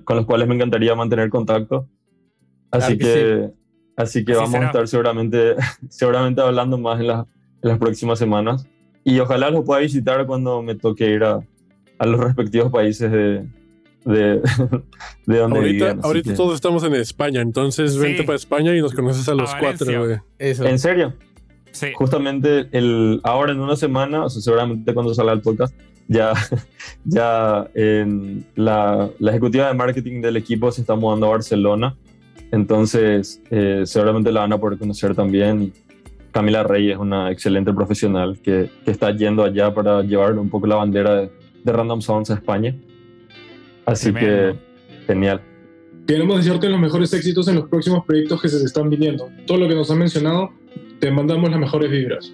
con 0.03 0.18
los 0.18 0.26
cuales 0.26 0.49
me 0.49 0.56
encantaría 0.56 0.94
mantener 0.95 1.30
contacto. 1.30 1.88
Así 2.72 2.98
que, 2.98 3.52
así 3.95 4.26
que 4.26 4.34
vamos 4.34 4.56
a 4.56 4.66
estar 4.66 4.86
seguramente, 4.90 5.56
seguramente 5.90 6.41
hablando 6.41 6.78
más 6.78 6.99
en, 6.99 7.10
en, 7.10 7.26
las 7.62 7.80
próximas 7.80 8.20
semanas. 8.20 8.68
Y 9.06 9.18
ojalá 9.20 9.49
los 9.49 9.64
pueda 9.64 9.80
visitar 9.80 10.28
cuando 10.28 10.62
me 10.62 10.76
toque 10.76 11.10
ir 11.10 11.24
a, 11.24 11.40
a 11.99 12.06
los 12.06 12.20
respectivos 12.20 12.70
países 12.70 13.10
de, 13.10 13.48
de, 14.06 14.41
de 15.26 15.38
donde 15.38 15.57
ahorita, 15.57 15.98
ahorita 16.02 16.34
todos 16.36 16.56
estamos 16.56 16.84
en 16.84 16.94
España, 16.95 17.41
entonces 17.41 17.94
sí. 17.94 17.99
vente 17.99 18.23
para 18.23 18.36
España 18.36 18.76
y 18.76 18.82
nos 18.82 18.94
conoces 18.94 19.27
a 19.27 19.34
los 19.34 19.53
a 19.53 19.60
cuatro, 19.60 20.06
güey. 20.06 20.18
¿En 20.40 20.80
serio? 20.80 21.14
Sí. 21.72 21.88
Justamente 21.94 22.69
el, 22.72 23.19
ahora 23.23 23.52
en 23.52 23.60
una 23.60 23.76
semana, 23.76 24.23
o 24.23 24.30
sea, 24.30 24.41
seguramente 24.41 24.94
cuando 24.94 25.14
salga 25.14 25.34
el 25.34 25.41
podcast, 25.41 25.76
ya, 26.07 26.34
ya 27.06 27.68
en 27.73 28.45
la, 28.56 29.10
la, 29.19 29.32
ejecutiva 29.32 29.68
de 29.68 29.73
marketing 29.73 30.22
del 30.22 30.38
equipo 30.38 30.72
se 30.72 30.82
está 30.82 30.95
mudando 30.95 31.26
a 31.26 31.30
Barcelona. 31.32 31.98
Entonces, 32.52 33.41
eh, 33.49 33.82
seguramente 33.86 34.32
la 34.32 34.41
van 34.41 34.53
a 34.53 34.57
poder 34.57 34.77
conocer 34.77 35.15
también. 35.15 35.73
Camila 36.32 36.64
Rey 36.64 36.91
es 36.91 36.98
una 36.98 37.32
excelente 37.32 37.73
profesional 37.73 38.38
que, 38.41 38.69
que 38.84 38.91
está 38.91 39.11
yendo 39.11 39.44
allá 39.44 39.73
para 39.73 40.03
llevar 40.03 40.38
un 40.38 40.49
poco 40.49 40.68
la 40.68 40.76
bandera 40.76 41.15
de, 41.15 41.32
de 41.64 41.72
Random 41.73 42.02
Sounds 42.02 42.30
a 42.30 42.36
España. 42.36 42.76
Así 43.86 44.12
Tremendo. 44.12 44.60
que, 44.60 45.06
genial. 45.07 45.41
Queremos 46.07 46.38
desearte 46.38 46.70
los 46.70 46.80
mejores 46.80 47.14
éxitos 47.14 47.48
en 47.48 47.56
los 47.56 47.68
próximos 47.68 48.06
proyectos 48.06 48.41
que 48.41 48.49
se 48.49 48.64
están 48.64 48.90
viniendo. 48.90 49.30
Todo 49.48 49.57
lo 49.57 49.68
que 49.68 49.76
nos 49.76 49.90
han 49.90 49.99
mencionado, 49.99 50.52
te 50.99 51.10
mandamos 51.12 51.49
las 51.49 51.60
mejores 51.60 51.90
vibras. 51.90 52.32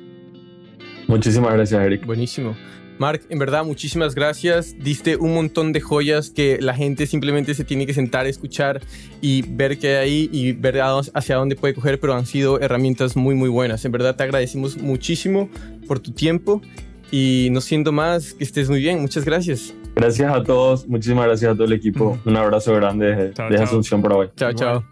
Muchísimas 1.08 1.54
gracias, 1.54 1.82
Eric. 1.82 2.06
Buenísimo. 2.06 2.56
Mark, 3.02 3.22
en 3.30 3.40
verdad, 3.40 3.66
muchísimas 3.66 4.14
gracias. 4.14 4.76
Diste 4.78 5.16
un 5.16 5.34
montón 5.34 5.74
de 5.74 5.82
joyas 5.82 6.30
que 6.30 6.60
la 6.62 6.76
gente 6.76 7.08
simplemente 7.08 7.56
se 7.56 7.64
tiene 7.64 7.88
que 7.88 7.96
sentar, 7.96 8.28
escuchar 8.28 8.80
y 9.22 9.42
ver 9.42 9.80
qué 9.80 9.98
hay 9.98 10.10
ahí 10.10 10.30
y 10.32 10.52
ver 10.52 10.80
hacia 10.82 11.36
dónde 11.36 11.56
puede 11.56 11.74
coger, 11.74 12.00
pero 12.00 12.14
han 12.14 12.28
sido 12.28 12.60
herramientas 12.60 13.16
muy, 13.16 13.34
muy 13.34 13.50
buenas. 13.50 13.84
En 13.86 13.92
verdad, 13.92 14.16
te 14.16 14.24
agradecemos 14.24 14.78
muchísimo 14.78 15.50
por 15.88 16.00
tu 16.00 16.12
tiempo 16.12 16.62
y 17.10 17.48
no 17.52 17.60
siendo 17.60 17.92
más, 17.92 18.34
que 18.34 18.44
estés 18.44 18.70
muy 18.70 18.80
bien. 18.80 19.02
Muchas 19.02 19.26
gracias. 19.26 19.74
Gracias 19.96 20.34
a 20.34 20.44
todos, 20.44 20.88
muchísimas 20.88 21.26
gracias 21.26 21.52
a 21.52 21.54
todo 21.54 21.66
el 21.66 21.74
equipo. 21.74 22.18
Un 22.26 22.38
abrazo 22.38 22.74
grande 22.76 23.08
desde, 23.08 23.34
chao, 23.34 23.50
desde 23.50 23.58
chao. 23.58 23.66
Asunción 23.66 24.02
por 24.02 24.14
hoy. 24.14 24.30
Chao, 24.36 24.54
chao. 24.54 24.84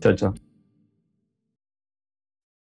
Chao, 0.00 0.14
chao. 0.14 0.51